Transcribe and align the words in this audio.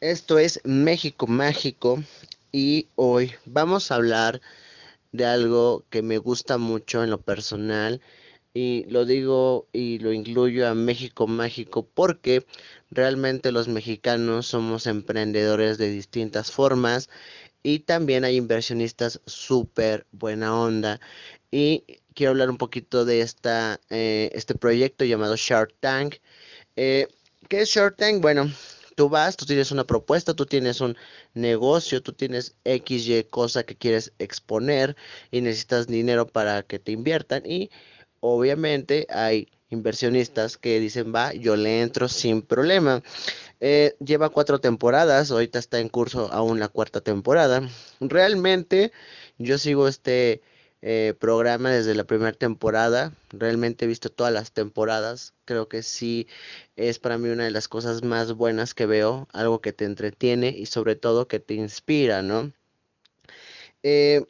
Esto 0.00 0.38
es 0.38 0.60
México 0.62 1.26
Mágico 1.26 2.02
y 2.52 2.88
hoy 2.96 3.32
vamos 3.46 3.90
a 3.90 3.94
hablar 3.94 4.42
de 5.12 5.24
algo 5.24 5.86
que 5.88 6.02
me 6.02 6.18
gusta 6.18 6.58
mucho 6.58 7.02
en 7.02 7.08
lo 7.08 7.22
personal 7.22 8.02
y 8.52 8.84
lo 8.90 9.06
digo 9.06 9.68
y 9.72 9.98
lo 10.00 10.12
incluyo 10.12 10.68
a 10.68 10.74
México 10.74 11.26
Mágico 11.26 11.88
porque 11.94 12.44
realmente 12.90 13.52
los 13.52 13.68
mexicanos 13.68 14.48
somos 14.48 14.86
emprendedores 14.86 15.78
de 15.78 15.88
distintas 15.88 16.50
formas 16.50 17.08
y 17.62 17.78
también 17.78 18.24
hay 18.24 18.36
inversionistas 18.36 19.22
súper 19.24 20.06
buena 20.12 20.60
onda 20.60 21.00
y 21.50 21.84
quiero 22.12 22.32
hablar 22.32 22.50
un 22.50 22.58
poquito 22.58 23.06
de 23.06 23.22
esta, 23.22 23.80
eh, 23.88 24.28
este 24.34 24.54
proyecto 24.54 25.06
llamado 25.06 25.36
Shark 25.36 25.74
Tank. 25.80 26.16
Eh, 26.76 27.08
¿Qué 27.48 27.62
es 27.62 27.70
Shark 27.70 27.96
Tank? 27.96 28.20
Bueno, 28.20 28.50
tú 28.96 29.08
vas, 29.08 29.36
tú 29.36 29.46
tienes 29.46 29.70
una 29.70 29.84
propuesta, 29.84 30.34
tú 30.34 30.46
tienes 30.46 30.80
un 30.80 30.96
negocio, 31.34 32.02
tú 32.02 32.12
tienes 32.12 32.56
XY 32.64 33.24
cosa 33.30 33.62
que 33.62 33.76
quieres 33.76 34.12
exponer 34.18 34.96
y 35.30 35.42
necesitas 35.42 35.86
dinero 35.86 36.26
para 36.26 36.62
que 36.64 36.80
te 36.80 36.92
inviertan 36.92 37.42
y 37.46 37.70
obviamente 38.20 39.06
hay 39.10 39.48
inversionistas 39.68 40.56
que 40.56 40.80
dicen, 40.80 41.12
va, 41.14 41.32
yo 41.34 41.56
le 41.56 41.82
entro 41.82 42.08
sin 42.08 42.42
problema. 42.42 43.02
Eh, 43.60 43.96
lleva 44.04 44.30
cuatro 44.30 44.60
temporadas, 44.60 45.30
ahorita 45.30 45.58
está 45.58 45.78
en 45.80 45.88
curso 45.88 46.32
aún 46.32 46.58
la 46.58 46.68
cuarta 46.68 47.00
temporada. 47.00 47.68
Realmente 48.00 48.92
yo 49.38 49.58
sigo 49.58 49.88
este 49.88 50.42
eh, 50.88 51.14
programa 51.18 51.70
desde 51.70 51.96
la 51.96 52.04
primera 52.04 52.32
temporada. 52.32 53.12
Realmente 53.30 53.84
he 53.84 53.88
visto 53.88 54.08
todas 54.08 54.32
las 54.32 54.52
temporadas. 54.52 55.34
Creo 55.44 55.68
que 55.68 55.82
sí 55.82 56.28
es 56.76 57.00
para 57.00 57.18
mí 57.18 57.28
una 57.28 57.42
de 57.42 57.50
las 57.50 57.66
cosas 57.66 58.04
más 58.04 58.34
buenas 58.34 58.72
que 58.72 58.86
veo. 58.86 59.26
Algo 59.32 59.60
que 59.60 59.72
te 59.72 59.84
entretiene 59.84 60.50
y 60.50 60.66
sobre 60.66 60.94
todo 60.94 61.26
que 61.26 61.40
te 61.40 61.54
inspira, 61.54 62.22
¿no? 62.22 62.52
Eh, 63.82 64.26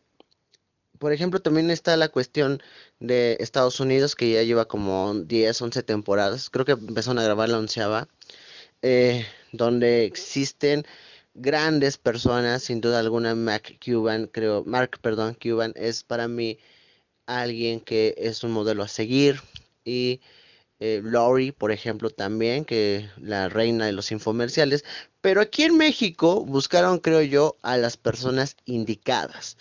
por 0.99 1.13
ejemplo, 1.13 1.43
también 1.43 1.71
está 1.71 1.95
la 1.99 2.09
cuestión 2.09 2.63
de 3.01 3.37
Estados 3.41 3.79
Unidos, 3.79 4.17
que 4.17 4.33
ya 4.33 4.43
lleva 4.43 4.67
como 4.67 5.13
10, 5.15 5.61
11 5.61 5.83
temporadas. 5.83 6.49
Creo 6.49 6.65
que 6.65 6.73
empezaron 6.73 7.19
a 7.19 7.25
grabar 7.25 7.51
la 7.51 7.59
onceava. 7.59 8.09
Eh, 8.81 9.27
donde 9.53 10.05
existen 10.05 10.87
grandes 11.37 11.99
personas, 11.99 12.65
sin 12.65 12.81
duda 12.81 13.01
alguna, 13.01 13.35
Mac 13.35 13.79
Cuban, 13.85 14.27
creo, 14.27 14.65
Mark, 14.65 14.99
perdón, 15.01 15.37
Cuban 15.41 15.73
es 15.77 16.03
para 16.03 16.29
mí 16.29 16.59
alguien 17.27 17.81
que 17.81 18.15
es 18.19 18.45
un 18.45 18.53
modelo 18.53 18.83
a 18.83 18.89
seguir 18.89 19.41
y 19.85 20.21
eh, 20.81 21.01
Lori, 21.03 21.53
por 21.53 21.73
ejemplo, 21.73 22.11
también, 22.11 22.65
que 22.65 23.09
la 23.19 23.49
reina 23.49 23.87
de 23.87 23.93
los 23.93 24.13
infomerciales, 24.13 24.85
pero 25.21 25.41
aquí 25.41 25.63
en 25.65 25.77
México 25.77 26.45
buscaron, 26.45 26.99
creo 26.99 27.23
yo, 27.23 27.57
a 27.63 27.77
las 27.79 27.97
personas 27.97 28.57
indicadas. 28.67 29.57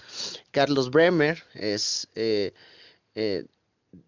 Carlos 0.52 0.92
Bremer 0.92 1.44
es 1.54 2.10
eh, 2.16 2.54
eh, 3.16 3.46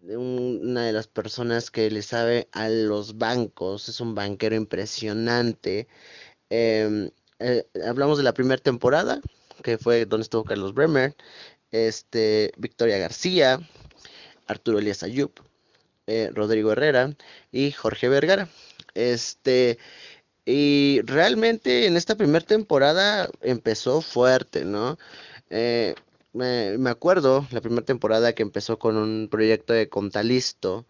una 0.02 0.84
de 0.86 0.92
las 0.92 1.08
personas 1.08 1.70
que 1.70 1.90
le 1.90 2.02
sabe 2.02 2.48
a 2.52 2.68
los 2.68 3.16
bancos, 3.18 3.88
es 3.88 4.00
un 4.00 4.14
banquero 4.14 4.56
impresionante. 4.56 5.88
Em, 6.50 7.10
eh, 7.38 7.66
hablamos 7.86 8.18
de 8.18 8.24
la 8.24 8.34
primera 8.34 8.60
temporada, 8.60 9.20
que 9.62 9.78
fue 9.78 10.06
donde 10.06 10.22
estuvo 10.22 10.44
Carlos 10.44 10.74
Bremer, 10.74 11.14
este, 11.70 12.52
Victoria 12.56 12.98
García, 12.98 13.60
Arturo 14.46 14.78
Elías 14.78 15.02
Ayub, 15.02 15.32
eh, 16.06 16.30
Rodrigo 16.34 16.72
Herrera 16.72 17.14
y 17.52 17.72
Jorge 17.72 18.08
Vergara. 18.08 18.48
Este, 18.94 19.78
y 20.44 21.00
realmente 21.04 21.86
en 21.86 21.96
esta 21.96 22.16
primera 22.16 22.44
temporada 22.44 23.28
empezó 23.42 24.00
fuerte, 24.00 24.64
¿no? 24.64 24.98
Eh, 25.50 25.94
me, 26.32 26.78
me, 26.78 26.90
acuerdo 26.90 27.46
la 27.50 27.60
primera 27.60 27.84
temporada 27.84 28.32
que 28.34 28.42
empezó 28.42 28.78
con 28.78 28.96
un 28.96 29.28
proyecto 29.30 29.72
de 29.72 29.88
Contalisto, 29.88 30.86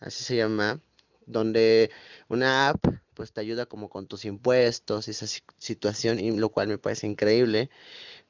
así 0.00 0.24
se 0.24 0.36
llama, 0.36 0.80
donde 1.26 1.90
una 2.28 2.68
app 2.70 2.84
pues 3.18 3.32
te 3.32 3.40
ayuda 3.40 3.66
como 3.66 3.90
con 3.90 4.06
tus 4.06 4.24
impuestos 4.24 5.08
y 5.08 5.10
esa 5.10 5.26
situación, 5.58 6.20
y 6.20 6.30
lo 6.36 6.50
cual 6.50 6.68
me 6.68 6.78
parece 6.78 7.08
increíble. 7.08 7.68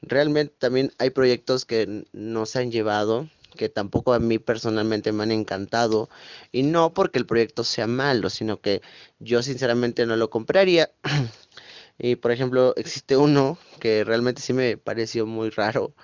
Realmente 0.00 0.54
también 0.58 0.92
hay 0.98 1.10
proyectos 1.10 1.66
que 1.66 2.06
nos 2.12 2.56
han 2.56 2.70
llevado, 2.70 3.28
que 3.54 3.68
tampoco 3.68 4.14
a 4.14 4.18
mí 4.18 4.38
personalmente 4.38 5.12
me 5.12 5.24
han 5.24 5.32
encantado, 5.32 6.08
y 6.52 6.62
no 6.62 6.94
porque 6.94 7.18
el 7.18 7.26
proyecto 7.26 7.64
sea 7.64 7.86
malo, 7.86 8.30
sino 8.30 8.62
que 8.62 8.80
yo 9.18 9.42
sinceramente 9.42 10.06
no 10.06 10.16
lo 10.16 10.30
compraría. 10.30 10.90
y 11.98 12.16
por 12.16 12.32
ejemplo, 12.32 12.72
existe 12.76 13.18
uno 13.18 13.58
que 13.80 14.04
realmente 14.04 14.40
sí 14.40 14.54
me 14.54 14.78
pareció 14.78 15.26
muy 15.26 15.50
raro, 15.50 15.94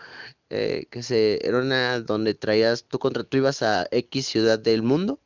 eh, 0.51 0.89
que 0.91 1.03
se, 1.03 1.41
era 1.47 1.59
una 1.59 2.01
donde 2.01 2.35
traías, 2.35 2.85
tú, 2.85 2.99
contra, 2.99 3.25
tú 3.25 3.39
ibas 3.39 3.63
a 3.63 3.89
X 3.91 4.27
ciudad 4.27 4.59
del 4.59 4.83
mundo 4.83 5.21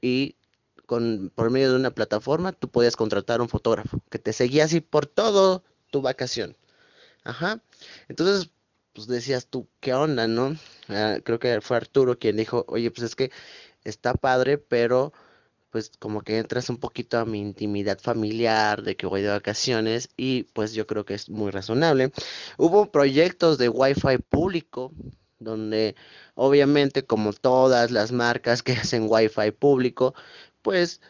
y 0.00 0.36
por 0.86 1.50
medio 1.50 1.70
de 1.70 1.76
una 1.76 1.90
plataforma, 1.90 2.52
tú 2.52 2.68
podías 2.68 2.96
contratar 2.96 3.40
un 3.40 3.48
fotógrafo 3.48 4.00
que 4.10 4.18
te 4.18 4.32
seguía 4.32 4.64
así 4.64 4.80
por 4.80 5.06
todo 5.06 5.64
tu 5.90 6.02
vacación. 6.02 6.56
Ajá. 7.24 7.62
Entonces, 8.08 8.50
pues 8.92 9.06
decías 9.06 9.46
tú, 9.46 9.68
¿qué 9.80 9.94
onda, 9.94 10.26
no? 10.26 10.56
Ah, 10.88 11.18
creo 11.24 11.38
que 11.38 11.60
fue 11.60 11.76
Arturo 11.76 12.18
quien 12.18 12.36
dijo, 12.36 12.64
oye, 12.68 12.90
pues 12.90 13.04
es 13.04 13.16
que 13.16 13.30
está 13.84 14.14
padre, 14.14 14.58
pero 14.58 15.12
pues 15.70 15.90
como 15.98 16.22
que 16.22 16.38
entras 16.38 16.68
un 16.68 16.76
poquito 16.76 17.18
a 17.18 17.24
mi 17.24 17.40
intimidad 17.40 17.98
familiar 17.98 18.82
de 18.82 18.96
que 18.96 19.06
voy 19.06 19.22
de 19.22 19.30
vacaciones 19.30 20.10
y 20.18 20.44
pues 20.52 20.74
yo 20.74 20.86
creo 20.86 21.06
que 21.06 21.14
es 21.14 21.30
muy 21.30 21.50
razonable. 21.50 22.12
Hubo 22.58 22.90
proyectos 22.92 23.56
de 23.56 23.70
Wi-Fi 23.70 24.18
público 24.28 24.92
donde 25.42 25.96
obviamente 26.34 27.04
como 27.04 27.32
todas 27.32 27.90
las 27.90 28.12
marcas 28.12 28.62
que 28.62 28.72
hacen 28.72 29.06
Wi-Fi 29.08 29.52
público, 29.52 30.14
pues 30.62 31.00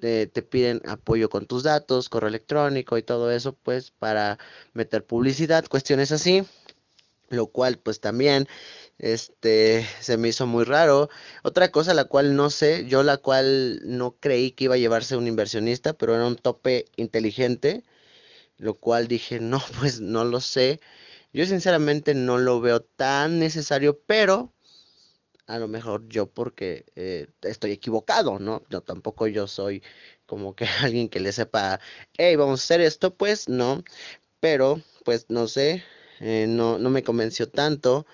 te, 0.00 0.26
piden 0.42 0.82
apoyo 0.86 1.30
con 1.30 1.46
tus 1.46 1.62
datos, 1.62 2.08
correo 2.08 2.28
electrónico 2.28 2.98
y 2.98 3.02
todo 3.02 3.30
eso, 3.30 3.54
pues 3.54 3.90
para 3.90 4.38
meter 4.74 5.04
publicidad, 5.04 5.66
cuestiones 5.68 6.12
así, 6.12 6.44
lo 7.30 7.48
cual 7.48 7.78
pues 7.78 8.00
también 8.00 8.46
este 8.98 9.86
se 10.00 10.16
me 10.18 10.28
hizo 10.28 10.46
muy 10.46 10.64
raro. 10.64 11.08
Otra 11.42 11.70
cosa 11.70 11.94
la 11.94 12.04
cual 12.04 12.36
no 12.36 12.50
sé, 12.50 12.86
yo 12.86 13.02
la 13.02 13.18
cual 13.18 13.80
no 13.84 14.16
creí 14.20 14.52
que 14.52 14.64
iba 14.64 14.74
a 14.74 14.78
llevarse 14.78 15.16
un 15.16 15.28
inversionista, 15.28 15.94
pero 15.94 16.14
era 16.14 16.26
un 16.26 16.36
tope 16.36 16.86
inteligente, 16.96 17.84
lo 18.58 18.74
cual 18.74 19.08
dije, 19.08 19.40
no, 19.40 19.62
pues 19.80 20.00
no 20.00 20.24
lo 20.24 20.40
sé. 20.40 20.80
Yo 21.32 21.46
sinceramente 21.46 22.14
no 22.14 22.38
lo 22.38 22.60
veo 22.60 22.80
tan 22.82 23.38
necesario, 23.40 24.00
pero 24.06 24.54
a 25.46 25.58
lo 25.58 25.68
mejor 25.68 26.08
yo 26.08 26.26
porque 26.26 26.86
eh, 26.96 27.28
estoy 27.42 27.72
equivocado, 27.72 28.38
¿no? 28.38 28.62
Yo 28.70 28.80
tampoco 28.82 29.26
yo 29.26 29.46
soy 29.46 29.82
como 30.26 30.54
que 30.54 30.66
alguien 30.82 31.08
que 31.08 31.20
le 31.20 31.32
sepa, 31.32 31.80
hey, 32.18 32.36
vamos 32.36 32.60
a 32.60 32.64
hacer 32.64 32.80
esto, 32.80 33.14
pues 33.14 33.48
no, 33.48 33.82
pero 34.40 34.80
pues 35.04 35.26
no 35.30 35.48
sé, 35.48 35.84
eh, 36.20 36.46
no, 36.48 36.78
no 36.78 36.90
me 36.90 37.02
convenció 37.04 37.48
tanto. 37.48 38.06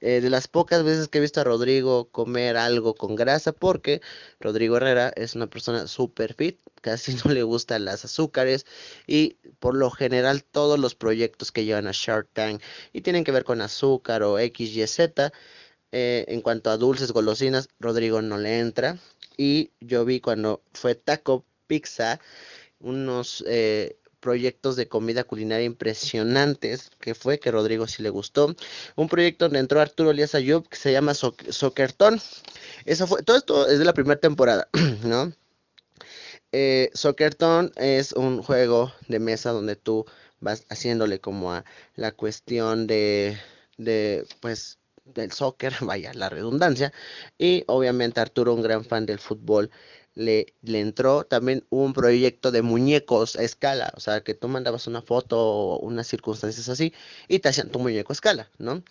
Eh, 0.00 0.20
de 0.20 0.30
las 0.30 0.46
pocas 0.48 0.84
veces 0.84 1.08
que 1.08 1.18
he 1.18 1.20
visto 1.20 1.40
a 1.40 1.44
Rodrigo 1.44 2.08
comer 2.10 2.56
algo 2.56 2.94
con 2.94 3.16
grasa, 3.16 3.52
porque 3.52 4.00
Rodrigo 4.40 4.76
Herrera 4.76 5.12
es 5.16 5.34
una 5.34 5.48
persona 5.48 5.86
super 5.88 6.34
fit, 6.34 6.60
casi 6.82 7.14
no 7.24 7.32
le 7.32 7.42
gustan 7.42 7.84
las 7.84 8.04
azúcares 8.04 8.64
y 9.06 9.34
por 9.58 9.74
lo 9.76 9.90
general 9.90 10.44
todos 10.44 10.78
los 10.78 10.94
proyectos 10.94 11.50
que 11.52 11.64
llevan 11.64 11.88
a 11.88 11.92
Shark 11.92 12.28
Tank 12.32 12.62
y 12.92 13.00
tienen 13.02 13.24
que 13.24 13.32
ver 13.32 13.44
con 13.44 13.60
azúcar 13.60 14.22
o 14.22 14.38
X, 14.38 14.76
Y, 14.76 14.86
Z, 14.86 15.32
eh, 15.92 16.24
en 16.28 16.40
cuanto 16.42 16.70
a 16.70 16.76
dulces, 16.76 17.12
golosinas, 17.12 17.68
Rodrigo 17.80 18.22
no 18.22 18.38
le 18.38 18.58
entra. 18.58 18.98
Y 19.36 19.70
yo 19.80 20.04
vi 20.04 20.20
cuando 20.20 20.62
fue 20.72 20.94
Taco 20.94 21.44
Pizza 21.66 22.20
unos 22.80 23.44
eh, 23.46 23.98
proyectos 24.20 24.76
de 24.76 24.88
comida 24.88 25.24
culinaria 25.24 25.64
impresionantes 25.66 26.90
que 27.00 27.14
fue 27.14 27.38
que 27.38 27.50
Rodrigo 27.50 27.86
sí 27.86 28.02
le 28.02 28.10
gustó. 28.10 28.54
Un 28.96 29.08
proyecto 29.08 29.46
donde 29.46 29.60
entró 29.60 29.80
Arturo 29.80 30.10
Elías 30.10 30.34
Ayub 30.34 30.68
que 30.68 30.76
se 30.76 30.92
llama 30.92 31.14
Soccerton. 31.14 32.20
Eso 32.84 33.06
fue, 33.06 33.22
todo 33.22 33.36
esto 33.36 33.68
es 33.68 33.78
de 33.78 33.84
la 33.84 33.94
primera 33.94 34.20
temporada, 34.20 34.68
¿no? 35.04 35.32
Eh, 36.52 36.90
es 37.76 38.12
un 38.12 38.42
juego 38.42 38.92
de 39.08 39.18
mesa 39.18 39.50
donde 39.50 39.76
tú 39.76 40.06
vas 40.40 40.64
haciéndole 40.70 41.20
como 41.20 41.52
a 41.52 41.64
la 41.94 42.12
cuestión 42.12 42.86
de, 42.86 43.38
de 43.76 44.26
pues 44.40 44.78
del 45.14 45.32
soccer, 45.32 45.72
vaya 45.82 46.12
la 46.14 46.28
redundancia, 46.30 46.92
y 47.38 47.64
obviamente 47.66 48.20
Arturo, 48.20 48.54
un 48.54 48.62
gran 48.62 48.84
fan 48.84 49.06
del 49.06 49.18
fútbol, 49.18 49.70
le, 50.14 50.46
le 50.62 50.80
entró 50.80 51.24
también 51.24 51.64
un 51.70 51.92
proyecto 51.92 52.50
de 52.50 52.62
muñecos 52.62 53.36
a 53.36 53.42
escala, 53.42 53.92
o 53.96 54.00
sea, 54.00 54.22
que 54.22 54.34
tú 54.34 54.48
mandabas 54.48 54.86
una 54.88 55.00
foto 55.02 55.38
o 55.38 55.78
unas 55.78 56.08
circunstancias 56.08 56.68
así 56.68 56.92
y 57.28 57.38
te 57.38 57.48
hacían 57.48 57.70
tu 57.70 57.78
muñeco 57.78 58.12
a 58.12 58.14
escala, 58.14 58.50
¿no? 58.58 58.82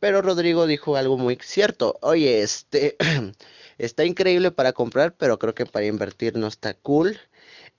Pero 0.00 0.22
Rodrigo 0.22 0.66
dijo 0.66 0.96
algo 0.96 1.16
muy 1.16 1.38
cierto, 1.42 1.98
oye, 2.02 2.42
este 2.42 2.96
está 3.78 4.04
increíble 4.04 4.50
para 4.50 4.72
comprar, 4.72 5.16
pero 5.16 5.38
creo 5.38 5.54
que 5.54 5.66
para 5.66 5.86
invertir 5.86 6.36
no 6.36 6.46
está 6.48 6.74
cool. 6.74 7.18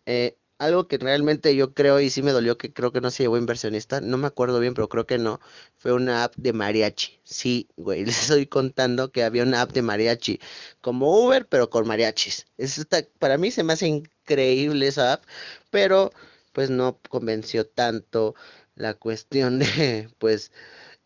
Eh, 0.06 0.38
algo 0.58 0.88
que 0.88 0.98
realmente 0.98 1.56
yo 1.56 1.74
creo 1.74 2.00
y 2.00 2.10
sí 2.10 2.22
me 2.22 2.32
dolió 2.32 2.58
que 2.58 2.74
creo 2.74 2.92
que 2.92 3.02
no 3.02 3.12
se 3.12 3.24
llevó 3.24 3.38
inversionista, 3.38 4.02
no 4.02 4.18
me 4.18 4.28
acuerdo 4.28 4.60
bien, 4.60 4.74
pero 4.74 4.90
creo 4.90 5.06
que 5.06 5.18
no, 5.18 5.40
fue 5.78 5.94
una 5.94 6.24
app 6.24 6.36
de 6.38 6.54
mariachi. 6.54 7.20
Sí, 7.24 7.70
güey, 7.78 8.06
les 8.06 8.22
estoy 8.24 8.48
contando 8.48 9.12
que 9.12 9.24
había 9.24 9.44
una 9.44 9.62
app 9.62 9.72
de 9.74 9.82
mariachi, 9.82 10.40
como 10.82 11.26
Uber, 11.26 11.48
pero 11.48 11.70
con 11.70 11.88
mariachis. 11.88 12.48
Es 12.58 12.86
para 13.20 13.38
mí 13.38 13.52
se 13.52 13.64
me 13.64 13.74
hace 13.74 13.88
increíble 13.88 14.88
esa 14.88 15.14
app, 15.14 15.24
pero 15.72 16.12
pues 16.54 16.70
no 16.70 17.00
convenció 17.10 17.68
tanto 17.68 18.36
la 18.76 18.94
cuestión 18.94 19.60
de, 19.60 20.10
pues, 20.20 20.52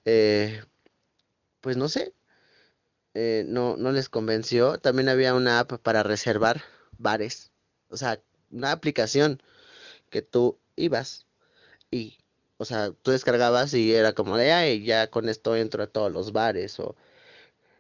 eh, 0.06 0.64
pues 1.62 1.78
no 1.78 1.88
sé, 1.90 2.14
eh, 3.14 3.44
no, 3.48 3.78
no 3.78 3.92
les 3.92 4.10
convenció. 4.10 4.78
También 4.80 5.10
había 5.10 5.34
una 5.36 5.60
app 5.60 5.74
para 5.82 6.04
reservar 6.04 6.64
bares, 6.98 7.52
o 7.90 7.98
sea, 7.98 8.22
una 8.52 8.72
aplicación 8.72 9.42
que 10.10 10.22
tú 10.22 10.58
ibas 10.76 11.26
y, 11.92 12.18
o 12.58 12.66
sea, 12.66 12.92
tú 13.02 13.12
descargabas 13.12 13.74
y 13.74 13.94
era 13.94 14.14
como 14.14 14.38
de, 14.38 14.52
ay, 14.52 14.84
ya 14.84 15.08
con 15.08 15.30
esto 15.30 15.56
entro 15.56 15.84
a 15.84 15.88
todos 15.88 16.12
los 16.12 16.32
bares 16.32 16.80
o 16.80 16.96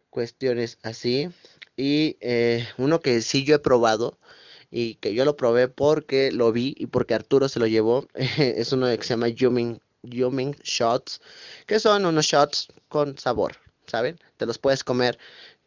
cuestiones 0.09 0.77
así. 0.83 1.29
Y 1.77 2.17
eh, 2.21 2.67
uno 2.77 2.99
que 2.99 3.21
sí 3.21 3.43
yo 3.43 3.55
he 3.55 3.59
probado 3.59 4.17
y 4.71 4.95
que 4.95 5.13
yo 5.13 5.25
lo 5.25 5.35
probé 5.35 5.67
porque 5.67 6.31
lo 6.31 6.51
vi 6.51 6.75
y 6.77 6.87
porque 6.87 7.13
Arturo 7.13 7.49
se 7.49 7.59
lo 7.59 7.67
llevó, 7.67 8.07
es 8.13 8.71
uno 8.71 8.87
que 8.87 9.03
se 9.03 9.09
llama 9.09 9.29
Yuming, 9.29 9.79
Yuming 10.03 10.55
Shots, 10.63 11.21
que 11.65 11.79
son 11.79 12.05
unos 12.05 12.25
shots 12.25 12.67
con 12.87 13.17
sabor, 13.17 13.57
¿saben? 13.87 14.19
Te 14.37 14.45
los 14.45 14.57
puedes 14.57 14.83
comer 14.83 15.17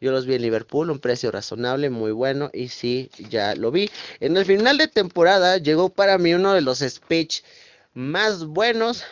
yo 0.03 0.11
los 0.11 0.25
vi 0.25 0.35
en 0.35 0.41
Liverpool, 0.41 0.89
un 0.89 0.99
precio 0.99 1.31
razonable, 1.31 1.89
muy 1.89 2.11
bueno, 2.11 2.49
y 2.51 2.67
sí, 2.67 3.09
ya 3.29 3.55
lo 3.55 3.71
vi. 3.71 3.89
En 4.19 4.35
el 4.35 4.43
final 4.43 4.77
de 4.77 4.89
temporada 4.89 5.57
llegó 5.59 5.87
para 5.87 6.17
mí 6.17 6.33
uno 6.33 6.53
de 6.53 6.59
los 6.59 6.79
speech 6.79 7.41
más 7.93 8.43
buenos, 8.43 9.05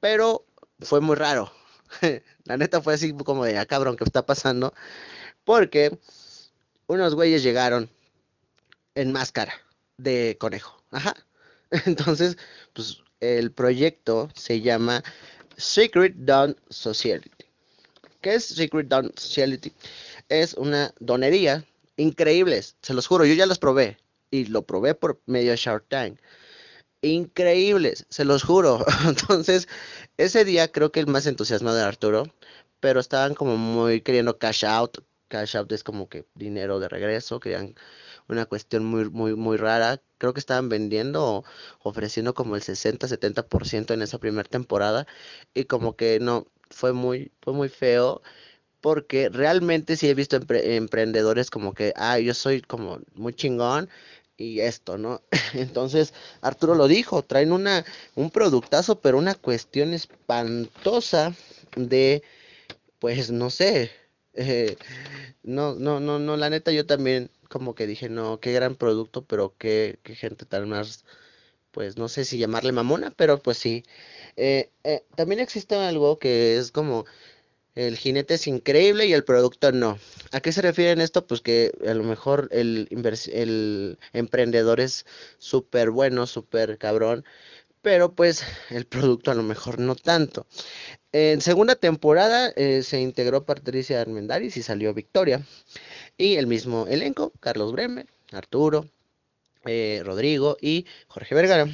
pero 0.00 0.44
fue 0.80 1.00
muy 1.00 1.14
raro. 1.14 1.52
La 2.44 2.56
neta 2.56 2.82
fue 2.82 2.94
así 2.94 3.12
como 3.12 3.44
de, 3.44 3.58
ah, 3.58 3.64
cabrón, 3.64 3.96
¿qué 3.96 4.02
está 4.02 4.26
pasando? 4.26 4.74
Porque 5.44 5.96
unos 6.88 7.14
güeyes 7.14 7.44
llegaron 7.44 7.88
en 8.96 9.12
máscara 9.12 9.54
de 9.98 10.36
conejo. 10.40 10.82
Ajá. 10.90 11.14
Entonces, 11.86 12.38
pues 12.72 13.04
el 13.20 13.52
proyecto 13.52 14.30
se 14.34 14.60
llama 14.60 15.04
Secret 15.56 16.14
Dawn 16.16 16.56
Society. 16.70 17.30
¿Qué 18.24 18.36
es 18.36 18.46
Secret 18.46 18.88
Dawn 18.88 19.12
Society? 19.16 19.70
Es 20.28 20.54
una 20.54 20.94
donería 21.00 21.64
increíbles, 21.96 22.76
se 22.82 22.94
los 22.94 23.06
juro, 23.06 23.24
yo 23.24 23.34
ya 23.34 23.46
los 23.46 23.58
probé 23.58 23.98
y 24.30 24.46
lo 24.46 24.62
probé 24.66 24.94
por 24.94 25.20
medio 25.26 25.52
de 25.52 25.56
Shark 25.56 25.86
Tank. 25.88 26.18
Increíbles, 27.02 28.06
se 28.08 28.24
los 28.24 28.42
juro. 28.42 28.84
Entonces, 29.06 29.68
ese 30.16 30.44
día 30.44 30.72
creo 30.72 30.90
que 30.92 31.00
el 31.00 31.06
más 31.06 31.26
entusiasmado 31.26 31.76
de 31.76 31.84
Arturo, 31.84 32.24
pero 32.80 33.00
estaban 33.00 33.34
como 33.34 33.56
muy 33.56 34.00
queriendo 34.00 34.38
cash 34.38 34.64
out. 34.64 34.98
Cash 35.28 35.56
out 35.56 35.72
es 35.72 35.84
como 35.84 36.08
que 36.08 36.26
dinero 36.34 36.80
de 36.80 36.88
regreso, 36.88 37.40
querían 37.40 37.74
una 38.28 38.46
cuestión 38.46 38.84
muy, 38.84 39.10
muy, 39.10 39.34
muy 39.34 39.56
rara. 39.56 40.00
Creo 40.18 40.34
que 40.34 40.40
estaban 40.40 40.68
vendiendo 40.68 41.24
o 41.24 41.44
ofreciendo 41.82 42.34
como 42.34 42.56
el 42.56 42.62
60-70% 42.62 43.94
en 43.94 44.02
esa 44.02 44.18
primera 44.18 44.48
temporada 44.48 45.06
y 45.54 45.64
como 45.64 45.96
que 45.96 46.20
no, 46.20 46.46
fue 46.70 46.92
muy, 46.92 47.32
fue 47.42 47.52
muy 47.52 47.68
feo 47.68 48.22
porque 48.84 49.30
realmente 49.30 49.96
sí 49.96 50.10
he 50.10 50.14
visto 50.14 50.38
emprendedores 50.50 51.48
como 51.48 51.72
que, 51.72 51.94
ah, 51.96 52.18
yo 52.18 52.34
soy 52.34 52.60
como 52.60 52.98
muy 53.14 53.32
chingón 53.32 53.88
y 54.36 54.60
esto, 54.60 54.98
¿no? 54.98 55.22
Entonces, 55.54 56.12
Arturo 56.42 56.74
lo 56.74 56.86
dijo, 56.86 57.22
traen 57.22 57.52
una, 57.52 57.86
un 58.14 58.28
productazo, 58.28 59.00
pero 59.00 59.16
una 59.16 59.36
cuestión 59.36 59.94
espantosa 59.94 61.34
de, 61.76 62.22
pues, 62.98 63.30
no 63.30 63.48
sé, 63.48 63.90
eh, 64.34 64.76
no, 65.42 65.76
no, 65.76 65.98
no, 65.98 66.18
no, 66.18 66.36
la 66.36 66.50
neta 66.50 66.70
yo 66.70 66.84
también 66.84 67.30
como 67.48 67.74
que 67.74 67.86
dije, 67.86 68.10
no, 68.10 68.38
qué 68.38 68.52
gran 68.52 68.74
producto, 68.74 69.24
pero 69.24 69.54
qué, 69.56 69.98
qué 70.02 70.14
gente 70.14 70.44
tan 70.44 70.68
más, 70.68 71.06
pues, 71.70 71.96
no 71.96 72.08
sé 72.08 72.26
si 72.26 72.36
llamarle 72.36 72.72
mamona, 72.72 73.12
pero 73.16 73.38
pues 73.38 73.56
sí. 73.56 73.82
Eh, 74.36 74.70
eh, 74.84 75.04
también 75.16 75.40
existe 75.40 75.74
algo 75.74 76.18
que 76.18 76.58
es 76.58 76.70
como 76.70 77.06
el 77.74 77.96
jinete 77.96 78.34
es 78.34 78.46
increíble 78.46 79.06
y 79.06 79.12
el 79.12 79.24
producto 79.24 79.72
no. 79.72 79.98
¿A 80.32 80.40
qué 80.40 80.52
se 80.52 80.62
refieren 80.62 81.00
esto? 81.00 81.26
Pues 81.26 81.40
que 81.40 81.72
a 81.86 81.94
lo 81.94 82.04
mejor 82.04 82.48
el, 82.52 83.98
emprendedor 84.12 84.80
es 84.80 85.06
súper 85.38 85.90
bueno, 85.90 86.26
súper 86.26 86.78
cabrón, 86.78 87.24
pero 87.82 88.14
pues 88.14 88.44
el 88.70 88.86
producto 88.86 89.30
a 89.30 89.34
lo 89.34 89.42
mejor 89.42 89.80
no 89.80 89.96
tanto. 89.96 90.46
En 91.12 91.40
segunda 91.40 91.74
temporada 91.76 92.52
eh, 92.56 92.82
se 92.82 93.00
integró 93.00 93.44
Patricia 93.44 94.00
Armendaris 94.00 94.56
y 94.56 94.62
salió 94.62 94.94
Victoria. 94.94 95.44
Y 96.16 96.36
el 96.36 96.46
mismo 96.46 96.86
elenco, 96.88 97.32
Carlos 97.40 97.72
Bremer, 97.72 98.06
Arturo, 98.32 98.88
eh, 99.66 100.02
Rodrigo 100.04 100.56
y 100.60 100.86
Jorge 101.08 101.34
Vergara. 101.34 101.68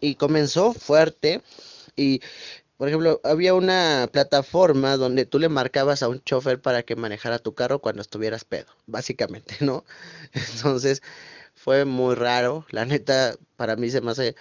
Y 0.00 0.14
comenzó 0.14 0.72
fuerte 0.72 1.42
y 1.96 2.20
por 2.80 2.88
ejemplo, 2.88 3.20
había 3.24 3.52
una 3.52 4.08
plataforma 4.10 4.96
donde 4.96 5.26
tú 5.26 5.38
le 5.38 5.50
marcabas 5.50 6.02
a 6.02 6.08
un 6.08 6.22
chofer 6.24 6.62
para 6.62 6.82
que 6.82 6.96
manejara 6.96 7.38
tu 7.38 7.54
carro 7.54 7.80
cuando 7.82 8.00
estuvieras 8.00 8.46
pedo, 8.46 8.68
básicamente, 8.86 9.54
¿no? 9.60 9.84
Entonces, 10.32 11.02
fue 11.54 11.84
muy 11.84 12.14
raro. 12.14 12.64
La 12.70 12.86
neta, 12.86 13.36
para 13.56 13.76
mí 13.76 13.90
se 13.90 14.00
me 14.00 14.12
hace. 14.12 14.34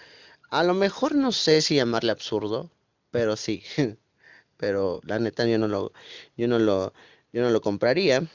A 0.51 0.63
lo 0.63 0.73
mejor 0.73 1.15
no 1.15 1.33
sé 1.33 1.61
si 1.61 1.75
llamarle 1.75 2.11
absurdo, 2.13 2.71
pero 3.11 3.35
sí. 3.37 3.63
Pero 4.57 5.01
la 5.05 5.19
neta 5.19 5.45
yo 5.47 5.57
no 5.59 5.67
lo, 5.67 5.93
yo 6.37 6.47
no 6.47 6.59
lo, 6.59 6.93
yo 7.33 7.41
no 7.43 7.49
lo 7.51 7.61
compraría. 7.61 8.27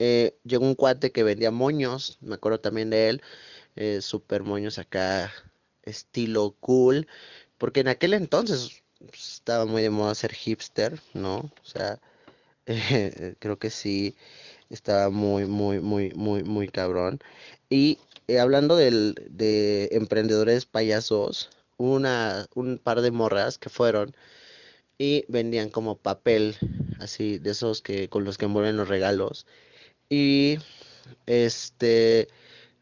Eh, 0.00 0.38
llegó 0.44 0.66
un 0.66 0.74
cuate 0.76 1.12
que 1.12 1.24
vendía 1.24 1.50
moños, 1.52 2.18
me 2.22 2.36
acuerdo 2.36 2.60
también 2.60 2.90
de 2.90 3.10
él, 3.10 3.22
eh, 3.76 4.00
super 4.02 4.44
moños 4.44 4.78
acá, 4.78 5.32
estilo 5.84 6.56
cool, 6.60 7.08
porque 7.58 7.80
en 7.80 7.88
aquel 7.88 8.14
entonces 8.14 8.81
estaba 9.12 9.66
muy 9.66 9.82
de 9.82 9.90
moda 9.90 10.14
ser 10.14 10.32
hipster, 10.32 11.00
¿no? 11.14 11.38
O 11.38 11.64
sea, 11.64 12.00
creo 13.38 13.58
que 13.58 13.70
sí 13.70 14.14
estaba 14.70 15.10
muy, 15.10 15.46
muy, 15.46 15.80
muy, 15.80 16.10
muy, 16.14 16.42
muy 16.44 16.68
cabrón. 16.68 17.20
Y 17.68 17.98
eh, 18.28 18.38
hablando 18.38 18.76
del, 18.76 19.14
de 19.30 19.88
emprendedores 19.92 20.66
payasos, 20.66 21.50
una, 21.76 22.46
un 22.54 22.78
par 22.78 23.00
de 23.00 23.10
morras 23.10 23.58
que 23.58 23.68
fueron 23.68 24.14
y 24.98 25.24
vendían 25.28 25.70
como 25.70 25.96
papel, 25.96 26.56
así, 27.00 27.38
de 27.38 27.50
esos 27.50 27.82
que 27.82 28.08
con 28.08 28.24
los 28.24 28.38
que 28.38 28.46
envuelven 28.46 28.76
los 28.76 28.88
regalos. 28.88 29.46
Y 30.08 30.58
este, 31.26 32.28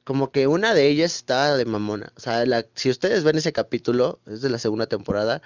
como 0.04 0.32
que 0.32 0.46
una 0.46 0.74
de 0.74 0.88
ellas 0.88 1.14
estaba 1.16 1.56
de 1.56 1.64
mamona. 1.64 2.12
O 2.16 2.20
sea, 2.20 2.44
la, 2.46 2.66
si 2.74 2.90
ustedes 2.90 3.24
ven 3.24 3.38
ese 3.38 3.52
capítulo, 3.52 4.20
es 4.26 4.42
de 4.42 4.50
la 4.50 4.58
segunda 4.58 4.86
temporada, 4.86 5.42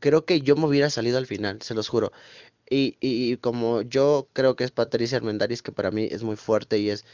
creo 0.00 0.24
que 0.24 0.40
yo 0.40 0.56
me 0.56 0.66
hubiera 0.66 0.90
salido 0.90 1.18
al 1.18 1.26
final, 1.26 1.62
se 1.62 1.74
los 1.74 1.88
juro. 1.88 2.12
Y, 2.68 2.96
y, 3.00 3.36
como 3.38 3.82
yo 3.82 4.28
creo 4.32 4.56
que 4.56 4.64
es 4.64 4.70
Patricia 4.70 5.18
Armendáriz, 5.18 5.62
que 5.62 5.72
para 5.72 5.90
mí 5.90 6.08
es 6.10 6.22
muy 6.22 6.36
fuerte 6.36 6.78
y 6.78 6.90
es 6.90 7.04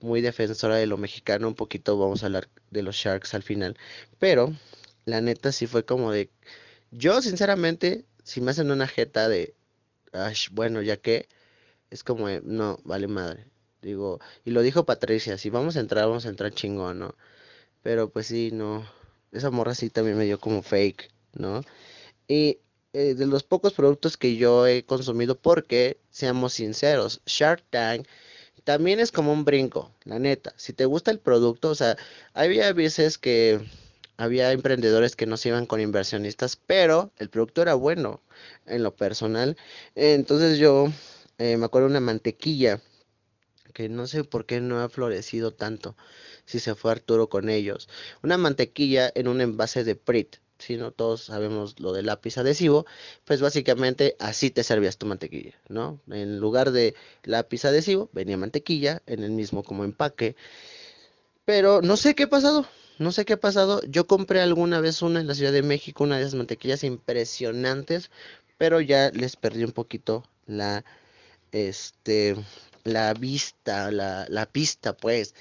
muy 0.00 0.20
defensora 0.20 0.76
de 0.76 0.86
lo 0.86 0.98
mexicano, 0.98 1.48
un 1.48 1.54
poquito 1.54 1.98
vamos 1.98 2.22
a 2.22 2.26
hablar 2.26 2.48
de 2.70 2.82
los 2.82 2.96
Sharks 2.96 3.34
al 3.34 3.42
final. 3.42 3.76
Pero 4.18 4.54
la 5.06 5.20
neta 5.20 5.52
sí 5.52 5.66
fue 5.66 5.84
como 5.84 6.12
de... 6.12 6.30
Yo 6.90 7.22
sinceramente, 7.22 8.04
si 8.24 8.40
me 8.40 8.50
hacen 8.50 8.70
una 8.70 8.86
jeta 8.88 9.28
de... 9.28 9.54
bueno, 10.52 10.82
ya 10.82 10.96
que... 10.98 11.28
Es 11.90 12.02
como 12.04 12.28
de, 12.28 12.42
no, 12.44 12.78
vale 12.84 13.06
madre. 13.08 13.46
Digo, 13.80 14.20
y 14.44 14.50
lo 14.50 14.62
dijo 14.62 14.84
Patricia, 14.84 15.38
si 15.38 15.50
vamos 15.50 15.76
a 15.76 15.80
entrar, 15.80 16.06
vamos 16.08 16.26
a 16.26 16.30
entrar 16.30 16.52
chingón, 16.52 16.98
¿no? 16.98 17.14
Pero 17.82 18.10
pues 18.10 18.26
sí, 18.26 18.50
no. 18.52 18.84
Esa 19.32 19.50
morra 19.50 19.74
sí 19.74 19.90
también 19.90 20.18
me 20.18 20.24
dio 20.24 20.40
como 20.40 20.62
fake, 20.62 21.10
¿no? 21.34 21.62
Y 22.28 22.58
eh, 22.92 23.14
de 23.14 23.26
los 23.26 23.42
pocos 23.44 23.72
productos 23.74 24.16
que 24.16 24.36
yo 24.36 24.66
he 24.66 24.84
consumido, 24.84 25.36
porque, 25.38 25.98
seamos 26.10 26.54
sinceros, 26.54 27.20
Shark 27.26 27.62
Tank 27.70 28.06
también 28.64 29.00
es 29.00 29.12
como 29.12 29.32
un 29.32 29.44
brinco, 29.44 29.92
la 30.04 30.18
neta. 30.18 30.52
Si 30.56 30.72
te 30.72 30.86
gusta 30.86 31.10
el 31.10 31.20
producto, 31.20 31.70
o 31.70 31.74
sea, 31.74 31.96
había 32.34 32.72
veces 32.72 33.18
que 33.18 33.60
había 34.16 34.52
emprendedores 34.52 35.14
que 35.16 35.26
no 35.26 35.36
se 35.36 35.50
iban 35.50 35.66
con 35.66 35.80
inversionistas, 35.80 36.56
pero 36.56 37.12
el 37.18 37.28
producto 37.30 37.62
era 37.62 37.74
bueno 37.74 38.22
en 38.66 38.82
lo 38.82 38.96
personal. 38.96 39.56
Entonces 39.94 40.58
yo 40.58 40.88
eh, 41.38 41.56
me 41.56 41.66
acuerdo 41.66 41.88
una 41.88 42.00
mantequilla 42.00 42.80
que 43.74 43.88
no 43.88 44.06
sé 44.06 44.24
por 44.24 44.46
qué 44.46 44.60
no 44.60 44.80
ha 44.80 44.88
florecido 44.88 45.52
tanto 45.52 45.96
si 46.46 46.60
se 46.60 46.74
fue 46.74 46.92
Arturo 46.92 47.28
con 47.28 47.50
ellos. 47.50 47.88
Una 48.22 48.38
mantequilla 48.38 49.12
en 49.14 49.28
un 49.28 49.40
envase 49.40 49.84
de 49.84 49.96
Prit 49.96 50.36
si 50.58 50.76
no 50.76 50.90
todos 50.90 51.22
sabemos 51.24 51.78
lo 51.80 51.92
del 51.92 52.06
lápiz 52.06 52.38
adhesivo, 52.38 52.86
pues 53.24 53.40
básicamente 53.40 54.16
así 54.18 54.50
te 54.50 54.62
servías 54.64 54.98
tu 54.98 55.06
mantequilla, 55.06 55.54
¿no? 55.68 56.00
En 56.10 56.38
lugar 56.38 56.70
de 56.72 56.94
lápiz 57.24 57.64
adhesivo 57.64 58.08
venía 58.12 58.36
mantequilla 58.36 59.02
en 59.06 59.22
el 59.22 59.30
mismo 59.32 59.62
como 59.62 59.84
empaque. 59.84 60.36
Pero 61.44 61.80
no 61.82 61.96
sé 61.96 62.14
qué 62.14 62.24
ha 62.24 62.28
pasado. 62.28 62.66
no 62.98 63.12
sé 63.12 63.24
qué 63.24 63.34
ha 63.34 63.40
pasado. 63.40 63.80
Yo 63.88 64.06
compré 64.06 64.40
alguna 64.40 64.80
vez 64.80 65.02
una 65.02 65.20
en 65.20 65.26
la 65.26 65.34
Ciudad 65.34 65.52
de 65.52 65.62
México, 65.62 66.04
una 66.04 66.16
de 66.16 66.22
esas 66.22 66.34
mantequillas 66.34 66.84
impresionantes, 66.84 68.10
pero 68.58 68.80
ya 68.80 69.10
les 69.10 69.36
perdí 69.36 69.64
un 69.64 69.72
poquito 69.72 70.24
la, 70.46 70.84
este, 71.52 72.36
la 72.84 73.14
vista, 73.14 73.90
la, 73.90 74.26
la 74.28 74.46
pista, 74.46 74.96
pues. 74.96 75.34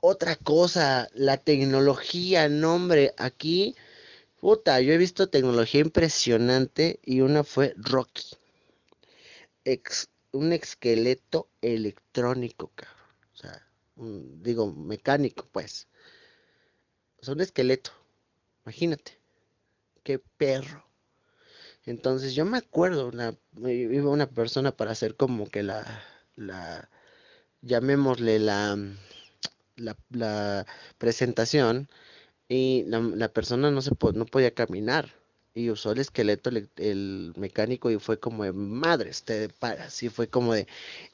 Otra 0.00 0.36
cosa, 0.36 1.08
la 1.14 1.36
tecnología, 1.38 2.48
nombre, 2.48 3.14
aquí, 3.18 3.74
puta, 4.40 4.80
yo 4.80 4.92
he 4.92 4.98
visto 4.98 5.28
tecnología 5.28 5.80
impresionante 5.80 7.00
y 7.04 7.20
una 7.20 7.44
fue 7.44 7.74
Rocky. 7.76 8.36
un 10.32 10.52
esqueleto 10.52 11.48
electrónico, 11.62 12.70
cabrón. 12.74 12.96
O 13.34 13.36
sea, 13.36 13.66
digo, 13.96 14.72
mecánico, 14.72 15.46
pues. 15.52 15.88
O 17.26 17.32
un 17.32 17.40
esqueleto. 17.40 17.90
Imagínate. 18.64 19.18
Qué 20.02 20.18
perro. 20.18 20.88
Entonces 21.88 22.34
yo 22.34 22.44
me 22.44 22.58
acuerdo, 22.58 23.10
iba 23.66 24.10
una 24.10 24.28
persona 24.28 24.76
para 24.76 24.90
hacer 24.90 25.16
como 25.16 25.48
que 25.48 25.62
la, 25.62 26.02
la, 26.36 26.90
llamémosle 27.62 28.38
la, 28.38 28.76
la, 29.76 30.66
presentación 30.98 31.88
y 32.48 32.84
la, 32.86 33.28
persona 33.28 33.70
no 33.70 33.82
se 33.82 33.90
no 34.14 34.26
podía 34.26 34.52
caminar 34.54 35.14
y 35.54 35.70
usó 35.70 35.92
el 35.92 35.98
esqueleto 35.98 36.50
el, 36.76 37.32
mecánico 37.36 37.90
y 37.90 37.98
fue 37.98 38.18
como 38.18 38.44
de 38.44 38.52
madre 38.52 39.10
te 39.24 39.50
y 40.00 40.08
fue 40.08 40.28
como 40.28 40.54
de 40.54 40.66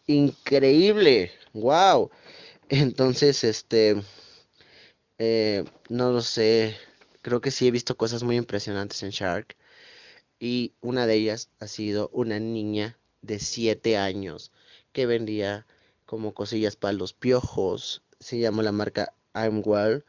increíble 0.07 1.33
wow 1.53 2.11
entonces 2.69 3.45
este 3.45 4.03
eh, 5.19 5.65
no 5.89 6.13
lo 6.13 6.21
sé 6.23 6.77
creo 7.23 7.41
que 7.41 7.51
sí 7.51 7.67
he 7.67 7.71
visto 7.71 7.97
cosas 7.97 8.23
muy 8.23 8.37
impresionantes 8.37 9.03
en 9.03 9.11
Shark 9.11 9.57
y 10.39 10.75
una 10.83 11.07
de 11.07 11.15
ellas 11.15 11.49
ha 11.61 11.67
sido 11.67 12.11
una 12.13 12.39
niña 12.39 12.99
de 13.23 13.39
7 13.39 13.97
años 13.97 14.53
que 14.93 15.07
vendía 15.07 15.67
como 16.07 16.35
cosillas 16.35 16.77
para 16.77 16.93
los 16.93 17.15
piojos. 17.15 18.03
Se 18.21 18.39
llama 18.39 18.63
la 18.63 18.73
marca 18.73 19.15
I'm 19.35 19.63
Well. 19.65 20.05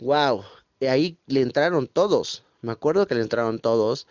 Wow, 0.00 0.44
y 0.80 0.86
ahí 0.86 1.18
le 1.26 1.42
entraron 1.42 1.86
todos. 1.86 2.44
Me 2.62 2.72
acuerdo 2.72 3.06
que 3.06 3.14
le 3.14 3.22
entraron 3.22 3.58
todos. 3.60 4.06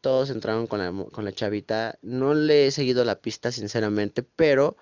Todos 0.00 0.30
entraron 0.30 0.66
con 0.66 0.78
la, 0.80 0.92
con 1.10 1.24
la 1.24 1.32
chavita. 1.32 1.98
No 2.02 2.34
le 2.34 2.68
he 2.68 2.70
seguido 2.70 3.04
la 3.04 3.20
pista, 3.20 3.52
sinceramente, 3.52 4.22
pero, 4.22 4.76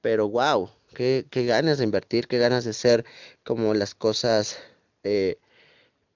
pero 0.00 0.28
wow, 0.28 0.70
qué, 0.94 1.26
qué 1.30 1.46
ganas 1.46 1.78
de 1.78 1.84
invertir, 1.84 2.28
qué 2.28 2.38
ganas 2.38 2.64
de 2.64 2.72
ser 2.72 3.04
como 3.44 3.74
las 3.74 3.94
cosas. 3.94 4.58
Eh, 5.04 5.38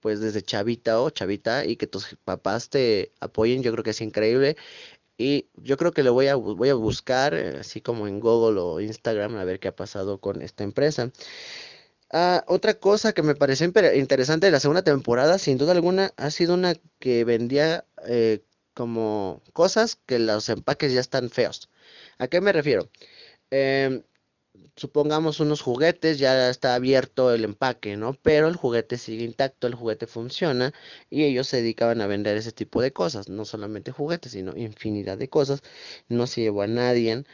pues 0.01 0.21
desde 0.21 0.43
chavita 0.43 1.01
o 1.01 1.11
chavita 1.11 1.65
y 1.65 1.77
que 1.77 1.89
tus 1.89 2.17
papás 2.25 2.69
te 2.71 3.13
apoyen, 3.21 3.63
yo 3.63 3.73
creo 3.73 3.83
que 3.83 3.91
es 3.91 4.01
increíble. 4.01 4.57
Y 5.19 5.49
yo 5.57 5.77
creo 5.77 5.93
que 5.93 6.03
lo 6.03 6.13
voy 6.13 6.29
a, 6.29 6.37
voy 6.37 6.69
a 6.69 6.75
buscar, 6.75 7.35
eh, 7.35 7.59
así 7.61 7.81
como 7.81 8.07
en 8.07 8.21
Google 8.21 8.61
o 8.61 8.81
Instagram, 8.81 9.37
a 9.37 9.45
ver 9.45 9.61
qué 9.61 9.69
ha 9.69 9.77
pasado 9.77 10.21
con 10.21 10.43
esta 10.43 10.63
empresa. 10.65 11.11
Ah, 12.11 12.45
otra 12.47 12.75
cosa 12.75 13.13
que 13.13 13.23
me 13.23 13.35
pareció 13.35 13.67
interesante 13.67 14.47
de 14.47 14.53
la 14.53 14.61
segunda 14.61 14.83
temporada, 14.83 15.39
sin 15.39 15.59
duda 15.59 15.73
alguna, 15.73 16.13
ha 16.17 16.31
sido 16.31 16.55
una 16.55 16.75
que 17.01 17.25
vendía 17.25 17.85
eh, 18.07 18.43
como 18.75 19.43
cosas 19.53 19.97
que 19.97 20.19
los 20.21 20.49
empaques 20.49 20.93
ya 20.93 21.01
están 21.01 21.31
feos. 21.31 21.69
¿A 22.19 22.29
qué 22.29 22.41
me 22.41 22.53
refiero? 22.53 22.89
Eh, 23.51 24.05
supongamos 24.77 25.41
unos 25.41 25.63
juguetes, 25.63 26.19
ya 26.19 26.51
está 26.51 26.75
abierto 26.77 27.33
el 27.35 27.45
empaque, 27.45 27.97
¿no? 27.97 28.15
Pero 28.23 28.49
el 28.49 28.57
juguete 28.57 28.99
sigue 28.99 29.25
intacto, 29.25 29.67
el 29.67 29.75
juguete 29.75 30.07
funciona 30.07 30.73
y 31.11 31.25
ellos 31.25 31.49
se 31.49 31.59
dedicaban 31.59 32.01
a 32.03 32.07
vender 32.09 32.37
ese 32.37 32.53
tipo 32.53 32.83
de 32.83 32.93
cosas, 32.93 33.29
no 33.29 33.45
solamente 33.45 33.93
juguetes, 33.93 34.33
sino 34.33 34.57
infinidad 34.57 35.19
de 35.19 35.29
cosas. 35.29 35.63
No 36.09 36.27
se 36.27 36.43
llevó 36.43 36.63
a 36.63 36.67
nadie, 36.69 37.25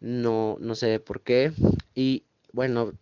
no, 0.00 0.56
no 0.60 0.74
sé 0.74 1.00
por 1.00 1.22
qué. 1.22 1.52
Y 1.94 2.24
bueno, 2.52 2.92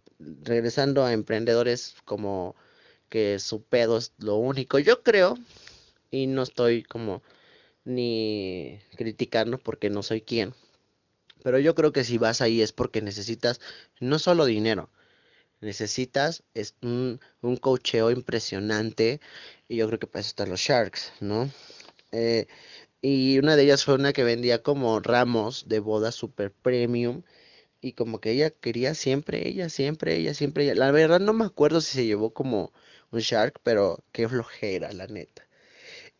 regresando 0.42 1.04
a 1.04 1.12
emprendedores 1.12 1.96
como 2.04 2.56
que 3.08 3.38
su 3.38 3.62
pedo 3.62 3.98
es 3.98 4.12
lo 4.18 4.36
único, 4.36 4.78
yo 4.78 5.02
creo, 5.02 5.38
y 6.10 6.26
no 6.26 6.42
estoy 6.42 6.82
como 6.84 7.22
ni 7.84 8.80
criticando 8.96 9.58
porque 9.58 9.90
no 9.90 10.02
soy 10.02 10.22
quien 10.22 10.54
pero 11.42 11.58
yo 11.58 11.74
creo 11.74 11.92
que 11.92 12.04
si 12.04 12.18
vas 12.18 12.40
ahí 12.40 12.62
es 12.62 12.72
porque 12.72 13.02
necesitas 13.02 13.60
no 14.00 14.18
solo 14.18 14.44
dinero, 14.44 14.90
necesitas 15.60 16.42
es 16.54 16.74
un, 16.82 17.20
un 17.42 17.56
cocheo 17.56 18.10
impresionante 18.10 19.20
y 19.68 19.76
yo 19.76 19.86
creo 19.88 19.98
que 19.98 20.06
para 20.06 20.20
eso 20.20 20.30
están 20.30 20.50
los 20.50 20.60
Sharks, 20.60 21.12
¿no? 21.20 21.50
Eh, 22.12 22.46
y 23.02 23.38
una 23.38 23.56
de 23.56 23.64
ellas 23.64 23.84
fue 23.84 23.94
una 23.94 24.12
que 24.12 24.24
vendía 24.24 24.62
como 24.62 25.00
ramos 25.00 25.68
de 25.68 25.80
boda 25.80 26.12
super 26.12 26.52
premium 26.52 27.22
y 27.80 27.92
como 27.94 28.20
que 28.20 28.32
ella 28.32 28.50
quería 28.50 28.94
siempre, 28.94 29.48
ella, 29.48 29.68
siempre, 29.68 30.16
ella, 30.16 30.34
siempre, 30.34 30.64
ella. 30.64 30.74
La 30.74 30.90
verdad 30.92 31.20
no 31.20 31.32
me 31.32 31.44
acuerdo 31.44 31.80
si 31.80 31.92
se 31.98 32.06
llevó 32.06 32.32
como 32.34 32.72
un 33.10 33.20
Shark, 33.20 33.60
pero 33.62 34.04
qué 34.12 34.28
flojera, 34.28 34.92
la 34.92 35.06
neta. 35.06 35.46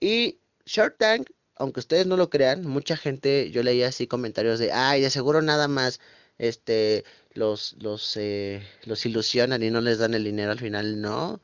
Y 0.00 0.40
Shark 0.66 0.96
Tank 0.98 1.30
aunque 1.60 1.80
ustedes 1.80 2.06
no 2.06 2.16
lo 2.16 2.30
crean, 2.30 2.66
mucha 2.66 2.96
gente, 2.96 3.50
yo 3.50 3.62
leía 3.62 3.88
así 3.88 4.06
comentarios 4.06 4.58
de, 4.58 4.72
ay, 4.72 5.02
de 5.02 5.10
seguro 5.10 5.42
nada 5.42 5.68
más, 5.68 6.00
este, 6.38 7.04
los, 7.34 7.76
los, 7.80 8.16
eh, 8.16 8.62
los 8.84 9.04
ilusionan 9.04 9.62
y 9.62 9.70
no 9.70 9.82
les 9.82 9.98
dan 9.98 10.14
el 10.14 10.24
dinero 10.24 10.52
al 10.52 10.58
final, 10.58 11.02
no. 11.02 11.40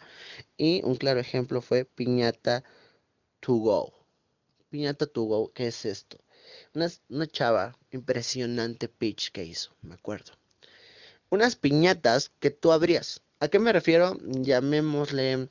Y 0.56 0.82
un 0.84 0.96
claro 0.96 1.20
ejemplo 1.20 1.60
fue 1.60 1.84
Piñata 1.84 2.64
to 3.40 3.54
Go. 3.56 3.92
Piñata 4.70 5.06
to 5.06 5.22
Go, 5.24 5.52
¿qué 5.52 5.68
es 5.68 5.84
esto? 5.84 6.18
Una, 6.74 6.90
una 7.08 7.26
chava 7.26 7.76
impresionante 7.90 8.88
pitch 8.88 9.30
que 9.32 9.44
hizo, 9.44 9.72
me 9.82 9.94
acuerdo. 9.94 10.32
Unas 11.30 11.56
piñatas 11.56 12.30
que 12.40 12.50
tú 12.50 12.72
abrías. 12.72 13.22
¿A 13.40 13.48
qué 13.48 13.58
me 13.58 13.72
refiero? 13.72 14.16
Llamémosle 14.22 15.48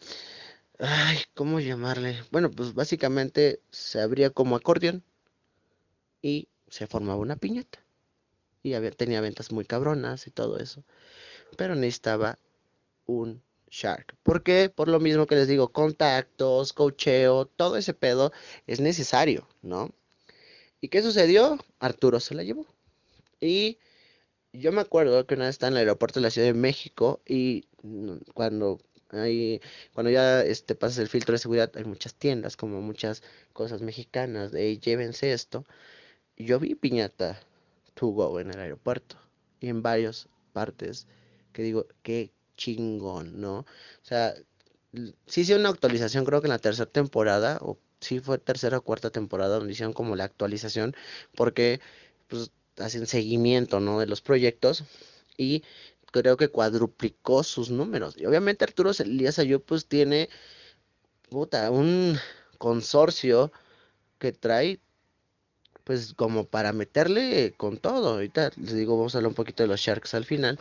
Ay, 0.79 1.19
¿cómo 1.33 1.61
llamarle? 1.61 2.21
Bueno, 2.31 2.51
pues 2.51 2.73
básicamente 2.73 3.61
se 3.71 4.01
abría 4.01 4.29
como 4.29 4.57
acordeón 4.57 5.03
y 6.21 6.49
se 6.67 6.85
formaba 6.85 7.19
una 7.19 7.37
piñata. 7.37 7.79
Y 8.61 8.73
había, 8.73 8.91
tenía 8.91 9.21
ventas 9.21 9.51
muy 9.53 9.63
cabronas 9.63 10.27
y 10.27 10.31
todo 10.31 10.57
eso. 10.57 10.83
Pero 11.57 11.75
necesitaba 11.75 12.37
un 13.05 13.41
Shark. 13.69 14.15
¿Por 14.23 14.43
qué? 14.43 14.69
Por 14.69 14.89
lo 14.89 14.99
mismo 14.99 15.27
que 15.27 15.35
les 15.35 15.47
digo, 15.47 15.69
contactos, 15.69 16.73
cocheo, 16.73 17.45
todo 17.45 17.77
ese 17.77 17.93
pedo 17.93 18.33
es 18.67 18.81
necesario, 18.81 19.47
¿no? 19.61 19.91
¿Y 20.85 20.89
qué 20.89 21.01
sucedió? 21.01 21.57
Arturo 21.79 22.19
se 22.19 22.35
la 22.35 22.43
llevó. 22.43 22.67
Y 23.41 23.79
yo 24.53 24.71
me 24.71 24.81
acuerdo 24.81 25.25
que 25.25 25.33
una 25.33 25.45
vez 25.45 25.55
estaba 25.55 25.69
en 25.69 25.73
el 25.73 25.79
aeropuerto 25.79 26.19
de 26.19 26.25
la 26.25 26.29
Ciudad 26.29 26.47
de 26.47 26.53
México 26.53 27.23
y 27.25 27.65
cuando 28.35 28.77
Ahí, 29.09 29.61
cuando 29.93 30.11
ya 30.11 30.41
este, 30.41 30.75
pasas 30.75 30.99
el 30.99 31.07
filtro 31.07 31.33
de 31.33 31.39
seguridad, 31.39 31.71
hay 31.75 31.85
muchas 31.85 32.13
tiendas, 32.13 32.55
como 32.55 32.81
muchas 32.81 33.23
cosas 33.53 33.81
mexicanas, 33.81 34.51
de 34.51 34.77
llévense 34.77 35.33
esto. 35.33 35.65
Yo 36.37 36.59
vi 36.59 36.75
piñata 36.75 37.39
to 37.95 38.07
go 38.07 38.39
en 38.39 38.51
el 38.51 38.59
aeropuerto 38.59 39.17
y 39.59 39.69
en 39.69 39.81
varias 39.81 40.29
partes 40.53 41.07
que 41.51 41.63
digo, 41.63 41.87
qué 42.03 42.31
chingón, 42.57 43.41
¿no? 43.41 43.59
O 43.59 43.65
sea, 44.03 44.35
sí 45.25 45.41
hice 45.41 45.55
una 45.55 45.69
actualización, 45.69 46.25
creo 46.25 46.41
que 46.41 46.47
en 46.47 46.51
la 46.51 46.59
tercera 46.59 46.91
temporada, 46.91 47.57
o 47.61 47.79
sí 48.05 48.19
fue 48.19 48.37
tercera 48.37 48.77
o 48.79 48.81
cuarta 48.81 49.09
temporada 49.09 49.57
donde 49.57 49.73
hicieron 49.73 49.93
como 49.93 50.15
la 50.15 50.25
actualización, 50.25 50.95
porque 51.35 51.81
pues 52.27 52.51
hacen 52.77 53.07
seguimiento, 53.07 53.79
¿no? 53.79 53.99
De 53.99 54.07
los 54.07 54.21
proyectos 54.21 54.83
y 55.37 55.63
creo 56.11 56.37
que 56.37 56.49
cuadruplicó 56.49 57.43
sus 57.43 57.69
números. 57.69 58.15
Y 58.17 58.25
obviamente 58.25 58.63
Arturo 58.63 58.91
Elías 58.97 59.39
Ayub 59.39 59.63
pues 59.63 59.85
tiene 59.87 60.29
puta, 61.29 61.71
un 61.71 62.17
consorcio 62.57 63.51
que 64.19 64.31
trae 64.31 64.79
pues 65.83 66.13
como 66.13 66.45
para 66.45 66.73
meterle 66.73 67.53
con 67.57 67.77
todo. 67.77 68.13
Ahorita 68.15 68.51
les 68.57 68.73
digo, 68.73 68.97
vamos 68.97 69.15
a 69.15 69.19
hablar 69.19 69.29
un 69.29 69.35
poquito 69.35 69.63
de 69.63 69.67
los 69.67 69.79
Sharks 69.79 70.13
al 70.15 70.25
final. 70.25 70.59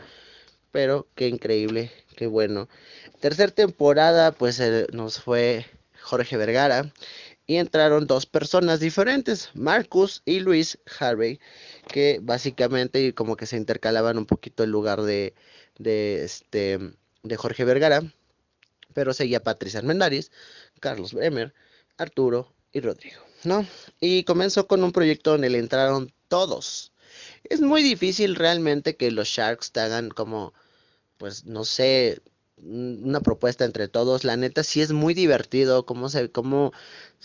Pero 0.71 1.07
qué 1.15 1.29
increíble, 1.29 1.93
qué 2.17 2.27
bueno. 2.27 2.69
Tercer 3.21 3.53
temporada, 3.53 4.33
pues 4.33 4.61
nos 4.93 5.21
fue 5.21 5.67
Jorge 6.03 6.37
Vergara. 6.37 6.93
Y 7.47 7.57
entraron 7.57 8.07
dos 8.07 8.25
personas 8.25 8.81
diferentes, 8.81 9.51
Marcus 9.55 10.23
y 10.25 10.41
Luis 10.41 10.79
Harvey 10.99 11.39
que 11.89 12.19
básicamente 12.23 13.15
como 13.15 13.37
que 13.37 13.47
se 13.47 13.57
intercalaban 13.57 14.19
un 14.19 14.27
poquito 14.27 14.65
el 14.65 14.71
lugar 14.71 15.03
de, 15.03 15.35
de, 15.79 16.25
este, 16.25 16.79
de 17.23 17.37
Jorge 17.37 17.65
Vergara, 17.65 18.03
pero 18.95 19.13
seguía 19.13 19.43
Patricia 19.43 19.81
Armendáriz, 19.81 20.31
Carlos 20.81 21.13
Bremer, 21.13 21.55
Arturo 21.97 22.55
y 22.73 22.81
Rodrigo, 22.81 23.21
¿no? 23.45 23.67
Y 24.01 24.25
comenzó 24.25 24.67
con 24.67 24.83
un 24.83 24.93
proyecto 24.93 25.33
donde 25.33 25.51
le 25.51 25.59
entraron 25.59 26.13
todos. 26.29 26.93
Es 27.45 27.61
muy 27.61 27.83
difícil 27.83 28.35
realmente 28.35 28.97
que 28.97 29.11
los 29.11 29.29
Sharks 29.29 29.73
te 29.73 29.81
hagan 29.81 30.11
como, 30.11 30.53
pues 31.19 31.45
no 31.45 31.65
sé, 31.65 32.21
una 32.57 33.21
propuesta 33.21 33.65
entre 33.65 33.89
todos. 33.89 34.25
La 34.25 34.37
neta 34.37 34.63
sí 34.65 34.81
es 34.81 34.93
muy 34.93 35.15
divertido, 35.15 35.87
como 35.87 36.09
se, 36.09 36.31
como, 36.31 36.73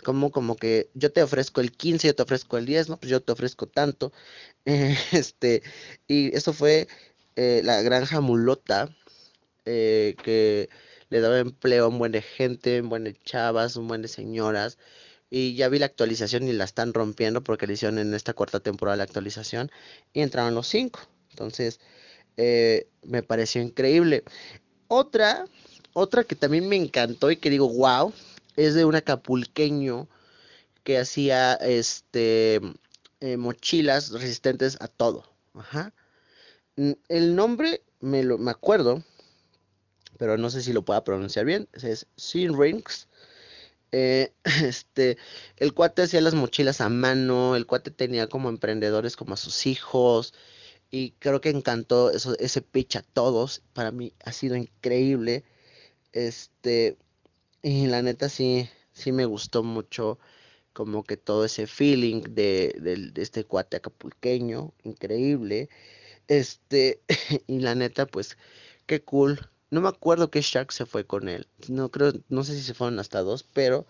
como, 0.03 0.31
como 0.31 0.55
que 0.55 0.89
yo 0.93 1.11
te 1.11 1.23
ofrezco 1.23 1.61
el 1.61 1.71
15, 1.71 2.07
yo 2.07 2.15
te 2.15 2.23
ofrezco 2.23 2.57
el 2.57 2.65
10, 2.65 2.89
no, 2.89 2.97
pues 2.97 3.09
yo 3.11 3.21
te 3.21 3.31
ofrezco 3.31 3.67
tanto. 3.67 4.11
este, 5.11 5.63
y 6.07 6.35
eso 6.35 6.53
fue 6.53 6.87
eh, 7.35 7.61
la 7.63 7.81
granja 7.81 8.21
mulota, 8.21 8.95
eh, 9.65 10.15
que 10.23 10.69
le 11.09 11.21
daba 11.21 11.39
empleo 11.39 11.85
a 11.85 11.87
un 11.89 11.99
buen 11.99 12.11
de 12.11 12.21
gente, 12.21 12.81
un 12.81 12.89
buen 12.89 13.03
de 13.03 13.15
chavas, 13.15 13.75
un 13.75 13.87
buen 13.87 14.01
de 14.01 14.07
señoras. 14.07 14.77
Y 15.31 15.55
ya 15.55 15.69
vi 15.69 15.79
la 15.79 15.85
actualización 15.87 16.47
y 16.47 16.53
la 16.53 16.63
están 16.65 16.93
rompiendo 16.93 17.43
porque 17.43 17.67
le 17.67 17.73
hicieron 17.73 17.99
en 17.99 18.13
esta 18.15 18.33
cuarta 18.33 18.59
temporada 18.61 18.97
la 18.97 19.03
actualización 19.03 19.71
y 20.13 20.21
entraron 20.21 20.55
los 20.55 20.67
cinco. 20.67 21.01
Entonces, 21.31 21.79
eh, 22.37 22.87
me 23.03 23.23
pareció 23.23 23.61
increíble. 23.61 24.23
Otra, 24.89 25.45
otra 25.93 26.23
que 26.23 26.35
también 26.35 26.67
me 26.67 26.75
encantó 26.75 27.29
y 27.29 27.37
que 27.37 27.51
digo, 27.51 27.69
wow, 27.69 28.11
es 28.55 28.73
de 28.73 28.85
un 28.85 28.95
acapulqueño 28.95 30.07
que 30.83 30.97
hacía 30.97 31.53
este 31.53 32.59
eh, 33.19 33.37
mochilas 33.37 34.09
resistentes 34.09 34.77
a 34.81 34.87
todo. 34.87 35.23
Ajá. 35.53 35.93
El 36.75 37.35
nombre 37.35 37.83
me 37.99 38.23
lo 38.23 38.39
me 38.39 38.49
acuerdo, 38.49 39.03
pero 40.17 40.37
no 40.37 40.49
sé 40.49 40.63
si 40.63 40.73
lo 40.73 40.83
pueda 40.83 41.03
pronunciar 41.03 41.45
bien. 41.45 41.69
Es 41.73 42.07
Sin 42.15 42.59
Rings. 42.59 43.07
Eh, 43.91 44.33
este, 44.63 45.19
el 45.57 45.75
cuate 45.75 46.01
hacía 46.01 46.21
las 46.21 46.33
mochilas 46.33 46.81
a 46.81 46.89
mano, 46.89 47.55
el 47.55 47.67
cuate 47.67 47.91
tenía 47.91 48.27
como 48.27 48.49
emprendedores 48.49 49.15
como 49.15 49.35
a 49.35 49.37
sus 49.37 49.67
hijos, 49.67 50.33
y 50.91 51.11
creo 51.19 51.41
que 51.41 51.49
encantó 51.49 52.11
eso, 52.11 52.37
ese 52.39 52.61
pitch 52.61 52.97
a 52.97 53.01
todos. 53.03 53.61
Para 53.73 53.91
mí 53.91 54.13
ha 54.25 54.31
sido 54.31 54.55
increíble. 54.55 55.43
Este, 56.13 56.97
y 57.63 57.87
la 57.87 58.01
neta 58.01 58.29
sí, 58.29 58.69
sí 58.93 59.11
me 59.11 59.25
gustó 59.25 59.63
mucho 59.63 60.19
como 60.73 61.03
que 61.03 61.17
todo 61.17 61.45
ese 61.45 61.67
feeling 61.67 62.23
de, 62.23 62.75
de 63.13 63.21
este 63.21 63.43
cuate 63.45 63.77
acapulqueño, 63.77 64.73
increíble. 64.83 65.69
Este, 66.27 67.01
y 67.47 67.59
la 67.59 67.75
neta, 67.75 68.05
pues, 68.07 68.37
qué 68.85 69.03
cool. 69.03 69.49
No 69.71 69.81
me 69.81 69.89
acuerdo 69.89 70.31
qué 70.31 70.41
Shark 70.41 70.71
se 70.71 70.85
fue 70.85 71.05
con 71.05 71.29
él. 71.29 71.47
No 71.69 71.91
creo, 71.91 72.13
no 72.29 72.43
sé 72.43 72.55
si 72.55 72.63
se 72.63 72.73
fueron 72.73 72.99
hasta 72.99 73.21
dos, 73.21 73.43
pero 73.43 73.85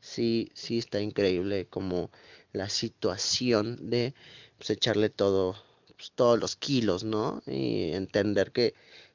sí, 0.00 0.50
sí 0.54 0.78
está 0.78 1.00
increíble 1.00 1.66
como 1.68 2.10
la 2.52 2.68
situación 2.68 3.90
de 3.90 4.14
pues 4.58 4.70
echarle 4.70 5.10
todo 5.10 5.56
pues, 6.02 6.12
todos 6.16 6.40
los 6.40 6.56
kilos, 6.56 7.04
¿no? 7.04 7.42
Y 7.46 7.92
entender 7.92 8.50
que 8.52 8.74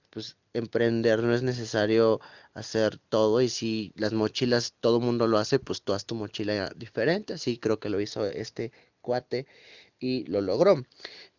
pues 0.10 0.38
emprender 0.54 1.22
no 1.24 1.36
es 1.36 1.44
necesario 1.44 2.22
hacer 2.54 2.98
todo 3.10 3.42
y 3.42 3.50
si 3.50 3.92
las 3.96 4.14
mochilas 4.14 4.74
todo 4.80 5.02
mundo 5.02 5.28
lo 5.28 5.38
hace, 5.38 5.60
pues 5.60 5.82
tú 5.84 5.94
haz 5.94 6.06
tu 6.06 6.16
mochila 6.16 6.72
diferente, 6.78 7.34
así 7.34 7.58
creo 7.60 7.80
que 7.80 7.90
lo 7.90 8.00
hizo 8.02 8.26
este 8.26 8.72
cuate 9.02 9.48
y 10.00 10.26
lo 10.28 10.42
logró. 10.42 10.84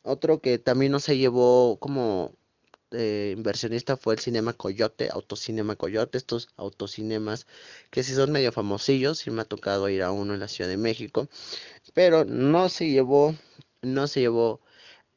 Otro 0.02 0.40
que 0.42 0.58
también 0.58 0.92
no 0.92 1.00
se 1.00 1.16
llevó 1.18 1.78
como 1.80 2.34
eh, 2.92 3.34
inversionista 3.36 3.96
fue 3.96 4.14
el 4.14 4.20
Cinema 4.20 4.52
Coyote, 4.54 5.08
Autocinema 5.12 5.76
Coyote, 5.76 6.18
estos 6.18 6.48
autocinemas 6.56 7.46
que 7.90 8.02
sí 8.02 8.14
son 8.14 8.32
medio 8.32 8.52
famosillos, 8.52 9.18
sí 9.20 9.30
me 9.30 9.42
ha 9.42 9.44
tocado 9.46 9.88
ir 9.88 10.02
a 10.02 10.12
uno 10.12 10.34
en 10.34 10.40
la 10.40 10.48
Ciudad 10.48 10.70
de 10.70 10.76
México, 10.76 11.28
pero 11.94 12.24
no 12.26 12.68
se 12.68 12.90
llevó, 12.90 13.34
no 13.82 14.06
se 14.08 14.20
llevó 14.20 14.60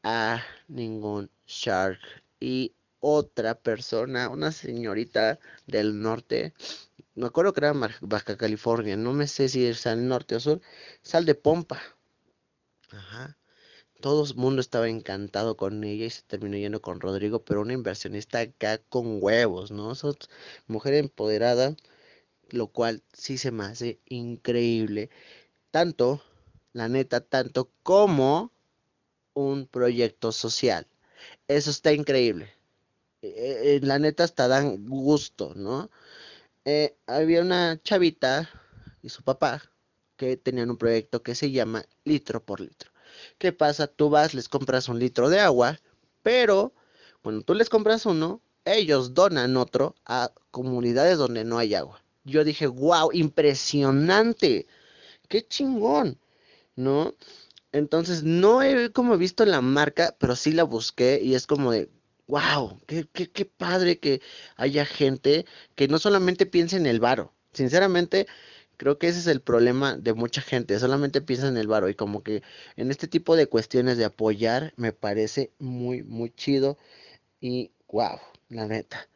a 0.04 0.44
ningún 0.68 1.30
shark. 1.48 2.00
Y 2.40 2.74
otra 3.00 3.56
persona, 3.56 4.30
una 4.30 4.52
señorita 4.52 5.40
del 5.68 6.02
norte, 6.02 6.54
me 7.16 7.28
acuerdo 7.28 7.54
que 7.54 7.62
era 7.62 7.74
Baja 8.02 8.38
California, 8.38 8.96
no 8.98 9.14
me 9.14 9.28
sé 9.28 9.50
si 9.50 9.66
es 9.66 9.86
al 9.88 10.08
norte 10.08 10.36
o 10.36 10.40
sur, 10.40 10.62
sal 11.02 11.26
de 11.26 11.36
Pompa. 11.36 11.82
Ajá. 12.92 13.38
Todo 14.02 14.26
el 14.26 14.36
mundo 14.36 14.62
estaba 14.62 14.90
encantado 14.90 15.58
con 15.58 15.84
ella 15.84 16.06
y 16.06 16.10
se 16.10 16.24
terminó 16.24 16.58
yendo 16.58 16.82
con 16.82 17.00
Rodrigo, 17.00 17.44
pero 17.44 17.62
una 17.62 17.74
inversionista 17.74 18.40
acá 18.40 18.80
con 18.80 19.20
huevos, 19.22 19.72
¿no? 19.72 19.94
Sos 19.96 20.18
mujer 20.68 20.96
empoderada, 20.96 21.76
lo 22.50 22.68
cual 22.68 23.04
sí 23.14 23.38
se 23.38 23.52
me 23.52 23.66
hace 23.66 24.00
increíble. 24.08 25.10
Tanto, 25.72 26.22
la 26.74 26.90
neta, 26.90 27.22
tanto 27.22 27.70
como 27.84 28.52
un 29.42 29.68
proyecto 29.68 30.32
social. 30.32 30.88
Eso 31.48 31.72
está 31.72 31.94
increíble. 31.94 32.54
Eh, 33.22 33.80
la 33.84 34.00
neta 34.00 34.24
hasta 34.24 34.48
dan 34.48 34.88
gusto, 34.88 35.54
¿no? 35.56 35.90
Eh, 36.66 36.96
había 37.08 37.42
una 37.42 37.82
chavita 37.84 38.50
y 39.02 39.10
su 39.10 39.24
papá 39.24 39.62
que 40.18 40.38
tenían 40.38 40.70
un 40.70 40.78
proyecto 40.78 41.24
que 41.24 41.36
se 41.36 41.52
llama 41.52 41.86
litro 42.04 42.44
por 42.44 42.62
litro. 42.62 42.92
¿Qué 43.38 43.52
pasa? 43.52 43.88
Tú 43.88 44.10
vas, 44.10 44.34
les 44.34 44.50
compras 44.50 44.90
un 44.90 45.00
litro 45.00 45.30
de 45.30 45.40
agua, 45.40 45.80
pero 46.24 46.74
cuando 47.22 47.44
tú 47.44 47.54
les 47.54 47.70
compras 47.70 48.06
uno, 48.06 48.42
ellos 48.66 49.14
donan 49.14 49.58
otro 49.58 49.96
a 50.06 50.32
comunidades 50.52 51.18
donde 51.18 51.44
no 51.44 51.58
hay 51.58 51.74
agua. 51.76 52.04
Yo 52.24 52.44
dije, 52.44 52.68
wow, 52.68 53.12
impresionante, 53.12 54.68
qué 55.28 55.48
chingón, 55.48 56.20
¿no? 56.76 57.16
Entonces, 57.74 58.24
no 58.24 58.62
he 58.62 58.92
como 58.92 59.18
visto 59.18 59.46
la 59.46 59.62
marca, 59.62 60.16
pero 60.20 60.36
sí 60.36 60.52
la 60.52 60.64
busqué 60.64 61.20
y 61.24 61.36
es 61.36 61.48
como 61.48 61.72
de, 61.72 61.90
wow, 62.28 62.80
qué, 62.88 63.08
qué, 63.14 63.30
qué 63.30 63.46
padre 63.46 64.00
que 64.00 64.22
haya 64.58 64.86
gente 64.86 65.46
que 65.76 65.88
no 65.88 66.00
solamente 66.00 66.46
piense 66.46 66.78
en 66.78 66.86
el 66.86 67.00
varo. 67.00 67.34
Sinceramente, 67.54 68.28
creo 68.78 68.98
que 68.98 69.08
ese 69.08 69.20
es 69.20 69.28
el 69.28 69.42
problema 69.42 69.96
de 69.96 70.14
mucha 70.14 70.42
gente, 70.42 70.80
solamente 70.80 71.22
piensa 71.22 71.48
en 71.48 71.58
el 71.58 71.68
varo 71.68 71.88
y 71.90 71.96
como 71.96 72.24
que 72.24 72.42
en 72.78 72.90
este 72.92 73.08
tipo 73.08 73.36
de 73.36 73.48
cuestiones 73.48 73.98
de 73.98 74.06
apoyar 74.06 74.74
me 74.76 74.92
parece 74.92 75.52
muy, 75.60 76.04
muy 76.04 76.32
chido 76.32 76.78
y 77.40 77.72
wow, 77.90 78.20
la 78.50 78.68
neta. 78.68 79.08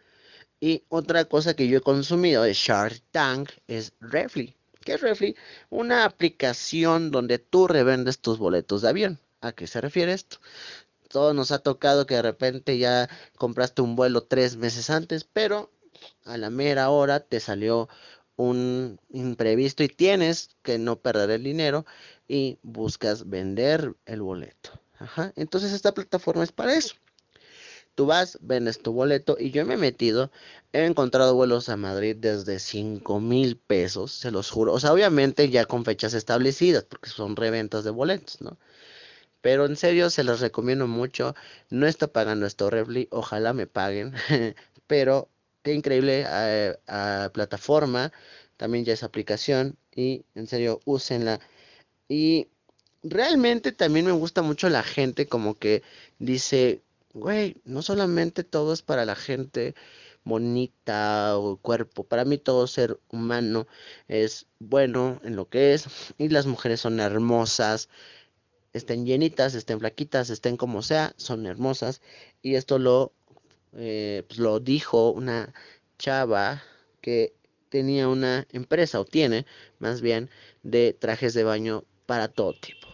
Y 0.60 0.84
otra 0.90 1.26
cosa 1.26 1.56
que 1.56 1.68
yo 1.68 1.80
he 1.80 1.82
consumido 1.82 2.44
de 2.44 2.54
Shark 2.54 3.02
Tank 3.12 3.52
es 3.68 3.94
Refly. 4.02 4.56
¿Qué 4.86 4.94
es 4.94 5.02
Refly? 5.02 5.36
Una 5.72 6.06
aplicación 6.06 7.10
donde 7.10 7.40
tú 7.40 7.68
revendes 7.68 8.20
tus 8.20 8.38
boletos 8.38 8.84
de 8.84 8.90
avión. 8.90 9.20
¿A 9.42 9.52
qué 9.52 9.66
se 9.66 9.82
refiere 9.82 10.14
esto? 10.14 10.38
Todo 11.10 11.34
nos 11.34 11.52
ha 11.52 11.60
tocado 11.60 12.06
que 12.06 12.14
de 12.14 12.22
repente 12.22 12.78
ya 12.78 13.10
compraste 13.36 13.82
un 13.82 13.96
vuelo 13.96 14.24
tres 14.24 14.58
meses 14.58 14.92
antes, 14.92 15.24
pero 15.24 15.72
a 16.24 16.38
la 16.38 16.52
mera 16.52 16.92
hora 16.92 17.20
te 17.20 17.40
salió 17.40 17.90
un 18.36 19.00
imprevisto 19.10 19.82
y 19.82 19.88
tienes 19.88 20.52
que 20.62 20.78
no 20.78 20.98
perder 20.98 21.32
el 21.32 21.44
dinero 21.44 21.88
y 22.28 22.60
buscas 22.62 23.28
vender 23.28 23.96
el 24.06 24.22
boleto. 24.22 24.80
Ajá. 25.00 25.34
Entonces 25.36 25.74
esta 25.74 25.96
plataforma 25.96 26.44
es 26.44 26.52
para 26.52 26.76
eso. 26.76 26.94
Tú 27.96 28.06
vas, 28.06 28.38
vendes 28.42 28.80
tu 28.82 28.92
boleto 28.94 29.38
y 29.40 29.52
yo 29.52 29.66
me 29.66 29.76
he 29.76 29.78
metido, 29.78 30.32
he 30.74 30.86
encontrado 30.86 31.36
vuelos 31.36 31.70
a 31.70 31.78
Madrid 31.78 32.16
desde 32.20 32.60
5 32.60 33.20
mil 33.22 33.58
pesos, 33.58 34.12
se 34.12 34.32
los 34.32 34.52
juro. 34.52 34.74
O 34.74 34.80
sea, 34.80 34.94
obviamente 34.94 35.50
ya 35.50 35.66
con 35.66 35.86
fechas 35.86 36.14
establecidas, 36.14 36.84
porque 36.84 37.10
son 37.10 37.36
reventas 37.36 37.84
de 37.86 37.92
boletos, 37.92 38.42
¿no? 38.42 38.58
Pero 39.42 39.66
en 39.66 39.76
serio, 39.78 40.10
se 40.10 40.24
los 40.24 40.40
recomiendo 40.42 40.88
mucho. 40.88 41.36
No 41.70 41.88
está 41.88 42.08
pagando 42.08 42.48
esto 42.48 42.70
Refly, 42.72 43.08
ojalá 43.12 43.54
me 43.54 43.68
paguen. 43.68 44.14
Pero 44.88 45.30
qué 45.64 45.74
increíble 45.74 46.26
eh, 46.28 46.76
plataforma, 47.34 48.12
también 48.58 48.86
ya 48.86 48.94
es 48.94 49.04
aplicación 49.04 49.78
y 49.96 50.26
en 50.36 50.48
serio, 50.48 50.80
úsenla. 50.86 51.40
Y 52.10 52.50
realmente 53.04 53.72
también 53.72 54.06
me 54.08 54.12
gusta 54.14 54.42
mucho 54.42 54.70
la 54.70 54.84
gente 54.84 55.28
como 55.28 55.56
que 55.56 55.84
dice, 56.20 56.82
güey, 57.16 57.56
no 57.64 57.82
solamente 57.82 58.44
todo 58.44 58.74
es 58.74 58.82
para 58.82 59.06
la 59.06 59.16
gente 59.16 59.74
bonita 60.26 61.38
o 61.38 61.58
cuerpo, 61.58 62.04
para 62.04 62.26
mí 62.26 62.38
todo 62.38 62.68
ser 62.68 63.00
humano 63.10 63.68
es 64.10 64.48
bueno 64.60 65.22
en 65.24 65.38
lo 65.38 65.48
que 65.48 65.74
es 65.74 65.88
y 66.18 66.28
las 66.30 66.46
mujeres 66.46 66.82
son 66.82 67.00
hermosas, 67.00 67.90
estén 68.74 69.06
llenitas, 69.06 69.56
estén 69.56 69.80
flaquitas, 69.80 70.30
estén 70.30 70.58
como 70.58 70.82
sea, 70.82 71.14
son 71.16 71.46
hermosas 71.46 72.02
y 72.42 72.56
esto 72.56 72.80
lo, 72.80 73.14
eh, 73.74 74.24
pues 74.28 74.40
lo 74.40 74.60
dijo 74.60 75.12
una 75.12 75.54
chava 75.98 76.64
que 77.02 77.34
tenía 77.70 78.10
una 78.10 78.46
empresa 78.52 79.00
o 79.00 79.06
tiene 79.06 79.46
más 79.80 80.02
bien 80.02 80.30
de 80.64 80.92
trajes 80.94 81.34
de 81.34 81.46
baño 81.46 81.86
para 82.08 82.28
todo 82.28 82.54
tipo. 82.54 82.88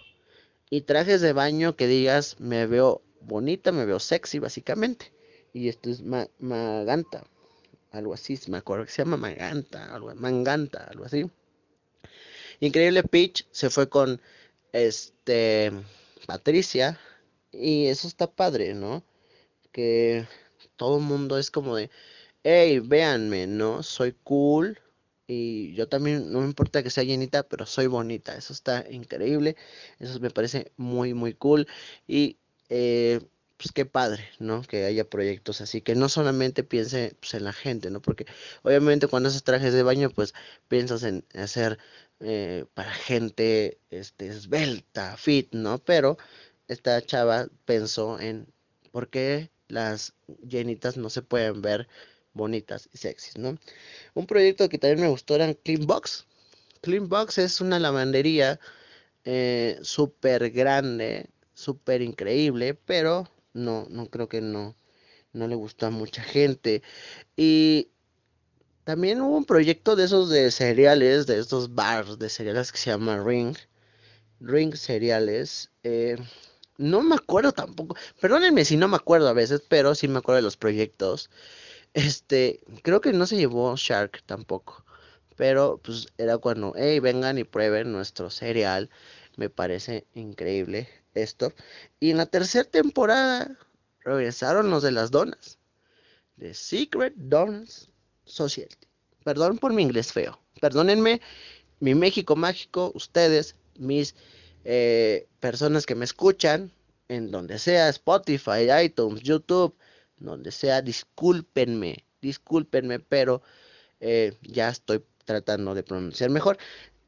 Y 0.69 0.81
trajes 0.81 1.21
de 1.21 1.33
baño 1.33 1.75
que 1.75 1.87
digas, 1.87 2.39
me 2.39 2.67
veo 2.67 3.01
bonita, 3.21 3.71
me 3.71 3.85
veo 3.85 3.99
sexy 3.99 4.39
básicamente. 4.39 5.11
Y 5.53 5.67
esto 5.69 5.89
es 5.89 6.01
Maganta, 6.39 7.25
algo 7.91 8.13
así, 8.13 8.39
me 8.47 8.57
acuerdo 8.57 8.85
que 8.85 8.91
se 8.91 9.03
llama 9.03 9.17
Maganta, 9.17 9.93
algo, 9.93 10.09
algo 10.11 11.05
así. 11.05 11.29
Increíble 12.59 13.03
Peach 13.03 13.45
se 13.51 13.69
fue 13.69 13.89
con 13.89 14.21
este 14.71 15.71
Patricia 16.25 16.99
y 17.51 17.87
eso 17.87 18.07
está 18.07 18.27
padre, 18.27 18.73
¿no? 18.73 19.03
Que 19.71 20.27
todo 20.77 20.97
el 20.97 21.03
mundo 21.03 21.37
es 21.37 21.51
como 21.51 21.75
de 21.75 21.89
hey, 22.43 22.79
véanme, 22.79 23.47
¿no? 23.47 23.83
Soy 23.83 24.13
cool. 24.23 24.79
Y 25.27 25.73
yo 25.75 25.87
también, 25.87 26.31
no 26.31 26.41
me 26.41 26.45
importa 26.45 26.83
que 26.83 26.89
sea 26.89 27.03
llenita, 27.03 27.43
pero 27.43 27.65
soy 27.65 27.87
bonita. 27.87 28.35
Eso 28.35 28.53
está 28.53 28.85
increíble. 28.89 29.55
Eso 29.99 30.19
me 30.19 30.29
parece 30.29 30.71
muy, 30.77 31.13
muy 31.13 31.33
cool. 31.33 31.67
Y 32.07 32.37
eh, 32.71 33.19
pues 33.57 33.73
qué 33.73 33.85
padre, 33.85 34.23
¿no? 34.39 34.63
Que 34.63 34.85
haya 34.85 35.03
proyectos 35.09 35.61
así, 35.61 35.81
que 35.81 35.93
no 35.95 36.09
solamente 36.09 36.63
piense 36.63 37.15
pues, 37.19 37.33
en 37.35 37.43
la 37.43 37.53
gente, 37.53 37.91
¿no? 37.91 38.01
Porque 38.01 38.25
obviamente 38.63 39.07
cuando 39.07 39.29
haces 39.29 39.43
trajes 39.43 39.73
de 39.73 39.83
baño, 39.83 40.09
pues 40.09 40.33
piensas 40.69 41.03
en 41.03 41.25
hacer 41.35 41.79
eh, 42.21 42.65
para 42.73 42.93
gente 42.93 43.79
este, 43.91 44.27
esbelta, 44.27 45.17
fit, 45.17 45.53
¿no? 45.53 45.79
Pero 45.79 46.17
esta 46.69 47.01
chava 47.01 47.49
pensó 47.65 48.19
en 48.19 48.47
por 48.91 49.09
qué 49.09 49.51
las 49.67 50.13
llenitas 50.47 50.97
no 50.97 51.09
se 51.09 51.21
pueden 51.21 51.61
ver 51.61 51.87
bonitas 52.33 52.89
y 52.93 52.97
sexys, 52.97 53.37
¿no? 53.37 53.57
Un 54.13 54.27
proyecto 54.27 54.69
que 54.69 54.77
también 54.77 55.01
me 55.01 55.09
gustó 55.09 55.35
era 55.35 55.53
Clean 55.53 55.85
Box. 55.85 56.25
Clean 56.81 57.09
Box 57.09 57.37
es 57.37 57.61
una 57.61 57.79
lavandería 57.79 58.59
eh, 59.25 59.77
súper 59.81 60.51
grande, 60.51 61.29
súper 61.61 62.01
increíble, 62.01 62.73
pero 62.73 63.29
no, 63.53 63.87
no 63.89 64.07
creo 64.09 64.27
que 64.27 64.41
no, 64.41 64.75
no 65.33 65.47
le 65.47 65.55
gustó 65.55 65.87
a 65.87 65.91
mucha 65.91 66.23
gente. 66.23 66.83
Y 67.37 67.91
también 68.83 69.21
hubo 69.21 69.37
un 69.37 69.45
proyecto 69.45 69.95
de 69.95 70.05
esos 70.05 70.29
de 70.29 70.51
cereales, 70.51 71.27
de 71.27 71.39
estos 71.39 71.73
bars 71.75 72.19
de 72.19 72.29
cereales 72.29 72.71
que 72.71 72.77
se 72.79 72.91
llama 72.91 73.23
Ring. 73.23 73.55
Ring 74.39 74.75
cereales. 74.75 75.71
Eh, 75.83 76.17
no 76.77 77.01
me 77.03 77.15
acuerdo 77.15 77.51
tampoco. 77.53 77.95
Perdónenme 78.19 78.65
si 78.65 78.77
no 78.77 78.87
me 78.87 78.97
acuerdo 78.97 79.29
a 79.29 79.33
veces, 79.33 79.61
pero 79.67 79.95
sí 79.95 80.07
me 80.07 80.19
acuerdo 80.19 80.37
de 80.37 80.43
los 80.43 80.57
proyectos. 80.57 81.29
Este, 81.93 82.61
creo 82.83 83.01
que 83.01 83.13
no 83.13 83.27
se 83.27 83.37
llevó 83.37 83.75
Shark 83.75 84.23
tampoco. 84.25 84.85
Pero 85.37 85.79
pues 85.83 86.07
era 86.17 86.37
cuando, 86.37 86.73
hey, 86.75 86.99
vengan 86.99 87.37
y 87.37 87.43
prueben 87.43 87.91
nuestro 87.91 88.29
cereal. 88.29 88.89
Me 89.37 89.49
parece 89.49 90.05
increíble 90.15 91.00
esto. 91.13 91.53
Y 91.99 92.11
en 92.11 92.17
la 92.17 92.25
tercera 92.25 92.69
temporada 92.69 93.57
regresaron 94.01 94.69
los 94.69 94.83
de 94.83 94.91
las 94.91 95.11
donas. 95.11 95.59
The 96.37 96.53
Secret 96.53 97.13
Donuts 97.15 97.89
Society. 98.25 98.87
Perdón 99.23 99.57
por 99.57 99.73
mi 99.73 99.83
inglés 99.83 100.11
feo. 100.11 100.39
Perdónenme 100.59 101.21
mi 101.79 101.95
México 101.95 102.35
mágico, 102.35 102.91
ustedes, 102.95 103.55
mis 103.77 104.15
eh, 104.63 105.27
personas 105.39 105.85
que 105.85 105.95
me 105.95 106.05
escuchan, 106.05 106.71
en 107.09 107.31
donde 107.31 107.59
sea, 107.59 107.89
Spotify, 107.89 108.71
iTunes, 108.83 109.21
YouTube, 109.21 109.75
donde 110.17 110.51
sea, 110.51 110.81
discúlpenme, 110.81 112.05
discúlpenme, 112.21 112.99
pero 112.99 113.41
eh, 113.99 114.37
ya 114.43 114.69
estoy 114.69 115.03
tratando 115.25 115.73
de 115.73 115.83
pronunciar 115.83 116.29
mejor. 116.29 116.57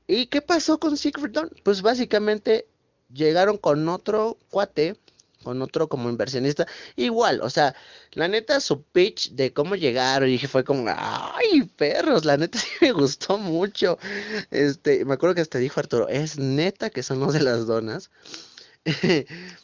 ¿Y 0.08 0.26
qué 0.26 0.42
pasó 0.42 0.80
con 0.80 0.98
Secret 0.98 1.32
Dawn? 1.32 1.52
Pues 1.64 1.82
básicamente 1.82 2.68
llegaron 3.14 3.58
con 3.58 3.88
otro 3.90 4.38
cuate, 4.50 4.98
con 5.44 5.62
otro 5.62 5.90
como 5.90 6.10
inversionista, 6.10 6.68
igual, 6.96 7.42
o 7.42 7.50
sea, 7.50 7.76
la 8.14 8.28
neta 8.28 8.60
su 8.60 8.84
pitch 8.84 9.32
de 9.32 9.54
cómo 9.54 9.76
llegaron, 9.76 10.30
dije, 10.30 10.48
fue 10.48 10.64
como, 10.64 10.86
ay, 10.88 11.64
perros, 11.78 12.26
la 12.26 12.38
neta 12.38 12.60
sí 12.60 12.70
me 12.82 12.92
gustó 12.94 13.38
mucho. 13.38 13.98
Este, 14.52 15.06
me 15.06 15.14
acuerdo 15.16 15.36
que 15.36 15.42
hasta 15.42 15.60
dijo 15.60 15.80
Arturo, 15.80 16.08
es 16.10 16.38
neta 16.40 16.90
que 16.90 17.04
somos 17.04 17.34
de 17.34 17.42
las 17.42 17.68
donas. 17.68 18.10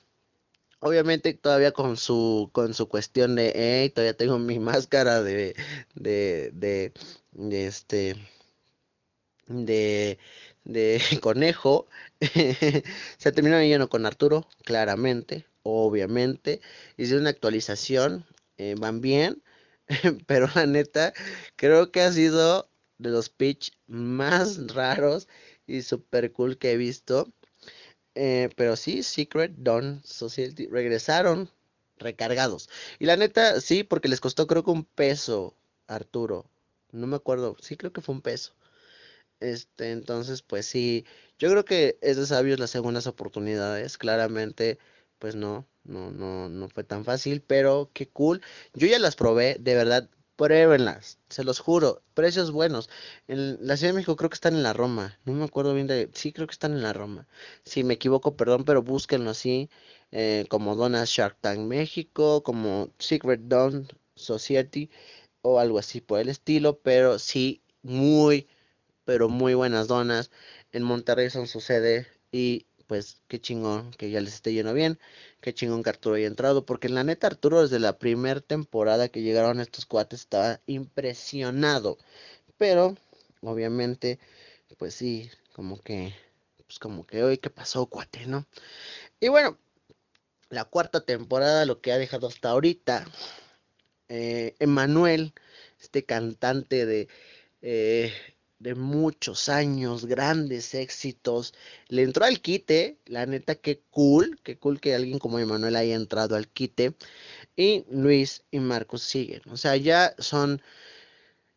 Obviamente 0.82 1.34
todavía 1.34 1.72
con 1.74 1.98
su 1.98 2.50
con 2.54 2.74
su 2.74 2.88
cuestión 2.88 3.36
de, 3.36 3.52
hey, 3.56 3.90
todavía 3.90 4.16
tengo 4.16 4.40
mi 4.40 4.60
máscara 4.60 5.22
de 5.22 5.56
de 5.96 6.52
de, 6.54 6.94
de 7.34 7.68
este 7.68 8.16
de 9.48 10.18
de 10.64 11.02
conejo. 11.22 11.88
se 13.18 13.32
terminó 13.32 13.62
yendo 13.62 13.90
con 13.90 14.06
Arturo, 14.06 14.48
claramente, 14.66 15.46
obviamente. 15.64 16.62
Hice 16.98 17.18
una 17.18 17.30
actualización, 17.30 18.26
eh, 18.58 18.76
van 18.78 19.02
bien. 19.02 19.42
Pero 20.28 20.48
la 20.56 20.66
neta, 20.66 21.14
creo 21.56 21.92
que 21.92 22.02
ha 22.02 22.12
sido 22.12 22.70
de 22.98 23.10
los 23.10 23.30
pitch 23.30 23.72
más 23.88 24.68
raros 24.74 25.28
y 25.68 25.82
super 25.82 26.32
cool 26.34 26.58
que 26.58 26.72
he 26.74 26.78
visto. 26.78 27.32
Eh, 28.16 28.50
pero 28.58 28.76
sí, 28.76 29.04
Secret 29.04 29.54
Dawn 29.58 30.02
Society 30.06 30.68
regresaron 30.68 31.50
recargados. 31.98 32.70
Y 33.00 33.06
la 33.06 33.18
neta, 33.18 33.62
sí, 33.62 33.84
porque 33.84 34.10
les 34.10 34.22
costó 34.22 34.48
creo 34.48 34.64
que 34.64 34.72
un 34.72 34.86
peso, 34.86 35.56
Arturo. 35.88 36.46
No 36.92 37.08
me 37.08 37.16
acuerdo, 37.18 37.56
sí 37.62 37.78
creo 37.78 37.94
que 37.94 38.02
fue 38.02 38.16
un 38.16 38.22
peso. 38.22 38.54
Este, 39.40 39.92
entonces, 39.92 40.42
pues 40.42 40.66
sí, 40.66 41.06
yo 41.38 41.50
creo 41.50 41.66
que 41.66 41.98
es 42.02 42.18
de 42.18 42.26
sabios 42.26 42.60
las 42.60 42.70
segundas 42.72 43.08
oportunidades. 43.08 43.98
Claramente, 43.98 44.80
pues 45.20 45.36
no, 45.36 45.68
no, 45.84 46.12
no, 46.12 46.50
no 46.50 46.70
fue 46.70 46.84
tan 46.84 47.06
fácil, 47.06 47.42
pero 47.42 47.90
qué 47.94 48.10
cool. 48.10 48.42
Yo 48.74 48.88
ya 48.88 49.00
las 49.00 49.16
probé, 49.16 49.58
de 49.60 49.76
verdad, 49.76 50.10
pruébenlas, 50.36 51.20
se 51.30 51.44
los 51.44 51.60
juro, 51.60 52.02
precios 52.14 52.52
buenos. 52.52 52.90
En 53.28 53.58
la 53.66 53.76
Ciudad 53.78 53.92
de 53.92 53.96
México 53.98 54.16
creo 54.16 54.30
que 54.30 54.36
están 54.36 54.56
en 54.56 54.64
la 54.64 54.74
Roma, 54.74 55.20
no 55.26 55.34
me 55.34 55.44
acuerdo 55.44 55.74
bien 55.74 55.88
de, 55.88 56.10
sí 56.14 56.32
creo 56.32 56.48
que 56.48 56.54
están 56.54 56.72
en 56.74 56.82
la 56.82 56.94
Roma. 56.94 57.28
Si 57.66 57.84
me 57.84 57.96
equivoco, 57.96 58.38
perdón, 58.38 58.64
pero 58.66 58.82
búsquenlo 58.82 59.32
así, 59.32 59.70
eh, 60.12 60.46
como 60.50 60.76
Donas 60.76 61.10
Shark 61.10 61.38
Tank 61.42 61.60
México, 61.60 62.42
como 62.44 62.90
Secret 63.00 63.42
Dawn 63.44 63.88
Society 64.16 64.90
o 65.42 65.60
algo 65.60 65.80
así 65.80 66.02
por 66.02 66.20
el 66.20 66.30
estilo, 66.30 66.80
pero 66.80 67.20
sí 67.20 67.62
muy 67.84 68.48
pero 69.10 69.28
muy 69.28 69.56
buenas 69.56 69.88
donas. 69.88 70.30
En 70.72 70.84
Monterrey 70.84 71.32
son 71.32 71.48
su 71.48 71.62
sede 71.62 72.06
y 72.32 72.68
pues 72.86 73.24
qué 73.28 73.42
chingón 73.42 73.90
que 73.90 74.12
ya 74.12 74.22
les 74.22 74.36
esté 74.36 74.54
yendo 74.54 74.72
bien, 74.72 75.00
qué 75.42 75.52
chingón 75.52 75.82
que 75.82 75.90
Arturo 75.90 76.14
haya 76.14 76.28
entrado, 76.28 76.64
porque 76.64 76.86
en 76.86 76.94
la 76.94 77.04
neta 77.04 77.26
Arturo 77.26 77.64
desde 77.64 77.80
la 77.80 77.98
primera 77.98 78.40
temporada 78.40 79.10
que 79.10 79.24
llegaron 79.24 79.62
estos 79.62 79.88
cuates 79.88 80.20
estaba 80.20 80.62
impresionado, 80.68 81.98
pero 82.60 82.96
obviamente 83.42 84.20
pues 84.78 84.94
sí, 84.94 85.32
como 85.54 85.82
que, 85.82 86.14
pues 86.68 86.78
como 86.78 87.04
que 87.04 87.24
hoy 87.24 87.40
qué 87.40 87.50
pasó 87.50 87.88
cuate, 87.88 88.28
¿no? 88.28 88.46
Y 89.20 89.30
bueno, 89.30 89.58
la 90.50 90.66
cuarta 90.66 91.02
temporada, 91.02 91.66
lo 91.66 91.82
que 91.82 91.94
ha 91.94 91.98
dejado 91.98 92.28
hasta 92.28 92.52
ahorita, 92.52 93.08
eh, 94.08 94.54
Emanuel, 94.60 95.34
este 95.82 96.06
cantante 96.06 96.86
de... 96.86 97.08
Eh, 97.64 98.14
de 98.60 98.76
muchos 98.76 99.50
años, 99.50 100.06
grandes 100.06 100.74
éxitos. 100.76 101.54
Le 101.88 102.04
entró 102.04 102.26
al 102.26 102.42
quite, 102.42 103.00
la 103.06 103.26
neta, 103.26 103.56
qué 103.56 103.82
cool, 103.90 104.40
qué 104.44 104.58
cool 104.58 104.80
que 104.80 104.96
alguien 104.96 105.20
como 105.20 105.40
Emanuel 105.40 105.76
haya 105.76 105.96
entrado 105.96 106.36
al 106.36 106.48
quite. 106.50 106.94
Y 107.56 107.86
Luis 107.90 108.44
y 108.52 108.60
Marcos 108.60 109.04
siguen. 109.04 109.42
O 109.50 109.58
sea, 109.58 109.76
ya 109.78 110.14
son 110.20 110.62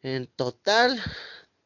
en 0.03 0.27
total 0.29 1.01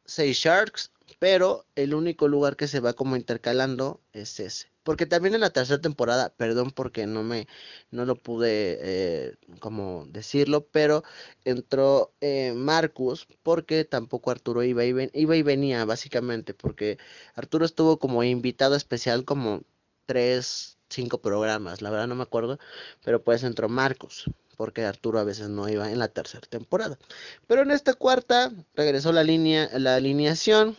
seis 0.05 0.39
Sharks, 0.39 0.91
pero 1.19 1.67
el 1.75 1.95
único 1.95 2.29
lugar 2.29 2.57
que 2.57 2.69
se 2.69 2.81
va 2.81 2.93
como 2.93 3.17
intercalando 3.17 4.01
es 4.13 4.39
ese. 4.41 4.69
Porque 4.83 5.07
también 5.07 5.35
en 5.35 5.41
la 5.41 5.51
tercera 5.51 5.81
temporada, 5.81 6.33
perdón 6.37 6.71
porque 6.71 7.07
no 7.07 7.23
me, 7.25 7.49
no 7.91 8.05
lo 8.05 8.15
pude 8.17 8.79
eh, 8.81 9.37
como 9.59 10.07
decirlo, 10.11 10.67
pero 10.67 11.03
entró 11.45 12.13
eh, 12.21 12.53
Marcus 12.55 13.27
porque 13.43 13.85
tampoco 13.85 14.31
Arturo 14.31 14.63
iba 14.63 14.85
y, 14.85 15.11
iba 15.15 15.37
y 15.37 15.43
venía 15.43 15.85
básicamente, 15.85 16.55
porque 16.55 16.99
Arturo 17.35 17.65
estuvo 17.65 17.99
como 17.99 18.23
invitado 18.23 18.77
especial 18.77 19.25
como 19.25 19.63
tres, 20.07 20.79
cinco 20.89 21.21
programas, 21.21 21.83
la 21.83 21.91
verdad 21.91 22.07
no 22.07 22.15
me 22.15 22.23
acuerdo, 22.23 22.59
pero 23.05 23.23
pues 23.25 23.43
entró 23.43 23.69
Marcus 23.69 24.31
porque 24.57 24.85
Arturo 24.85 25.19
a 25.19 25.25
veces 25.25 25.49
no 25.49 25.69
iba 25.69 25.91
en 25.91 25.99
la 25.99 26.09
tercera 26.09 26.47
temporada. 26.49 26.99
Pero 27.47 27.63
en 27.63 27.71
esta 27.71 27.95
cuarta 27.95 28.53
regresó 28.75 29.13
la 29.13 29.23
línea, 29.23 29.69
la 29.79 29.97
alineación. 29.97 30.77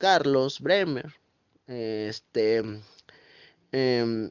Carlos 0.00 0.60
Bremer, 0.60 1.12
este, 1.66 2.62
eh, 3.70 4.30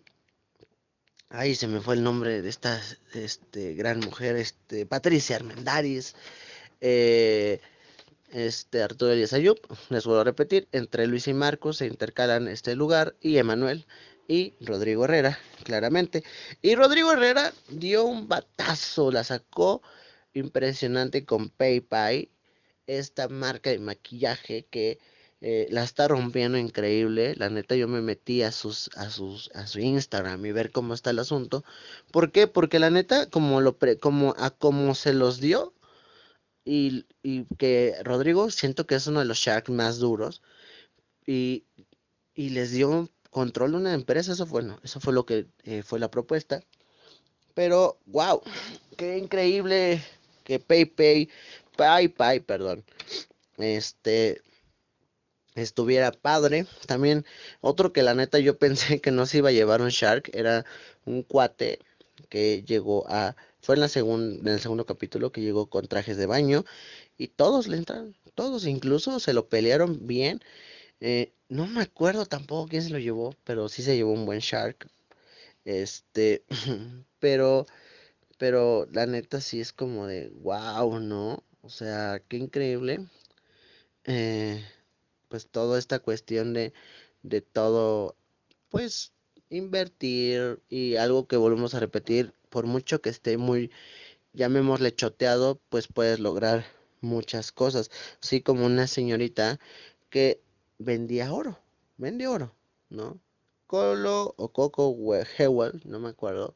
ay, 1.29 1.53
se 1.53 1.67
me 1.67 1.79
fue 1.79 1.93
el 1.93 2.01
nombre 2.01 2.41
de 2.41 2.49
esta 2.49 2.81
este, 3.13 3.75
gran 3.75 3.99
mujer, 3.99 4.35
este, 4.35 4.87
Patricia 4.87 5.35
Armendáriz, 5.35 6.15
eh, 6.81 7.61
este, 8.31 8.81
Arturo 8.81 9.11
Elías 9.11 9.33
Ayub, 9.33 9.59
les 9.89 10.05
vuelvo 10.05 10.21
a 10.21 10.23
repetir, 10.23 10.67
entre 10.71 11.05
Luis 11.05 11.27
y 11.27 11.35
Marcos 11.35 11.77
se 11.77 11.85
intercalan 11.85 12.47
este 12.47 12.73
lugar, 12.75 13.15
y 13.21 13.37
Emanuel 13.37 13.85
y 14.27 14.55
Rodrigo 14.61 15.05
Herrera, 15.05 15.37
claramente. 15.65 16.23
Y 16.63 16.73
Rodrigo 16.73 17.13
Herrera 17.13 17.53
dio 17.69 18.05
un 18.05 18.27
batazo, 18.27 19.11
la 19.11 19.23
sacó 19.23 19.83
impresionante 20.33 21.25
con 21.25 21.51
PayPay, 21.51 22.31
esta 22.87 23.27
marca 23.27 23.69
de 23.69 23.77
maquillaje 23.77 24.65
que 24.71 24.97
eh, 25.41 25.67
la 25.71 25.83
está 25.83 26.07
rompiendo 26.07 26.57
increíble. 26.57 27.35
La 27.35 27.49
neta, 27.49 27.75
yo 27.75 27.87
me 27.87 28.01
metí 28.01 28.43
a 28.43 28.51
sus, 28.51 28.89
a 28.95 29.09
sus, 29.09 29.49
a 29.53 29.67
su 29.67 29.79
Instagram 29.79 30.45
y 30.45 30.51
ver 30.51 30.71
cómo 30.71 30.93
está 30.93 31.09
el 31.11 31.19
asunto. 31.19 31.63
¿Por 32.11 32.31
qué? 32.31 32.47
Porque 32.47 32.79
la 32.79 32.89
neta, 32.89 33.29
como 33.29 33.61
lo 33.61 33.77
como 33.99 34.35
a 34.37 34.51
como 34.51 34.95
se 34.95 35.13
los 35.13 35.39
dio, 35.39 35.73
Y, 36.65 37.05
y 37.23 37.45
que 37.57 37.95
Rodrigo 38.03 38.51
siento 38.51 38.85
que 38.85 38.95
es 38.95 39.07
uno 39.07 39.19
de 39.19 39.25
los 39.25 39.39
Sharks 39.39 39.71
más 39.71 39.97
duros. 39.97 40.41
Y, 41.25 41.63
y 42.35 42.49
les 42.49 42.71
dio 42.71 43.09
control 43.31 43.71
de 43.71 43.77
una 43.77 43.93
empresa. 43.93 44.33
Eso 44.33 44.45
fue, 44.45 44.61
no, 44.61 44.79
eso 44.83 44.99
fue 44.99 45.13
lo 45.13 45.25
que 45.25 45.47
eh, 45.63 45.81
fue 45.83 45.99
la 45.99 46.11
propuesta. 46.11 46.61
Pero, 47.55 47.97
wow, 48.05 48.41
qué 48.97 49.17
increíble 49.17 50.01
que 50.43 50.59
PayPay, 50.59 51.29
PayPay, 51.75 52.39
perdón, 52.41 52.83
este, 53.57 54.41
estuviera 55.61 56.11
padre. 56.11 56.65
También 56.87 57.25
otro 57.61 57.93
que 57.93 58.03
la 58.03 58.13
neta 58.15 58.39
yo 58.39 58.57
pensé 58.57 59.01
que 59.01 59.11
no 59.11 59.25
se 59.25 59.39
iba 59.39 59.49
a 59.49 59.53
llevar 59.53 59.81
un 59.81 59.89
Shark 59.89 60.29
era 60.33 60.65
un 61.05 61.23
cuate 61.23 61.79
que 62.29 62.63
llegó 62.63 63.05
a 63.09 63.35
fue 63.61 63.75
en 63.75 63.81
la 63.81 63.89
en 63.93 64.47
el 64.47 64.59
segundo 64.59 64.85
capítulo 64.85 65.31
que 65.31 65.41
llegó 65.41 65.69
con 65.69 65.87
trajes 65.87 66.17
de 66.17 66.25
baño 66.25 66.65
y 67.17 67.27
todos 67.27 67.67
le 67.67 67.77
entraron, 67.77 68.15
todos 68.35 68.65
incluso 68.65 69.19
se 69.19 69.33
lo 69.33 69.49
pelearon 69.49 70.07
bien. 70.07 70.41
Eh, 71.01 71.33
no 71.49 71.67
me 71.67 71.81
acuerdo 71.83 72.25
tampoco 72.25 72.69
quién 72.69 72.83
se 72.83 72.89
lo 72.91 72.99
llevó, 72.99 73.35
pero 73.43 73.69
sí 73.69 73.83
se 73.83 73.95
llevó 73.95 74.13
un 74.13 74.25
buen 74.25 74.39
Shark. 74.39 74.89
Este, 75.65 76.43
pero 77.19 77.65
pero 78.39 78.87
la 78.91 79.05
neta 79.05 79.41
sí 79.41 79.59
es 79.61 79.73
como 79.73 80.07
de 80.07 80.29
wow, 80.41 80.99
¿no? 80.99 81.43
O 81.61 81.69
sea, 81.69 82.21
qué 82.27 82.37
increíble. 82.37 83.05
Eh, 84.05 84.63
pues 85.29 85.47
toda 85.47 85.79
esta 85.79 85.99
cuestión 85.99 86.53
de, 86.53 86.73
de 87.23 87.41
todo, 87.41 88.17
pues 88.69 89.13
invertir 89.49 90.61
y 90.69 90.95
algo 90.97 91.27
que 91.27 91.37
volvemos 91.37 91.73
a 91.73 91.79
repetir, 91.79 92.33
por 92.49 92.65
mucho 92.65 93.01
que 93.01 93.09
esté 93.09 93.37
muy, 93.37 93.71
llamémosle 94.33 94.95
choteado, 94.95 95.61
pues 95.69 95.87
puedes 95.87 96.19
lograr 96.19 96.65
muchas 97.01 97.51
cosas. 97.51 97.91
Así 98.21 98.41
como 98.41 98.65
una 98.65 98.87
señorita 98.87 99.59
que 100.09 100.41
vendía 100.79 101.33
oro, 101.33 101.59
vende 101.97 102.27
oro, 102.27 102.55
¿no? 102.89 103.21
Colo 103.67 104.33
o 104.37 104.51
Coco 104.51 104.95
Hewell, 105.37 105.81
no 105.85 105.99
me 105.99 106.09
acuerdo. 106.09 106.55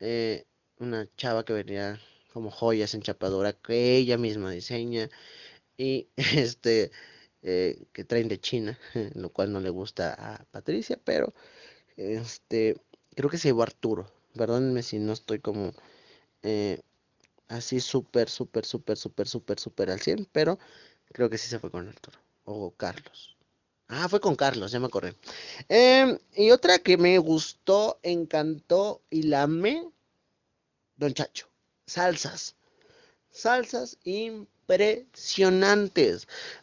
Eh, 0.00 0.46
una 0.78 1.06
chava 1.16 1.44
que 1.44 1.52
vendía 1.52 2.00
como 2.32 2.50
joyas 2.50 2.94
en 2.94 3.02
chapadura 3.02 3.52
que 3.52 3.96
ella 3.96 4.18
misma 4.18 4.50
diseña 4.50 5.10
y 5.76 6.08
este 6.16 6.92
eh, 7.42 7.84
que 7.92 8.04
traen 8.04 8.28
de 8.28 8.40
China, 8.40 8.78
lo 9.14 9.30
cual 9.30 9.52
no 9.52 9.60
le 9.60 9.70
gusta 9.70 10.14
a 10.14 10.44
Patricia, 10.44 10.98
pero 11.04 11.34
este 11.96 12.76
creo 13.14 13.30
que 13.30 13.38
se 13.38 13.48
llevó 13.48 13.62
Arturo. 13.62 14.10
Perdónenme 14.34 14.82
si 14.82 14.98
no 14.98 15.12
estoy 15.12 15.40
como 15.40 15.72
eh, 16.42 16.80
así 17.48 17.80
súper, 17.80 18.28
súper, 18.30 18.64
súper, 18.64 18.96
súper, 18.96 19.28
súper, 19.28 19.58
súper 19.60 19.90
al 19.90 20.00
100, 20.00 20.28
pero 20.32 20.58
creo 21.12 21.28
que 21.30 21.38
sí 21.38 21.48
se 21.48 21.58
fue 21.58 21.70
con 21.70 21.88
Arturo 21.88 22.18
o 22.44 22.70
Carlos. 22.72 23.36
Ah, 23.88 24.08
fue 24.08 24.20
con 24.20 24.36
Carlos, 24.36 24.70
ya 24.70 24.78
me 24.78 24.86
acordé. 24.86 25.16
Em, 25.68 26.18
y 26.34 26.52
otra 26.52 26.78
que 26.78 26.96
me 26.96 27.18
gustó, 27.18 27.98
encantó 28.02 29.02
y 29.10 29.24
la 29.24 29.42
amé, 29.42 29.84
Don 30.96 31.12
Chacho. 31.12 31.48
Salsas. 31.86 32.54
Salsas 33.30 33.98
impresionantes. 34.04 34.59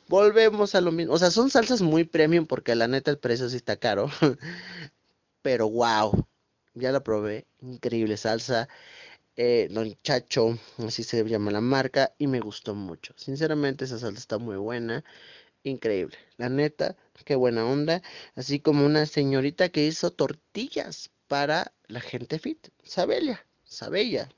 Volvemos 0.08 0.76
a 0.76 0.82
lo 0.82 0.91
mismo. 0.91 1.13
O 1.13 1.20
sea, 1.20 1.32
son 1.32 1.50
salsas 1.50 1.82
muy 1.82 2.04
premium 2.04 2.46
porque 2.46 2.76
la 2.76 2.88
neta 2.88 3.12
el 3.12 3.20
precio 3.20 3.50
sí 3.50 3.58
está 3.58 3.78
caro. 3.78 4.10
Pero 5.41 5.70
wow. 5.70 6.26
Ya 6.74 6.91
la 6.91 7.04
probé. 7.04 7.48
Increíble 7.62 8.17
salsa. 8.17 8.67
Eh, 9.38 9.67
Don 9.70 9.96
Chacho, 10.02 10.58
así 10.80 11.04
se 11.04 11.24
llama 11.24 11.52
la 11.52 11.62
marca, 11.62 12.12
y 12.17 12.26
me 12.26 12.39
gustó 12.39 12.74
mucho. 12.74 13.13
Sinceramente, 13.17 13.86
esa 13.86 14.00
salsa 14.00 14.20
está 14.20 14.39
muy 14.39 14.58
buena, 14.58 15.04
increíble. 15.63 16.17
La 16.38 16.50
neta, 16.50 16.98
qué 17.26 17.36
buena 17.36 17.65
onda. 17.65 18.02
Así 18.36 18.60
como 18.60 18.86
una 18.86 19.06
señorita 19.06 19.70
que 19.70 19.86
hizo 19.86 20.12
tortillas 20.12 21.12
para 21.28 21.74
la 21.88 22.02
gente 22.02 22.39
fit, 22.39 22.70
Sabelia, 22.84 23.46
Sabella. 23.63 24.30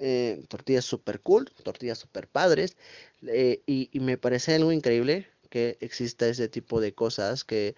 Eh, 0.00 0.44
tortillas 0.48 0.84
super 0.84 1.20
cool, 1.20 1.50
tortillas 1.62 1.98
super 1.98 2.26
padres, 2.26 2.76
eh, 3.26 3.62
y, 3.66 3.88
me 4.00 4.18
parece 4.18 4.54
algo 4.54 4.72
increíble 4.72 5.28
que 5.50 5.78
exista 5.80 6.26
ese 6.26 6.48
tipo 6.48 6.80
de 6.80 6.94
cosas, 6.94 7.44
que 7.44 7.76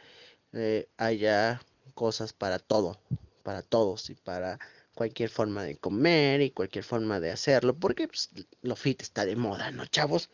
eh, 0.55 0.89
haya 0.97 1.61
cosas 1.95 2.33
para 2.33 2.59
todo, 2.59 2.99
para 3.43 3.63
todos 3.63 4.09
y 4.09 4.15
para 4.15 4.59
cualquier 4.95 5.29
forma 5.29 5.65
de 5.65 5.77
comer 5.77 6.41
y 6.41 6.51
cualquier 6.51 6.85
forma 6.85 7.21
de 7.21 7.31
hacerlo, 7.31 7.75
porque 7.79 8.09
pues, 8.09 8.31
lo 8.63 8.77
fit 8.77 9.03
está 9.03 9.27
de 9.27 9.37
moda, 9.37 9.71
¿no, 9.71 9.85
chavos? 9.87 10.31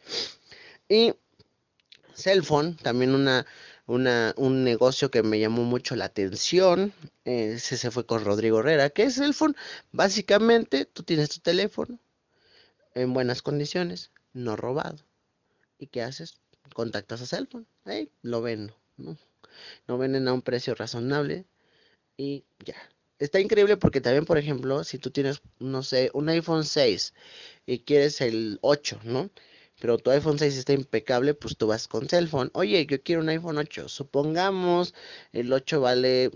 Y 0.89 1.15
Cellphone, 2.15 2.77
también 2.77 3.15
una, 3.15 3.45
una, 3.87 4.35
un 4.37 4.65
negocio 4.65 5.11
que 5.11 5.23
me 5.23 5.41
llamó 5.41 5.65
mucho 5.65 5.97
la 5.97 6.07
atención, 6.07 6.93
ese 7.25 7.77
se 7.77 7.91
fue 7.91 8.07
con 8.07 8.25
Rodrigo 8.25 8.61
Herrera, 8.61 8.91
que 8.91 9.05
es 9.05 9.17
Cellphone, 9.17 9.57
básicamente 9.91 10.85
tú 10.85 11.03
tienes 11.03 11.31
tu 11.31 11.41
teléfono 11.41 11.99
en 12.95 13.13
buenas 13.13 13.43
condiciones, 13.43 14.11
no 14.33 14.57
robado, 14.57 14.99
¿y 15.79 15.87
qué 15.87 16.03
haces? 16.03 16.35
Contactas 16.75 17.23
a 17.23 17.27
Cellphone, 17.27 17.67
ahí 17.85 18.11
lo 18.23 18.41
vendo, 18.43 18.75
¿no? 18.97 19.19
Lo 19.87 19.99
venden 19.99 20.29
a 20.29 20.33
un 20.33 20.43
precio 20.43 20.75
razonable 20.75 21.45
y 22.17 22.45
ya, 22.65 22.77
está 23.19 23.41
increíble 23.41 23.77
porque 23.77 24.01
también, 24.01 24.25
por 24.25 24.39
ejemplo, 24.39 24.85
si 24.85 24.99
tú 24.99 25.11
tienes, 25.11 25.43
no 25.59 25.83
sé, 25.83 26.11
un 26.15 26.29
iPhone 26.29 26.65
6 26.65 27.15
y 27.67 27.81
quieres 27.81 28.21
el 28.21 28.59
8, 28.63 29.01
¿no? 29.05 29.31
Pero 29.81 29.99
tu 29.99 30.11
iPhone 30.11 30.39
6 30.39 30.57
está 30.57 30.73
impecable, 30.73 31.35
pues 31.35 31.57
tú 31.57 31.67
vas 31.67 31.89
con 31.89 32.09
Cellphone. 32.09 32.51
Oye, 32.55 32.87
yo 32.87 33.03
quiero 33.03 33.23
un 33.23 33.29
iPhone 33.29 33.59
8. 33.59 33.89
Supongamos 33.89 34.95
el 35.33 35.53
8 35.53 35.81
vale 35.81 36.31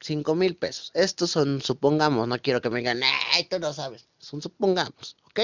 5 0.00 0.34
mil 0.34 0.56
pesos. 0.56 0.90
Estos 0.94 1.30
son, 1.30 1.60
supongamos, 1.62 2.28
no 2.28 2.38
quiero 2.38 2.60
que 2.62 2.70
me 2.70 2.78
digan, 2.78 3.00
¡ay, 3.32 3.44
tú 3.44 3.58
no 3.58 3.72
sabes! 3.72 4.08
Son 4.18 4.40
supongamos, 4.42 5.16
¿ok? 5.24 5.40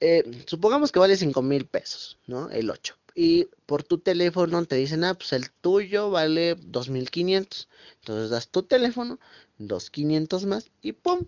Eh, 0.00 0.44
supongamos 0.46 0.92
que 0.92 0.98
vale 0.98 1.16
5 1.16 1.42
mil 1.42 1.66
pesos, 1.66 2.18
¿no? 2.26 2.50
El 2.50 2.70
8 2.70 3.00
y 3.14 3.48
por 3.66 3.82
tu 3.82 3.98
teléfono 3.98 4.64
te 4.64 4.76
dicen, 4.76 5.04
ah, 5.04 5.14
pues 5.14 5.32
el 5.32 5.50
tuyo 5.50 6.10
vale 6.10 6.56
2500. 6.56 7.68
Entonces 8.00 8.30
das 8.30 8.48
tu 8.48 8.62
teléfono, 8.62 9.18
2500 9.58 10.46
más 10.46 10.70
y 10.82 10.92
¡pum! 10.92 11.26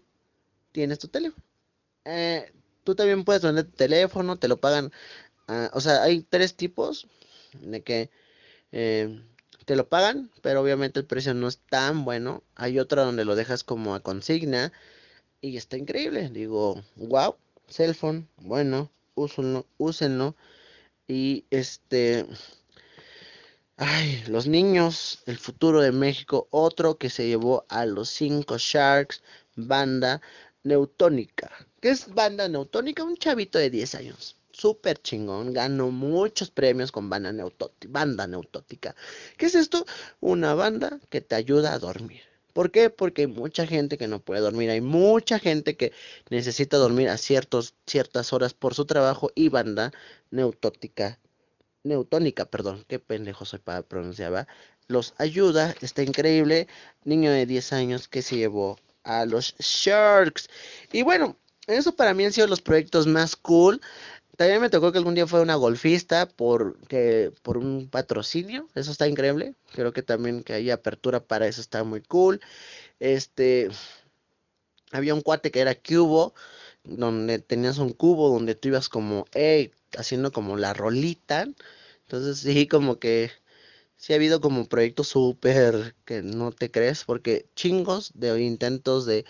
Tienes 0.73 0.99
tu 0.99 1.09
teléfono. 1.09 1.45
Eh, 2.05 2.53
tú 2.85 2.95
también 2.95 3.25
puedes 3.25 3.42
vender 3.42 3.64
tu 3.64 3.73
teléfono, 3.73 4.37
te 4.37 4.49
lo 4.49 4.59
pagan. 4.59 4.92
Ah, 5.49 5.71
o 5.75 5.81
sea, 5.81 6.03
hay 6.03 6.23
tres 6.23 6.55
tipos 6.55 7.07
de 7.61 7.83
que 7.83 8.11
eh, 8.73 9.23
te 9.64 9.77
lo 9.77 9.88
pagan, 9.88 10.31
pero 10.42 10.61
obviamente 10.62 11.01
el 11.01 11.07
precio 11.07 11.35
no 11.35 11.49
es 11.49 11.59
tan 11.59 12.05
bueno. 12.05 12.42
Hay 12.57 12.79
otra 12.79 13.05
donde 13.05 13.25
lo 13.25 13.37
dejas 13.37 13.64
como 13.64 13.95
a 13.95 14.01
consigna 14.01 14.73
y 15.40 15.57
está 15.57 15.77
increíble. 15.77 16.31
Digo, 16.31 16.83
wow, 16.97 17.37
cellphone, 17.68 18.29
bueno, 18.38 18.90
úsenlo, 19.14 19.66
úsenlo. 19.79 20.37
Y 21.09 21.45
este, 21.51 22.27
ay, 23.77 24.23
los 24.29 24.47
niños, 24.47 25.23
el 25.27 25.38
futuro 25.38 25.81
de 25.81 25.92
México, 25.92 26.49
otro 26.51 26.97
que 26.97 27.11
se 27.11 27.27
llevó 27.27 27.66
a 27.68 27.87
los 27.87 28.09
cinco 28.09 28.57
Sharks, 28.59 29.23
banda 29.57 30.21
Neutónica. 30.64 31.51
¿Qué 31.81 31.90
es 31.90 32.14
banda 32.14 32.48
Neutónica? 32.48 33.03
Un 33.03 33.16
chavito 33.16 33.59
de 33.59 33.70
10 33.70 33.94
años. 33.96 34.37
Súper 34.53 35.01
chingón, 35.01 35.53
ganó 35.53 35.90
muchos 35.90 36.51
premios 36.51 36.92
con 36.92 37.09
banda, 37.09 37.33
banda 37.88 38.27
neutótica. 38.27 38.94
¿Qué 39.38 39.46
es 39.46 39.55
esto? 39.55 39.87
Una 40.20 40.55
banda 40.55 41.01
que 41.09 41.20
te 41.22 41.35
ayuda 41.35 41.72
a 41.72 41.79
dormir. 41.79 42.20
¿Por 42.53 42.70
qué? 42.70 42.90
Porque 42.90 43.22
hay 43.22 43.29
mucha 43.29 43.66
gente 43.66 43.96
que 43.96 44.09
no 44.09 44.20
puede 44.20 44.42
dormir, 44.42 44.68
hay 44.68 44.83
mucha 44.83 45.38
gente 45.38 45.75
que 45.77 45.92
necesita 46.29 46.77
dormir 46.77 47.09
a 47.09 47.16
ciertas 47.16 48.33
horas 48.33 48.53
por 48.53 48.75
su 48.75 48.85
trabajo 48.85 49.31
y 49.35 49.48
banda 49.48 49.90
neutótica, 50.31 51.18
neutónica, 51.83 52.44
perdón, 52.44 52.85
qué 52.87 52.98
pendejo 52.98 53.46
soy 53.46 53.59
para 53.59 53.83
pronunciar, 53.83 54.46
los 54.87 55.14
ayuda, 55.16 55.75
está 55.81 56.03
increíble, 56.03 56.68
niño 57.05 57.31
de 57.33 57.46
10 57.46 57.72
años 57.72 58.07
que 58.07 58.20
se 58.20 58.37
llevó 58.37 58.79
a 59.05 59.27
los 59.27 59.55
Sharks. 59.59 60.49
Y 60.93 61.03
bueno, 61.03 61.37
eso 61.67 61.95
para 61.95 62.15
mí 62.15 62.25
han 62.25 62.33
sido 62.33 62.47
los 62.47 62.61
proyectos 62.61 63.07
más 63.07 63.37
cool. 63.37 63.81
También 64.37 64.61
me 64.61 64.71
tocó 64.71 64.93
que 64.93 64.99
algún 64.99 65.15
día 65.15 65.27
fue 65.27 65.41
una 65.43 65.55
golfista 65.57 66.27
por, 66.27 66.77
por 67.43 67.59
un 67.59 67.88
patrocinio. 67.88 68.69
Eso 68.75 68.91
está 68.91 69.07
increíble. 69.07 69.55
Creo 69.73 69.93
que 69.93 70.03
también 70.03 70.43
que 70.43 70.55
haya 70.55 70.75
apertura 70.75 71.21
para 71.21 71.47
eso 71.47 71.61
está 71.61 71.85
muy 71.85 72.01
cool. 72.03 72.41
Este. 72.99 73.69
Había 74.91 75.15
un 75.15 75.23
cuate 75.23 75.51
que 75.51 75.61
era 75.61 75.75
cubo. 75.75 76.35
Donde 76.85 77.38
tenías 77.38 77.79
un 77.79 77.93
cubo 77.93 78.31
donde 78.31 78.57
tú 78.57 78.69
ibas 78.69 78.88
como, 78.88 79.27
haciendo 79.97 80.33
como 80.33 80.57
la 80.57 80.75
rolita. 80.75 81.47
Entonces 82.07 82.38
sí, 82.41 82.67
como 82.67 82.99
que 82.99 83.31
sí 84.03 84.12
ha 84.12 84.17
habido 84.17 84.41
como 84.41 84.69
proyectos 84.69 85.09
súper 85.09 85.95
que 86.05 86.23
no 86.23 86.51
te 86.53 86.71
crees, 86.73 87.05
porque 87.05 87.49
chingos 87.55 88.11
de 88.15 88.43
intentos 88.43 89.07
de 89.07 89.25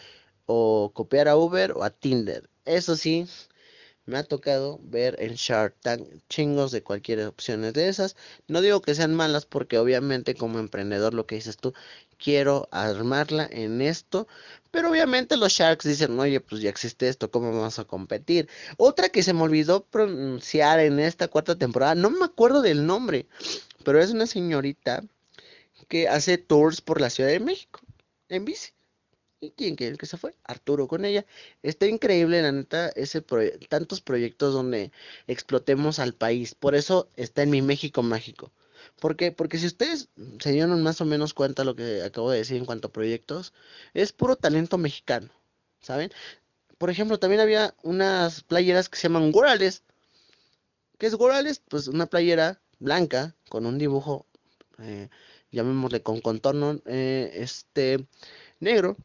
o 0.46 0.92
copiar 0.94 1.28
a 1.28 1.37
Uber 1.37 1.72
o 1.72 1.85
a 1.85 1.90
Tinder. 1.90 2.48
Eso 2.64 2.96
sí, 2.96 3.26
me 4.06 4.18
ha 4.18 4.24
tocado 4.24 4.80
ver 4.82 5.16
en 5.20 5.34
Shark 5.34 5.76
Tank 5.80 6.06
chingos 6.28 6.72
de 6.72 6.82
cualquier 6.82 7.24
opción 7.26 7.62
de 7.72 7.88
esas. 7.88 8.16
No 8.48 8.60
digo 8.60 8.82
que 8.82 8.94
sean 8.94 9.14
malas 9.14 9.46
porque 9.46 9.78
obviamente 9.78 10.34
como 10.34 10.58
emprendedor 10.58 11.14
lo 11.14 11.26
que 11.26 11.36
dices 11.36 11.56
tú, 11.56 11.72
quiero 12.18 12.68
armarla 12.70 13.48
en 13.50 13.80
esto. 13.80 14.26
Pero 14.70 14.90
obviamente 14.90 15.36
los 15.36 15.52
Sharks 15.52 15.86
dicen, 15.86 16.18
oye, 16.18 16.40
pues 16.40 16.62
ya 16.62 16.70
existe 16.70 17.08
esto, 17.08 17.30
¿cómo 17.30 17.52
vamos 17.52 17.78
a 17.78 17.84
competir? 17.84 18.48
Otra 18.76 19.08
que 19.08 19.22
se 19.22 19.34
me 19.34 19.42
olvidó 19.42 19.84
pronunciar 19.84 20.80
en 20.80 20.98
esta 20.98 21.28
cuarta 21.28 21.56
temporada, 21.56 21.94
no 21.94 22.10
me 22.10 22.24
acuerdo 22.24 22.62
del 22.62 22.86
nombre, 22.86 23.26
pero 23.84 24.00
es 24.00 24.10
una 24.10 24.26
señorita 24.26 25.04
que 25.88 26.08
hace 26.08 26.38
tours 26.38 26.80
por 26.80 27.00
la 27.00 27.10
Ciudad 27.10 27.30
de 27.30 27.40
México 27.40 27.80
en 28.28 28.44
bici. 28.44 28.72
¿Y 29.42 29.50
quién 29.50 29.74
que 29.74 29.88
el 29.88 29.98
que 29.98 30.07
se 30.07 30.16
fue? 30.16 30.37
Arturo 30.44 30.87
con 30.87 31.05
ella. 31.05 31.26
Está 31.64 31.88
increíble, 31.88 32.40
la 32.42 32.52
neta, 32.52 32.90
ese 32.90 33.22
tantos 33.68 34.00
proyectos 34.00 34.55
donde 34.55 34.92
explotemos 35.26 35.98
al 35.98 36.14
país. 36.14 36.55
Por 36.55 36.76
eso 36.76 37.09
está 37.16 37.42
en 37.42 37.50
mi 37.50 37.61
México 37.61 38.05
mágico. 38.05 38.52
¿Por 39.00 39.16
qué? 39.16 39.33
Porque 39.33 39.59
si 39.59 39.66
ustedes 39.66 40.09
se 40.38 40.52
dieron 40.52 40.81
más 40.85 41.00
o 41.00 41.05
menos 41.05 41.35
cuenta 41.35 41.64
lo 41.64 41.74
que 41.74 42.02
acabo 42.02 42.31
de 42.31 42.38
decir 42.38 42.57
en 42.57 42.66
cuanto 42.66 42.87
a 42.87 42.92
proyectos, 42.92 43.52
es 43.94 44.12
puro 44.12 44.37
talento 44.37 44.78
mexicano, 44.78 45.28
¿saben? 45.81 46.12
Por 46.78 46.90
ejemplo, 46.90 47.18
también 47.18 47.40
había 47.40 47.74
unas 47.83 48.44
playeras 48.44 48.88
que 48.88 48.96
se 48.96 49.09
llaman 49.09 49.33
Gorales. 49.33 49.83
¿Qué 50.98 51.07
es 51.07 51.16
Gorales? 51.16 51.61
Pues 51.68 51.88
una 51.88 52.07
playera 52.07 52.61
blanca 52.78 53.35
con 53.48 53.66
un 53.66 53.76
dibujo, 53.78 54.24
eh, 54.78 55.09
llamémosle 55.50 56.00
con 56.02 56.20
contorno 56.20 56.81
eh, 56.87 57.33
este 57.35 58.07
negro 58.61 58.96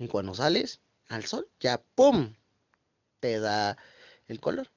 y 0.00 0.08
cuando 0.08 0.34
sales 0.34 0.80
al 1.08 1.24
sol, 1.26 1.48
ya 1.60 1.82
¡pum! 1.94 2.34
te 3.20 3.38
da 3.38 3.76
el 4.28 4.40
color, 4.40 4.70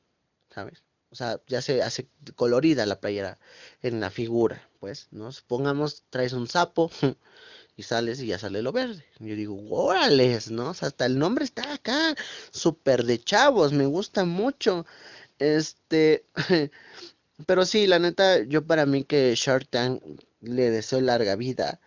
¿sabes? 0.54 0.84
O 1.10 1.16
sea, 1.16 1.40
ya 1.48 1.62
se 1.62 1.82
hace 1.82 2.08
colorida 2.36 2.86
la 2.86 3.00
playera 3.00 3.40
en 3.82 4.00
la 4.00 4.10
figura, 4.10 4.68
pues, 4.80 5.08
¿no? 5.12 5.32
Supongamos, 5.32 6.04
traes 6.10 6.34
un 6.34 6.48
sapo 6.48 6.92
y 7.78 7.84
sales 7.84 8.20
y 8.20 8.28
ya 8.28 8.40
sale 8.40 8.62
lo 8.62 8.72
verde. 8.72 9.06
Yo 9.20 9.36
digo, 9.36 9.58
órales, 9.70 10.52
¿no? 10.52 10.72
O 10.72 10.74
sea, 10.74 10.90
hasta 10.90 11.06
el 11.06 11.18
nombre 11.18 11.46
está 11.46 11.74
acá, 11.74 12.16
súper 12.52 13.06
de 13.06 13.20
chavos, 13.20 13.72
me 13.72 13.86
gusta 13.86 14.26
mucho. 14.26 14.86
Este, 15.40 16.26
pero 17.46 17.66
sí, 17.66 17.88
la 17.88 18.00
neta, 18.00 18.42
yo 18.44 18.66
para 18.66 18.86
mí 18.86 19.04
que 19.06 19.34
Shark 19.36 19.68
Tank 19.70 20.04
le 20.42 20.72
deseo 20.72 21.00
larga 21.00 21.36
vida 21.36 21.80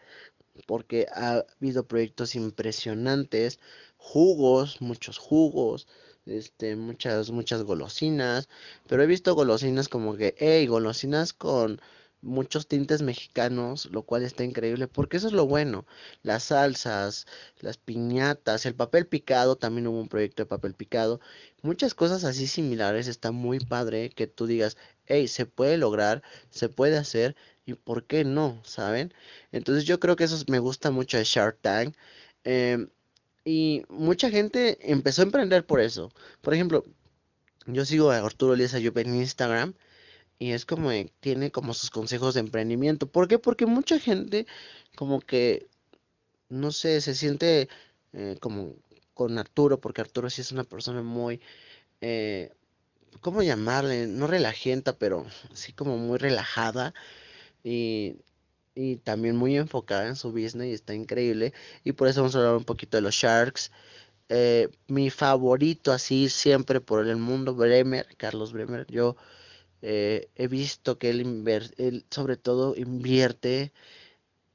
porque 0.67 1.07
ha 1.13 1.45
habido 1.59 1.87
proyectos 1.87 2.35
impresionantes, 2.35 3.61
jugos, 3.97 4.81
muchos 4.81 5.19
jugos, 5.19 5.87
este, 6.27 6.77
muchas, 6.77 7.31
muchas 7.31 7.63
golosinas, 7.63 8.49
pero 8.89 9.03
he 9.03 9.07
visto 9.07 9.35
golosinas 9.35 9.89
como 9.89 10.17
que, 10.17 10.35
hey, 10.39 10.67
golosinas 10.67 11.33
con 11.33 11.81
muchos 12.23 12.67
tintes 12.67 13.03
mexicanos, 13.03 13.87
lo 13.87 14.03
cual 14.03 14.23
está 14.25 14.45
increíble, 14.45 14.89
porque 14.89 15.17
eso 15.17 15.29
es 15.29 15.33
lo 15.33 15.47
bueno, 15.47 15.87
las 16.23 16.45
salsas, 16.45 17.27
las 17.61 17.77
piñatas, 17.79 18.67
el 18.67 18.75
papel 18.75 19.07
picado, 19.07 19.57
también 19.57 19.87
hubo 19.87 20.01
un 20.01 20.09
proyecto 20.09 20.43
de 20.43 20.47
papel 20.47 20.75
picado, 20.75 21.21
muchas 21.63 21.95
cosas 21.95 22.25
así 22.25 22.47
similares, 22.47 23.07
está 23.09 23.33
muy 23.33 23.61
padre 23.61 24.11
que 24.11 24.27
tú 24.27 24.47
digas, 24.47 24.77
hey, 25.07 25.29
se 25.29 25.47
puede 25.47 25.77
lograr, 25.79 26.23
se 26.51 26.69
puede 26.69 26.97
hacer, 26.99 27.37
y 27.67 27.75
por 27.75 28.05
qué 28.07 28.25
no, 28.25 28.63
¿saben? 28.65 29.13
Entonces 29.53 29.85
yo 29.85 30.01
creo 30.01 30.17
que 30.17 30.25
eso 30.25 30.43
me 30.49 30.61
gusta 30.61 30.91
mucho 30.91 31.19
de 31.19 31.25
Shark 31.25 31.59
Tank. 31.61 31.95
Em, 32.45 32.89
y 33.45 33.85
mucha 33.89 34.31
gente 34.31 34.79
empezó 34.93 35.23
a 35.23 35.25
emprender 35.27 35.67
por 35.67 35.81
eso. 35.81 36.13
Por 36.43 36.55
ejemplo, 36.55 36.85
yo 37.67 37.85
sigo 37.85 38.11
a 38.11 38.19
Arturo 38.19 38.55
Elías 38.55 38.75
Ayub 38.75 38.97
en 38.99 39.17
Instagram 39.17 39.75
y 40.39 40.53
es 40.53 40.67
como 40.67 40.91
tiene 41.21 41.51
como 41.53 41.75
sus 41.75 41.91
consejos 41.91 42.35
de 42.35 42.41
emprendimiento. 42.41 43.09
¿Por 43.09 43.29
qué? 43.29 43.39
Porque 43.39 43.67
mucha 43.67 43.99
gente 44.01 44.47
como 44.97 45.21
que, 45.21 45.69
no 46.49 46.73
sé, 46.73 47.01
se 47.01 47.15
siente 47.15 47.69
eh, 48.13 48.37
como 48.41 48.77
con 49.15 49.39
Arturo, 49.39 49.81
porque 49.81 50.03
Arturo 50.03 50.31
sí 50.31 50.43
es 50.43 50.53
una 50.53 50.65
persona 50.65 51.03
muy, 51.03 51.41
eh, 52.01 52.53
¿cómo 53.21 53.43
llamarle? 53.43 54.07
No 54.07 54.27
relajenta, 54.27 54.99
pero 54.99 55.27
sí 55.55 55.73
como 55.73 55.99
muy 55.99 56.19
relajada 56.19 56.95
y, 57.67 58.17
y 58.75 58.97
también 58.99 59.37
muy 59.37 59.57
enfocada 59.57 60.09
en 60.09 60.17
su 60.17 60.33
business 60.33 60.69
y 60.69 60.73
está 60.75 60.95
increíble. 60.95 61.53
Y 61.85 61.93
por 61.93 62.09
eso 62.09 62.21
vamos 62.23 62.37
a 62.37 62.39
hablar 62.41 62.57
un 62.57 62.65
poquito 62.65 62.97
de 62.97 63.03
los 63.03 63.15
Sharks. 63.15 63.73
Eh, 64.31 64.71
mi 64.89 65.11
favorito 65.11 65.93
así 65.93 66.29
siempre 66.31 66.81
por 66.81 67.07
el 67.09 67.17
mundo, 67.17 67.55
Bremer, 67.55 68.07
Carlos 68.19 68.53
Bremer. 68.53 68.87
Yo 68.89 69.17
eh, 69.83 70.31
he 70.37 70.49
visto 70.49 70.99
que 70.99 71.11
él, 71.11 72.07
sobre 72.11 72.37
todo 72.37 72.77
invierte 72.77 73.73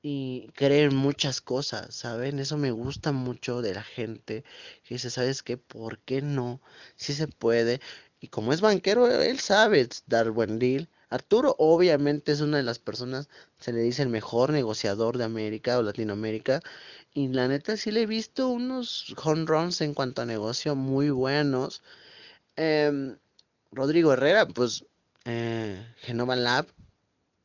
y 0.03 0.49
cree 0.55 0.83
en 0.83 0.95
muchas 0.95 1.41
cosas, 1.41 1.95
¿saben? 1.95 2.39
Eso 2.39 2.57
me 2.57 2.71
gusta 2.71 3.11
mucho 3.11 3.61
de 3.61 3.73
la 3.75 3.83
gente 3.83 4.43
que 4.83 4.95
dice, 4.95 5.09
¿sabes 5.09 5.43
qué? 5.43 5.57
¿Por 5.57 5.99
qué 5.99 6.21
no? 6.21 6.61
Si 6.95 7.13
se 7.13 7.27
puede. 7.27 7.81
Y 8.19 8.27
como 8.29 8.53
es 8.53 8.61
banquero, 8.61 9.07
él 9.09 9.39
sabe 9.39 9.87
dar 10.07 10.31
buen 10.31 10.59
deal. 10.59 10.89
Arturo 11.11 11.55
obviamente 11.59 12.31
es 12.31 12.41
una 12.41 12.57
de 12.57 12.63
las 12.63 12.79
personas, 12.79 13.29
se 13.59 13.73
le 13.73 13.81
dice 13.81 14.01
el 14.01 14.09
mejor 14.09 14.51
negociador 14.51 15.17
de 15.17 15.25
América 15.25 15.77
o 15.77 15.83
Latinoamérica. 15.83 16.61
Y 17.13 17.27
la 17.27 17.47
neta 17.49 17.77
sí 17.77 17.91
le 17.91 18.03
he 18.03 18.05
visto 18.05 18.47
unos 18.47 19.13
home 19.23 19.45
runs 19.45 19.81
en 19.81 19.93
cuanto 19.93 20.21
a 20.21 20.25
negocio 20.25 20.75
muy 20.75 21.09
buenos. 21.09 21.83
Em, 22.55 23.17
Rodrigo 23.71 24.13
Herrera, 24.13 24.47
pues 24.47 24.85
eh, 25.25 25.85
Genova 25.97 26.35
Lab, 26.37 26.67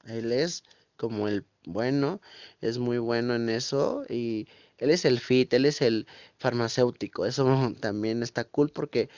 él 0.05 0.33
es 0.33 0.63
como 0.97 1.29
el 1.29 1.45
bueno, 1.67 2.21
es 2.61 2.79
muy 2.79 2.99
bueno 2.99 3.35
en 3.35 3.49
eso 3.49 4.05
y 4.09 4.47
él 4.79 4.91
es 4.91 5.05
el 5.05 5.19
fit, 5.21 5.53
él 5.53 5.67
es 5.67 5.83
el 5.83 6.07
farmacéutico, 6.39 7.27
eso 7.27 7.45
también 7.81 8.23
está 8.23 8.45
cool 8.45 8.71
porque 8.71 9.11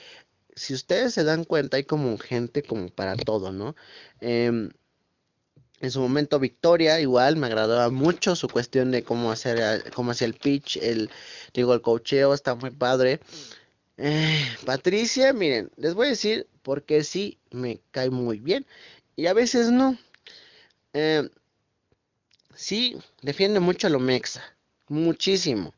si 0.59 0.73
ustedes 0.73 1.13
se 1.13 1.23
dan 1.23 1.45
cuenta, 1.45 1.77
hay 1.77 1.85
como 1.85 2.17
gente 2.17 2.63
como 2.63 2.89
para 2.89 3.15
todo, 3.15 3.53
¿no? 3.53 3.75
Em, 4.19 4.69
en 5.79 5.91
su 5.91 6.01
momento 6.01 6.37
Victoria 6.37 6.99
igual 6.99 7.37
me 7.37 7.47
agradaba 7.47 7.89
mucho 7.89 8.35
su 8.35 8.49
cuestión 8.49 8.91
de 8.91 9.03
cómo 9.03 9.31
hacer 9.31 9.89
cómo 9.93 10.11
hacía 10.11 10.27
el 10.27 10.33
pitch, 10.33 10.75
el 10.77 11.09
digo 11.53 11.73
el 11.73 11.81
cocheo 11.81 12.33
está 12.33 12.55
muy 12.55 12.71
padre. 12.71 13.21
Eh, 13.97 14.45
Patricia, 14.65 15.31
miren, 15.31 15.71
les 15.77 15.93
voy 15.93 16.07
a 16.07 16.09
decir 16.09 16.47
porque 16.61 17.03
sí 17.05 17.37
me 17.51 17.79
cae 17.91 18.09
muy 18.09 18.39
bien 18.39 18.65
y 19.15 19.27
a 19.27 19.33
veces 19.33 19.71
no. 19.71 19.97
Em, 20.93 21.29
sí, 22.53 22.97
defiende 23.21 23.61
mucho 23.61 23.87
a 23.87 23.89
lo 23.89 23.99
mexa, 23.99 24.43
muchísimo. 24.89 25.73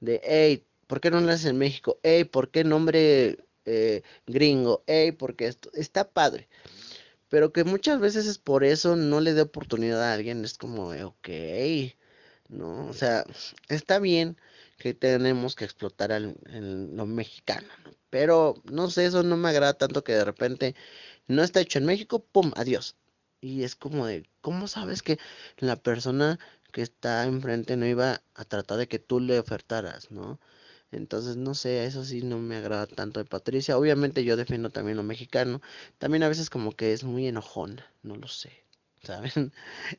De, 0.00 0.20
hey, 0.24 0.64
¿por 0.86 1.00
qué 1.00 1.10
no 1.10 1.20
lo 1.20 1.32
haces 1.32 1.46
en 1.46 1.58
México? 1.58 1.98
Hey, 2.04 2.24
¿por 2.24 2.50
qué 2.50 2.64
nombre 2.64 3.38
eh, 3.66 4.02
gringo, 4.26 4.84
hey, 4.86 5.12
porque 5.12 5.46
esto 5.46 5.70
está 5.74 6.10
padre. 6.10 6.48
Pero 7.28 7.52
que 7.52 7.64
muchas 7.64 8.00
veces 8.00 8.26
es 8.26 8.38
por 8.38 8.64
eso 8.64 8.96
no 8.96 9.20
le 9.20 9.34
dé 9.34 9.42
oportunidad 9.42 10.02
a 10.02 10.14
alguien, 10.14 10.44
es 10.44 10.58
como, 10.58 10.88
ok, 10.90 11.28
¿no? 12.48 12.86
O 12.88 12.92
sea, 12.92 13.24
está 13.68 13.98
bien 13.98 14.36
que 14.78 14.94
tenemos 14.94 15.54
que 15.56 15.64
explotar 15.64 16.12
al, 16.12 16.36
lo 16.96 17.06
mexicano, 17.06 17.68
Pero, 18.10 18.62
no 18.70 18.90
sé, 18.90 19.06
eso 19.06 19.22
no 19.22 19.36
me 19.36 19.48
agrada 19.48 19.74
tanto 19.74 20.04
que 20.04 20.12
de 20.12 20.24
repente 20.24 20.74
no 21.28 21.42
está 21.42 21.60
hecho 21.60 21.78
en 21.78 21.86
México, 21.86 22.24
¡pum! 22.32 22.52
Adiós. 22.56 22.96
Y 23.40 23.64
es 23.64 23.76
como 23.76 24.06
de, 24.06 24.28
¿cómo 24.40 24.68
sabes 24.68 25.02
que 25.02 25.18
la 25.58 25.76
persona 25.76 26.38
que 26.72 26.82
está 26.82 27.24
enfrente 27.24 27.76
no 27.76 27.86
iba 27.86 28.22
a 28.34 28.44
tratar 28.44 28.78
de 28.78 28.88
que 28.88 28.98
tú 28.98 29.20
le 29.20 29.38
ofertaras, 29.38 30.10
¿no? 30.10 30.40
Entonces, 30.96 31.36
no 31.36 31.54
sé, 31.54 31.84
eso 31.86 32.04
sí 32.04 32.22
no 32.22 32.38
me 32.38 32.56
agrada 32.56 32.86
tanto 32.86 33.20
de 33.20 33.26
Patricia. 33.26 33.78
Obviamente 33.78 34.24
yo 34.24 34.36
defiendo 34.36 34.70
también 34.70 34.96
lo 34.96 35.02
mexicano. 35.02 35.60
También 35.98 36.22
a 36.22 36.28
veces 36.28 36.50
como 36.50 36.72
que 36.72 36.92
es 36.92 37.04
muy 37.04 37.26
enojona, 37.26 37.86
no 38.02 38.16
lo 38.16 38.28
sé, 38.28 38.52
¿saben? 39.02 39.52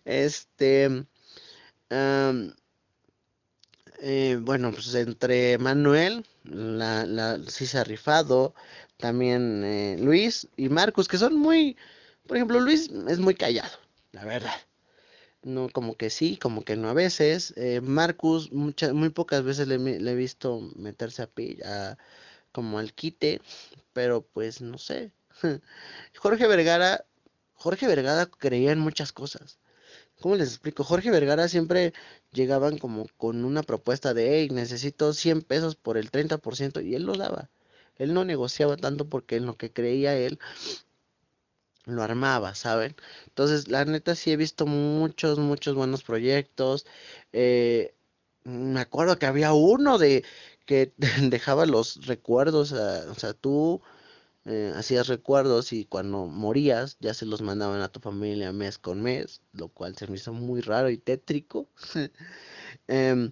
Este... 0.05 1.05
Eh, 4.01 4.37
bueno, 4.41 4.71
pues 4.71 4.93
entre 4.95 5.57
Manuel, 5.57 6.25
la, 6.43 7.05
la, 7.05 7.39
rifado, 7.85 8.53
también 8.97 9.63
eh, 9.63 9.97
Luis 9.99 10.47
y 10.57 10.69
Marcos, 10.69 11.07
que 11.07 11.17
son 11.17 11.35
muy, 11.37 11.77
por 12.27 12.37
ejemplo, 12.37 12.59
Luis 12.59 12.89
es 13.07 13.19
muy 13.19 13.35
callado, 13.35 13.77
la 14.11 14.25
verdad 14.25 14.55
no 15.45 15.69
como 15.69 15.95
que 15.95 16.09
sí, 16.09 16.37
como 16.37 16.63
que 16.63 16.75
no 16.75 16.89
a 16.89 16.93
veces. 16.93 17.53
Eh, 17.57 17.81
Marcus, 17.81 18.51
muchas, 18.51 18.93
muy 18.93 19.09
pocas 19.09 19.43
veces 19.43 19.67
le, 19.67 19.75
he 19.75 20.15
visto 20.15 20.61
meterse 20.75 21.21
a, 21.23 21.29
a 21.65 21.97
como 22.51 22.79
al 22.79 22.93
quite, 22.93 23.41
pero 23.93 24.21
pues 24.23 24.61
no 24.61 24.77
sé. 24.77 25.11
Jorge 26.17 26.47
Vergara, 26.47 27.05
Jorge 27.53 27.87
Vergara 27.87 28.25
creía 28.27 28.71
en 28.71 28.79
muchas 28.79 29.11
cosas. 29.13 29.59
¿Cómo 30.21 30.35
les 30.35 30.49
explico? 30.49 30.83
Jorge 30.83 31.11
Vergara 31.11 31.47
siempre 31.47 31.93
llegaban 32.33 32.77
como 32.77 33.07
con 33.17 33.45
una 33.45 33.63
propuesta 33.63 34.13
de, 34.13 34.39
hey, 34.39 34.49
necesito 34.51 35.13
100 35.13 35.41
pesos 35.43 35.75
por 35.75 35.97
el 35.97 36.11
30% 36.11 36.81
y 36.81 36.95
él 36.95 37.03
lo 37.03 37.15
daba. 37.15 37.49
Él 37.97 38.13
no 38.13 38.25
negociaba 38.25 38.77
tanto 38.77 39.07
porque 39.07 39.35
en 39.37 39.45
lo 39.45 39.57
que 39.57 39.71
creía 39.71 40.15
él 40.17 40.39
lo 41.85 42.03
armaba, 42.03 42.55
¿saben? 42.55 42.95
Entonces, 43.27 43.67
la 43.67 43.85
neta 43.85 44.15
sí 44.15 44.31
he 44.31 44.37
visto 44.37 44.65
muchos, 44.65 45.39
muchos 45.39 45.75
buenos 45.75 46.03
proyectos. 46.03 46.85
Eh, 47.33 47.95
me 48.43 48.79
acuerdo 48.79 49.17
que 49.19 49.25
había 49.25 49.53
uno 49.53 49.97
de 49.97 50.23
que 50.65 50.93
dejaba 51.29 51.65
los 51.65 52.05
recuerdos, 52.07 52.71
o 52.73 53.15
sea, 53.15 53.33
tú 53.33 53.81
eh, 54.45 54.71
hacías 54.75 55.07
recuerdos 55.07 55.73
y 55.73 55.85
cuando 55.85 56.27
morías 56.27 56.97
ya 56.99 57.13
se 57.13 57.25
los 57.25 57.41
mandaban 57.41 57.81
a 57.81 57.89
tu 57.91 57.99
familia 57.99 58.51
mes 58.53 58.77
con 58.77 59.01
mes, 59.01 59.41
lo 59.53 59.69
cual 59.69 59.95
se 59.97 60.07
me 60.07 60.15
hizo 60.17 60.33
muy 60.33 60.61
raro 60.61 60.89
y 60.89 60.97
tétrico. 60.97 61.69
Em, 62.87 63.31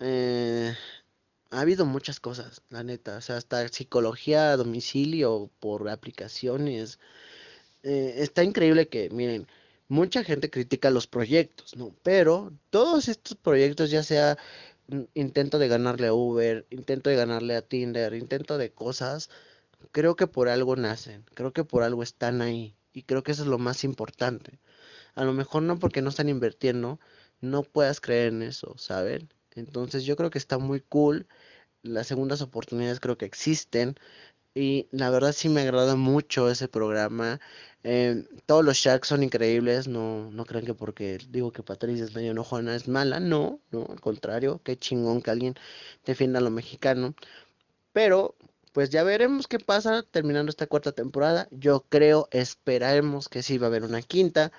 eh, 0.00 0.74
ha 1.50 1.60
habido 1.60 1.86
muchas 1.86 2.20
cosas, 2.20 2.62
la 2.70 2.82
neta, 2.84 3.18
o 3.18 3.20
sea, 3.20 3.36
hasta 3.36 3.68
psicología 3.68 4.52
a 4.52 4.56
domicilio 4.56 5.50
por 5.60 5.88
aplicaciones. 5.88 6.98
Eh, 7.82 8.14
está 8.18 8.44
increíble 8.44 8.88
que, 8.88 9.10
miren, 9.10 9.46
mucha 9.88 10.22
gente 10.24 10.50
critica 10.50 10.90
los 10.90 11.06
proyectos, 11.06 11.76
¿no? 11.76 11.94
Pero 12.02 12.52
todos 12.70 13.08
estos 13.08 13.36
proyectos, 13.36 13.90
ya 13.90 14.02
sea 14.02 14.38
intento 15.14 15.58
de 15.58 15.68
ganarle 15.68 16.08
a 16.08 16.14
Uber, 16.14 16.66
intento 16.70 17.10
de 17.10 17.16
ganarle 17.16 17.56
a 17.56 17.62
Tinder, 17.62 18.14
intento 18.14 18.58
de 18.58 18.72
cosas, 18.72 19.30
creo 19.92 20.16
que 20.16 20.26
por 20.28 20.48
algo 20.48 20.76
nacen, 20.76 21.24
creo 21.34 21.52
que 21.52 21.64
por 21.64 21.82
algo 21.84 22.02
están 22.02 22.42
ahí 22.42 22.76
y 22.92 23.04
creo 23.04 23.22
que 23.24 23.32
eso 23.32 23.42
es 23.42 23.48
lo 23.48 23.58
más 23.58 23.84
importante. 23.84 24.60
A 25.14 25.24
lo 25.24 25.32
mejor 25.32 25.62
no 25.62 25.78
porque 25.78 26.02
no 26.02 26.10
están 26.10 26.28
invirtiendo, 26.28 27.00
no 27.40 27.62
puedas 27.64 28.00
creer 28.00 28.28
en 28.28 28.42
eso, 28.42 28.76
¿saben? 28.78 29.28
Entonces 29.54 30.04
yo 30.04 30.16
creo 30.16 30.30
que 30.30 30.38
está 30.38 30.58
muy 30.58 30.80
cool. 30.80 31.26
Las 31.82 32.06
segundas 32.08 32.42
oportunidades 32.42 33.00
creo 33.00 33.18
que 33.18 33.26
existen. 33.26 33.96
Y 34.54 34.88
la 34.90 35.10
verdad 35.10 35.32
sí 35.32 35.48
me 35.48 35.62
agrada 35.62 35.96
mucho 35.96 36.50
ese 36.50 36.68
programa. 36.68 37.40
Em, 37.84 38.26
todos 38.46 38.64
los 38.64 38.76
Sharks 38.76 39.08
son 39.08 39.22
increíbles. 39.22 39.88
No, 39.88 40.30
no 40.30 40.44
crean 40.44 40.66
que 40.66 40.74
porque 40.74 41.18
digo 41.30 41.52
que 41.52 41.62
Patricia 41.62 42.04
es 42.04 42.14
medio 42.14 42.32
enojona 42.32 42.74
es 42.76 42.86
mala. 42.88 43.18
No, 43.20 43.60
no, 43.70 43.86
al 43.90 44.00
contrario. 44.00 44.60
Qué 44.64 44.76
chingón 44.78 45.22
que 45.22 45.30
alguien 45.30 45.54
defienda 46.04 46.38
a 46.38 46.42
lo 46.42 46.50
mexicano. 46.50 47.14
Pero 47.92 48.36
pues 48.72 48.90
ya 48.90 49.02
veremos 49.04 49.48
qué 49.48 49.58
pasa 49.58 50.02
terminando 50.02 50.50
esta 50.50 50.66
cuarta 50.66 50.92
temporada. 50.92 51.48
Yo 51.50 51.84
creo, 51.88 52.28
esperaremos 52.32 53.28
que 53.28 53.42
sí 53.42 53.58
va 53.58 53.66
a 53.66 53.70
haber 53.70 53.84
una 53.84 54.02
quinta, 54.02 54.52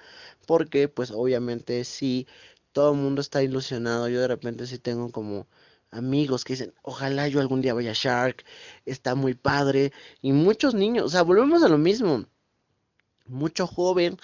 porque 0.47 0.87
pues 0.89 1.11
obviamente 1.11 1.83
sí, 1.85 2.27
todo 2.73 2.93
el 2.93 2.99
mundo 2.99 3.21
está 3.21 3.43
ilusionado. 3.43 4.09
Yo 4.09 4.21
de 4.21 4.27
repente 4.27 4.67
sí 4.67 4.79
tengo 4.79 5.11
como 5.11 5.47
amigos 5.93 6.43
que 6.43 6.53
dicen, 6.53 6.73
ojalá 6.81 7.27
yo 7.27 7.39
algún 7.39 7.61
día 7.61 7.73
vaya 7.73 7.91
a 7.91 7.95
Shark, 7.95 8.43
está 8.85 9.15
muy 9.15 9.33
padre. 9.33 9.91
Y 10.21 10.31
muchos 10.33 10.73
niños, 10.73 11.05
o 11.05 11.09
sea, 11.09 11.21
volvemos 11.23 11.63
a 11.63 11.69
lo 11.69 11.77
mismo. 11.77 12.25
Mucho 13.25 13.67
joven 13.67 14.17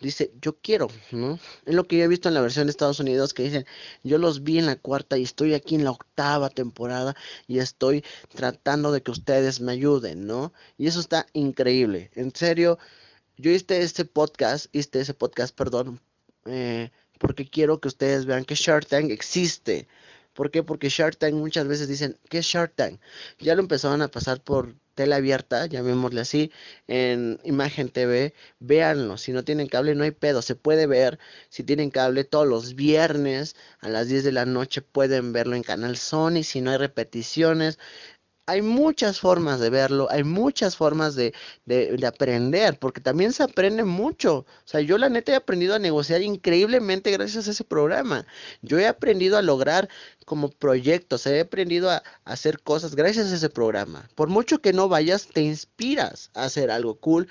dice, 0.00 0.32
yo 0.40 0.56
quiero, 0.60 0.88
¿no? 1.10 1.38
Es 1.64 1.74
lo 1.74 1.84
que 1.84 1.98
yo 1.98 2.04
he 2.04 2.08
visto 2.08 2.28
en 2.28 2.34
la 2.34 2.40
versión 2.40 2.66
de 2.66 2.70
Estados 2.70 3.00
Unidos 3.00 3.34
que 3.34 3.42
dicen, 3.42 3.66
yo 4.04 4.18
los 4.18 4.42
vi 4.42 4.58
en 4.58 4.66
la 4.66 4.76
cuarta 4.76 5.18
y 5.18 5.24
estoy 5.24 5.54
aquí 5.54 5.74
en 5.74 5.84
la 5.84 5.90
octava 5.90 6.50
temporada 6.50 7.16
y 7.46 7.58
estoy 7.58 8.04
tratando 8.34 8.92
de 8.92 9.02
que 9.02 9.10
ustedes 9.10 9.60
me 9.60 9.72
ayuden, 9.72 10.26
¿no? 10.26 10.52
Y 10.76 10.86
eso 10.86 11.00
está 11.00 11.26
increíble. 11.32 12.10
En 12.14 12.34
serio, 12.34 12.78
yo 13.36 13.50
hice 13.50 13.82
este 13.82 14.04
podcast, 14.04 14.66
hice 14.72 15.00
ese 15.00 15.14
podcast, 15.14 15.54
perdón, 15.56 16.00
eh, 16.46 16.90
porque 17.18 17.48
quiero 17.48 17.80
que 17.80 17.88
ustedes 17.88 18.26
vean 18.26 18.44
que 18.44 18.54
Shark 18.54 18.86
Tank 18.86 19.10
existe. 19.10 19.88
¿Por 20.38 20.52
qué? 20.52 20.62
Porque 20.62 20.88
Shark 20.88 21.16
Tank 21.16 21.34
muchas 21.34 21.66
veces 21.66 21.88
dicen, 21.88 22.16
¿qué 22.28 22.38
es 22.38 22.46
Shark 22.46 22.72
Tank? 22.76 23.00
Ya 23.40 23.56
lo 23.56 23.60
empezaron 23.60 24.02
a 24.02 24.08
pasar 24.08 24.40
por 24.40 24.76
tele 24.94 25.16
abierta, 25.16 25.66
llamémosle 25.66 26.20
así, 26.20 26.52
en 26.86 27.40
Imagen 27.42 27.88
TV, 27.88 28.34
véanlo, 28.60 29.16
si 29.16 29.32
no 29.32 29.42
tienen 29.42 29.66
cable 29.66 29.96
no 29.96 30.04
hay 30.04 30.12
pedo, 30.12 30.40
se 30.40 30.54
puede 30.54 30.86
ver, 30.86 31.18
si 31.48 31.64
tienen 31.64 31.90
cable 31.90 32.22
todos 32.22 32.46
los 32.46 32.76
viernes 32.76 33.56
a 33.80 33.88
las 33.88 34.06
10 34.06 34.22
de 34.22 34.30
la 34.30 34.46
noche 34.46 34.80
pueden 34.80 35.32
verlo 35.32 35.56
en 35.56 35.64
Canal 35.64 35.96
Sony, 35.96 36.44
si 36.44 36.60
no 36.60 36.70
hay 36.70 36.76
repeticiones, 36.76 37.80
hay 38.48 38.62
muchas 38.62 39.20
formas 39.20 39.60
de 39.60 39.68
verlo, 39.68 40.08
hay 40.10 40.24
muchas 40.24 40.74
formas 40.74 41.14
de, 41.14 41.34
de, 41.66 42.06
aprender, 42.06 42.78
porque 42.78 42.98
también 42.98 43.34
se 43.34 43.42
aprende 43.42 43.84
mucho. 43.84 44.38
O 44.38 44.46
sea, 44.64 44.80
yo 44.80 44.96
la 44.96 45.10
neta 45.10 45.32
he 45.32 45.34
aprendido 45.34 45.74
a 45.74 45.78
negociar 45.78 46.22
increíblemente 46.22 47.10
gracias 47.10 47.46
a 47.46 47.50
ese 47.50 47.62
programa. 47.62 48.26
Yo 48.62 48.78
he 48.78 48.86
aprendido 48.86 49.36
a 49.36 49.42
lograr 49.42 49.90
como 50.24 50.48
proyectos, 50.48 51.26
he 51.26 51.40
aprendido 51.40 51.90
a, 51.90 51.96
a 51.96 52.32
hacer 52.32 52.62
cosas 52.62 52.94
gracias 52.94 53.30
a 53.30 53.34
ese 53.34 53.50
programa. 53.50 54.08
Por 54.14 54.28
mucho 54.28 54.62
que 54.62 54.72
no 54.72 54.88
vayas, 54.88 55.26
te 55.26 55.42
inspiras 55.42 56.30
a 56.32 56.44
hacer 56.44 56.70
algo 56.70 56.94
cool. 57.00 57.28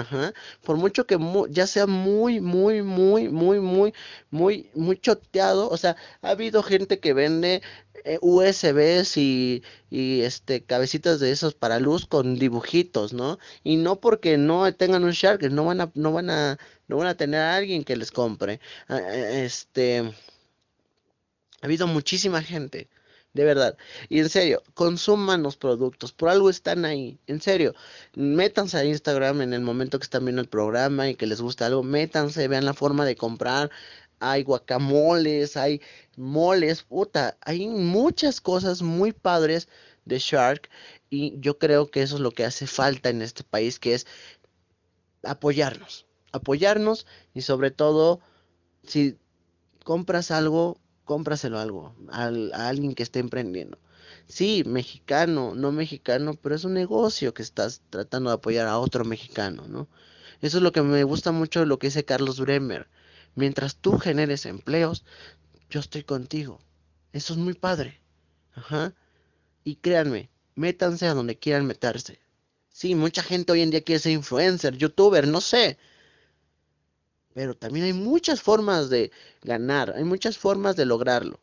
Ajá. 0.00 0.32
Por 0.62 0.76
mucho 0.76 1.06
que 1.06 1.18
ya 1.50 1.66
sea 1.66 1.86
muy, 1.86 2.40
muy, 2.40 2.82
muy, 2.82 3.28
muy, 3.28 3.60
muy, 3.60 3.92
muy, 4.30 4.70
muy 4.74 4.96
choteado. 4.98 5.68
O 5.68 5.76
sea, 5.76 5.96
ha 6.22 6.30
habido 6.30 6.62
gente 6.62 6.98
que 7.00 7.12
vende 7.12 7.62
eh, 8.04 8.18
USBs 8.22 9.16
y, 9.18 9.62
y, 9.90 10.22
este 10.22 10.62
cabecitas 10.64 11.20
de 11.20 11.32
esos 11.32 11.54
para 11.54 11.78
luz 11.80 12.06
con 12.06 12.36
dibujitos, 12.38 13.12
¿no? 13.12 13.38
Y 13.62 13.76
no 13.76 14.00
porque 14.00 14.38
no 14.38 14.72
tengan 14.74 15.04
un 15.04 15.12
Shark, 15.12 15.42
no 15.50 15.64
van 15.66 15.80
a, 15.82 15.90
no 15.94 16.12
van 16.12 16.30
a, 16.30 16.58
no 16.88 16.96
van 16.96 17.08
a 17.08 17.16
tener 17.16 17.40
a 17.40 17.56
alguien 17.56 17.84
que 17.84 17.96
les 17.96 18.10
compre. 18.10 18.60
Ah, 18.88 19.00
eh, 19.00 19.44
este 19.44 20.00
ha 21.60 21.66
habido 21.66 21.86
muchísima 21.86 22.42
gente, 22.42 22.88
de 23.32 23.44
verdad. 23.44 23.76
Y 24.08 24.20
en 24.20 24.28
serio, 24.28 24.62
consuman 24.74 25.42
los 25.42 25.56
productos, 25.56 26.12
por 26.12 26.28
algo 26.28 26.50
están 26.50 26.84
ahí. 26.84 27.18
En 27.26 27.40
serio, 27.40 27.74
métanse 28.14 28.76
a 28.78 28.84
Instagram 28.84 29.42
en 29.42 29.52
el 29.52 29.60
momento 29.60 29.98
que 29.98 30.04
están 30.04 30.24
viendo 30.24 30.42
el 30.42 30.48
programa 30.48 31.08
y 31.08 31.14
que 31.14 31.26
les 31.26 31.40
gusta 31.40 31.66
algo, 31.66 31.82
métanse, 31.82 32.48
vean 32.48 32.64
la 32.64 32.74
forma 32.74 33.04
de 33.04 33.16
comprar, 33.16 33.70
hay 34.20 34.42
guacamoles, 34.42 35.56
hay 35.56 35.80
moles, 36.16 36.82
puta, 36.82 37.36
hay 37.40 37.68
muchas 37.68 38.40
cosas 38.40 38.82
muy 38.82 39.12
padres 39.12 39.68
de 40.04 40.18
Shark 40.18 40.68
y 41.08 41.38
yo 41.40 41.58
creo 41.58 41.90
que 41.90 42.02
eso 42.02 42.16
es 42.16 42.20
lo 42.20 42.32
que 42.32 42.44
hace 42.44 42.66
falta 42.66 43.08
en 43.08 43.22
este 43.22 43.44
país, 43.44 43.78
que 43.78 43.94
es 43.94 44.06
apoyarnos, 45.22 46.06
apoyarnos 46.32 47.06
y 47.34 47.42
sobre 47.42 47.70
todo 47.70 48.20
si 48.84 49.16
compras 49.84 50.30
algo, 50.30 50.78
cómpraselo 51.10 51.58
algo, 51.58 51.92
a 52.12 52.68
alguien 52.68 52.94
que 52.94 53.02
esté 53.02 53.18
emprendiendo. 53.18 53.78
Sí, 54.28 54.62
mexicano, 54.64 55.56
no 55.56 55.72
mexicano, 55.72 56.34
pero 56.34 56.54
es 56.54 56.62
un 56.62 56.74
negocio 56.74 57.34
que 57.34 57.42
estás 57.42 57.82
tratando 57.90 58.30
de 58.30 58.34
apoyar 58.34 58.68
a 58.68 58.78
otro 58.78 59.04
mexicano, 59.04 59.66
¿no? 59.66 59.88
Eso 60.40 60.58
es 60.58 60.62
lo 60.62 60.70
que 60.70 60.82
me 60.82 61.02
gusta 61.02 61.32
mucho 61.32 61.58
de 61.58 61.66
lo 61.66 61.80
que 61.80 61.88
dice 61.88 62.04
Carlos 62.04 62.38
Bremer 62.38 62.86
Mientras 63.34 63.74
tú 63.74 63.98
generes 63.98 64.46
empleos, 64.46 65.04
yo 65.68 65.80
estoy 65.80 66.04
contigo. 66.04 66.60
Eso 67.12 67.32
es 67.32 67.40
muy 67.40 67.54
padre. 67.54 68.00
Ajá. 68.54 68.94
Y 69.64 69.76
créanme, 69.76 70.30
métanse 70.54 71.08
a 71.08 71.14
donde 71.14 71.36
quieran 71.36 71.66
meterse. 71.66 72.20
Sí, 72.68 72.94
mucha 72.94 73.24
gente 73.24 73.50
hoy 73.50 73.62
en 73.62 73.70
día 73.70 73.82
quiere 73.82 73.98
ser 73.98 74.12
influencer, 74.12 74.76
youtuber, 74.76 75.26
no 75.26 75.40
sé. 75.40 75.76
Pero 77.34 77.54
también 77.54 77.86
hay 77.86 77.92
muchas 77.92 78.42
formas 78.42 78.90
de 78.90 79.12
ganar, 79.42 79.92
hay 79.96 80.04
muchas 80.04 80.36
formas 80.38 80.76
de 80.76 80.84
lograrlo. 80.84 81.40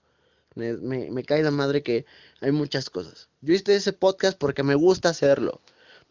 Me, 0.56 1.24
cae 1.24 1.44
la 1.44 1.52
madre 1.52 1.84
que 1.84 2.06
hay 2.42 2.52
muchas 2.52 2.90
cosas. 2.90 3.30
Yo 3.42 3.54
hice 3.54 3.76
ese 3.76 3.94
podcast 3.94 4.38
porque 4.38 4.64
me 4.64 4.76
gusta 4.76 5.10
hacerlo. 5.10 5.62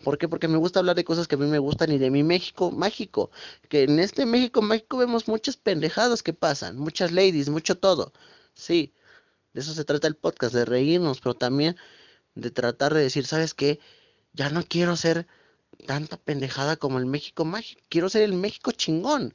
¿Por 0.05 0.19
qué? 0.19 0.29
Porque 0.29 0.47
me 0.49 0.57
gusta 0.59 0.79
hablar 0.79 0.95
de 0.97 1.05
cosas 1.05 1.27
que 1.27 1.35
a 1.35 1.39
mí 1.39 1.47
me 1.47 1.59
gustan 1.59 1.91
y 1.91 1.99
de 1.99 2.11
mi 2.11 2.23
México 2.23 2.71
mágico. 2.71 3.31
Que 3.69 3.85
en 3.85 3.99
este 3.99 4.25
México 4.27 4.63
mágico 4.63 4.99
vemos 4.99 5.27
muchas 5.27 5.57
pendejadas 5.57 6.23
que 6.23 6.33
pasan, 6.33 6.79
muchas 6.79 7.13
ladies, 7.13 7.49
mucho 7.49 7.77
todo. 7.79 8.13
Sí, 8.55 8.93
de 9.53 9.63
eso 9.63 9.75
se 9.75 9.85
trata 9.85 10.07
el 10.07 10.17
podcast, 10.17 10.55
de 10.55 10.65
reírnos, 10.65 11.21
pero 11.21 11.35
también 11.35 11.77
de 12.35 12.51
tratar 12.51 12.95
de 12.95 13.03
decir, 13.03 13.27
¿sabes 13.27 13.55
qué? 13.55 13.81
Ya 14.35 14.51
no 14.51 14.63
quiero 14.63 14.97
ser 14.97 15.27
tanta 15.87 16.19
pendejada 16.19 16.77
como 16.77 16.99
el 16.99 17.07
México 17.07 17.45
mágico, 17.45 17.83
quiero 17.89 18.09
ser 18.09 18.23
el 18.23 18.35
México 18.35 18.73
chingón. 18.73 19.35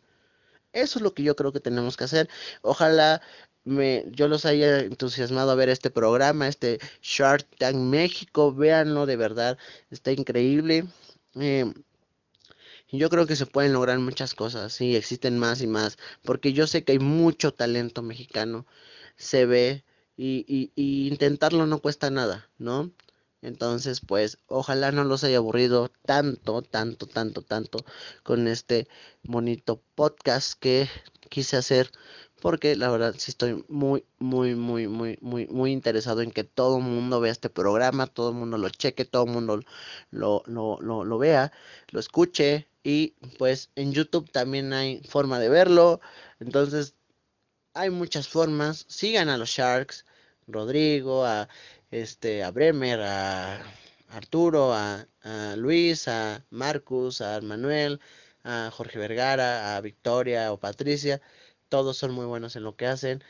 Eso 0.74 0.99
es 0.99 1.03
lo 1.03 1.13
que 1.13 1.24
yo 1.24 1.36
creo 1.36 1.51
que 1.51 1.59
tenemos 1.59 1.97
que 1.97 2.05
hacer. 2.05 2.30
Ojalá 2.61 3.22
me, 3.63 4.05
yo 4.11 4.28
los 4.28 4.45
haya 4.45 4.80
entusiasmado 4.80 5.51
a 5.51 5.55
ver 5.55 5.69
este 5.69 5.89
programa, 5.89 6.47
este 6.47 6.80
Shark 7.01 7.47
Tank 7.57 7.76
México, 7.76 8.53
véanlo 8.53 9.05
de 9.05 9.17
verdad, 9.17 9.57
está 9.91 10.11
increíble. 10.11 10.86
Eh, 11.36 11.72
yo 12.91 13.09
creo 13.09 13.26
que 13.28 13.36
se 13.36 13.45
pueden 13.45 13.74
lograr 13.74 13.97
muchas 13.99 14.36
cosas, 14.36 14.74
sí, 14.74 14.95
existen 14.95 15.39
más 15.39 15.61
y 15.61 15.67
más, 15.67 15.97
porque 16.24 16.53
yo 16.53 16.67
sé 16.67 16.84
que 16.84 16.93
hay 16.93 16.99
mucho 16.99 17.53
talento 17.53 18.01
mexicano, 18.01 18.65
se 19.15 19.45
ve, 19.45 19.84
y, 20.17 20.45
y, 20.47 20.72
y 20.76 21.07
intentarlo 21.07 21.65
no 21.67 21.80
cuesta 21.82 22.09
nada, 22.11 22.49
¿no? 22.59 22.91
Entonces, 23.42 24.02
pues, 24.02 24.38
ojalá 24.48 24.92
no 24.92 25.04
los 25.04 25.24
haya 25.24 25.38
aburrido 25.38 25.92
tanto, 26.06 26.62
tanto, 26.62 27.08
tanto, 27.08 27.42
tanto 27.42 27.80
con 28.24 28.48
este 28.48 28.88
bonito 29.24 29.82
podcast 29.96 30.54
que 30.60 30.88
quise 31.30 31.58
hacer. 31.58 31.92
Porque 32.42 32.76
la 32.76 32.89
verdad 32.89 33.16
sí 33.18 33.32
estoy 33.32 33.64
muy, 33.68 34.04
muy, 34.20 34.56
muy, 34.56 34.88
muy, 34.88 35.18
muy, 35.22 35.48
muy 35.48 35.72
interesado 35.72 36.22
en 36.22 36.32
que 36.32 36.44
todo 36.44 36.78
el 36.78 36.84
mundo 36.84 37.20
vea 37.20 37.32
este 37.32 37.50
programa, 37.50 38.08
todo 38.08 38.30
el 38.30 38.36
mundo 38.36 38.58
lo 38.58 38.70
cheque, 38.70 39.06
todo 39.06 39.26
el 39.26 39.32
mundo 39.32 39.60
lo, 40.12 40.44
lo, 40.48 40.78
lo, 40.82 41.04
lo 41.06 41.18
vea, 41.20 41.52
lo 41.92 42.00
escuche. 42.00 42.68
Y 42.84 43.16
pues 43.38 43.70
en 43.76 43.94
YouTube 43.94 44.32
también 44.32 44.74
hay 44.74 45.02
forma 45.08 45.39
de 45.39 45.50
verlo. 45.50 46.02
Entonces, 46.39 46.96
hay 47.74 47.89
muchas 47.89 48.28
formas. 48.28 48.86
Sigan 48.88 49.30
a 49.30 49.38
los 49.38 49.50
Sharks, 49.50 50.06
Rodrigo, 50.48 51.26
a 51.26 51.48
este, 51.92 52.44
a 52.44 52.52
Bremer, 52.52 53.02
a 53.02 53.62
Arturo, 54.10 54.74
a, 54.74 55.08
Luis, 55.58 56.08
a 56.08 56.44
Marcus, 56.50 57.22
a 57.22 57.39
Manuel, 57.42 58.00
a 58.44 58.72
Jorge 58.74 58.98
Vergara, 58.98 59.78
a 59.78 59.82
Victoria 59.82 60.52
o 60.52 60.60
Patricia. 60.60 61.22
Todos 61.70 61.98
son 61.98 62.12
muy 62.12 62.26
buenos 62.26 62.56
en 62.56 62.64
lo 62.64 62.76
que 62.76 62.88
hacen. 62.88 63.24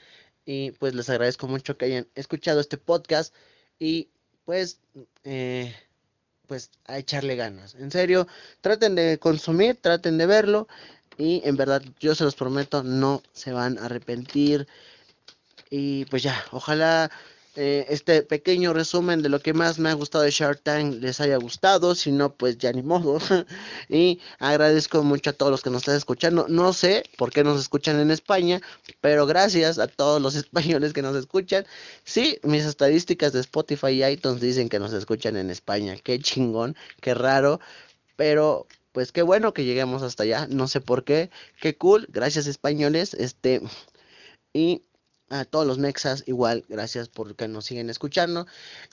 Y 0.46 0.72
pues 0.72 0.96
les 0.96 1.10
agradezco 1.10 1.48
mucho 1.48 1.78
que 1.78 1.86
hayan 1.86 2.08
escuchado 2.16 2.60
este 2.62 2.78
podcast. 2.78 3.34
Y 3.80 4.10
pues, 4.46 4.80
eh, 5.24 5.76
pues 6.48 6.72
a 6.86 6.98
echarle 6.98 7.36
ganas. 7.36 7.76
En 7.76 7.92
serio, 7.92 8.28
traten 8.62 8.96
de 8.96 9.18
consumir, 9.20 9.78
traten 9.82 10.18
de 10.18 10.26
verlo. 10.26 10.68
Y 11.18 11.42
en 11.46 11.58
verdad, 11.58 11.84
yo 12.00 12.16
se 12.16 12.24
los 12.24 12.36
prometo, 12.36 12.84
no 12.84 13.22
se 13.34 13.52
van 13.52 13.78
a 13.78 13.86
arrepentir. 13.86 14.68
Y 15.70 16.06
pues 16.06 16.24
ya, 16.24 16.44
ojalá 16.52 17.12
eh, 17.56 17.86
este 17.90 18.24
pequeño 18.24 18.72
resumen 18.72 19.22
de 19.22 19.28
lo 19.28 19.42
que 19.42 19.54
más 19.54 19.78
me 19.78 19.90
ha 19.90 19.94
gustado 19.94 20.24
de 20.24 20.32
Shark 20.32 20.62
Tank 20.64 21.02
les 21.02 21.20
haya 21.20 21.36
gustado, 21.36 21.96
si 21.96 22.12
no, 22.12 22.34
pues 22.34 22.58
ya 22.58 22.72
ni 22.72 22.82
modo. 22.82 23.20
y 23.90 24.22
agradezco 24.40 25.04
mucho 25.04 25.32
a 25.32 25.34
todos 25.34 25.52
los 25.52 25.62
que 25.62 25.70
nos 25.70 25.82
están 25.82 25.98
escuchando. 25.98 26.46
No 26.48 26.72
sé 26.72 27.04
por 27.18 27.32
qué 27.32 27.44
nos 27.44 27.60
escuchan 27.60 28.00
en 28.00 28.10
España, 28.10 28.62
pero 29.02 29.26
gracias 29.26 29.80
a 29.80 29.88
todos 29.88 30.22
los 30.22 30.36
españoles 30.44 30.94
que 30.94 31.02
nos 31.02 31.16
escuchan. 31.16 31.66
Sí, 32.06 32.40
mis 32.44 32.64
estadísticas 32.64 33.34
de 33.34 33.42
Spotify 33.42 33.90
y 33.90 34.06
iTunes 34.06 34.40
dicen 34.40 34.70
que 34.70 34.80
nos 34.80 34.94
escuchan 34.94 35.36
en 35.36 35.50
España. 35.50 35.98
Qué 36.02 36.20
chingón, 36.20 36.78
qué 37.02 37.14
raro, 37.14 37.60
pero 38.16 38.66
pues 38.94 39.12
qué 39.12 39.24
bueno 39.24 39.54
que 39.54 39.66
lleguemos 39.66 40.04
hasta 40.04 40.24
allá. 40.24 40.48
No 40.50 40.68
sé 40.68 40.82
por 40.82 41.04
qué, 41.04 41.30
qué 41.60 41.76
cool. 41.78 42.08
Gracias 42.10 42.48
españoles. 42.48 43.14
Este 43.14 43.62
y 44.54 44.84
a 45.32 45.46
todos 45.46 45.66
los 45.66 45.78
Mexas, 45.78 46.24
igual, 46.28 46.66
gracias 46.68 47.08
por 47.08 47.36
que 47.36 47.48
nos 47.48 47.66
siguen 47.66 47.90
escuchando. 47.90 48.46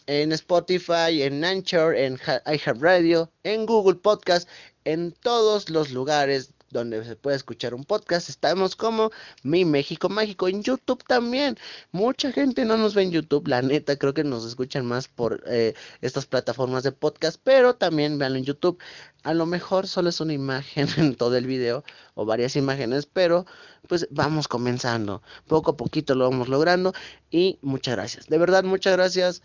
En 0.06 0.32
Spotify, 0.32 1.22
en 1.22 1.44
Anchor, 1.44 1.96
en 1.96 2.18
iHeartRadio, 2.46 3.30
en 3.42 3.66
Google 3.66 3.96
Podcast, 3.96 4.48
en 4.84 5.12
todos 5.12 5.68
los 5.68 5.90
lugares 5.90 6.54
donde 6.70 7.04
se 7.04 7.16
puede 7.16 7.36
escuchar 7.36 7.74
un 7.74 7.84
podcast. 7.84 8.28
Estamos 8.28 8.76
como 8.76 9.10
Mi 9.42 9.64
México 9.64 10.08
Mágico 10.08 10.48
en 10.48 10.62
YouTube 10.62 11.02
también. 11.06 11.56
Mucha 11.92 12.32
gente 12.32 12.64
no 12.64 12.76
nos 12.76 12.94
ve 12.94 13.02
en 13.02 13.10
YouTube, 13.10 13.48
la 13.48 13.62
neta, 13.62 13.96
creo 13.96 14.14
que 14.14 14.24
nos 14.24 14.44
escuchan 14.44 14.86
más 14.86 15.08
por 15.08 15.42
eh, 15.46 15.74
estas 16.00 16.26
plataformas 16.26 16.82
de 16.82 16.92
podcast, 16.92 17.40
pero 17.42 17.74
también 17.74 18.18
veanlo 18.18 18.38
en 18.38 18.44
YouTube. 18.44 18.78
A 19.22 19.34
lo 19.34 19.46
mejor 19.46 19.86
solo 19.86 20.10
es 20.10 20.20
una 20.20 20.32
imagen 20.32 20.88
en 20.96 21.14
todo 21.14 21.36
el 21.36 21.46
video 21.46 21.84
o 22.14 22.24
varias 22.24 22.56
imágenes, 22.56 23.06
pero 23.06 23.46
pues 23.88 24.06
vamos 24.10 24.48
comenzando. 24.48 25.22
Poco 25.46 25.72
a 25.72 25.76
poquito 25.76 26.14
lo 26.14 26.28
vamos 26.28 26.48
logrando 26.48 26.92
y 27.30 27.58
muchas 27.62 27.96
gracias. 27.96 28.26
De 28.26 28.38
verdad, 28.38 28.64
muchas 28.64 28.92
gracias 28.94 29.42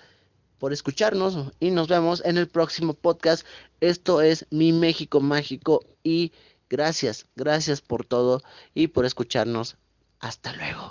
por 0.64 0.72
escucharnos 0.72 1.52
y 1.60 1.72
nos 1.72 1.90
vemos 1.90 2.22
en 2.24 2.38
el 2.38 2.48
próximo 2.48 2.94
podcast. 2.94 3.46
Esto 3.82 4.22
es 4.22 4.46
Mi 4.50 4.72
México 4.72 5.20
Mágico 5.20 5.84
y 6.04 6.32
Gracias, 6.70 7.28
gracias 7.36 7.82
por 7.82 8.06
todo 8.06 8.42
y 8.74 8.88
por 8.88 9.06
escucharnos. 9.06 9.78
Hasta 10.20 10.54
luego. 10.54 10.82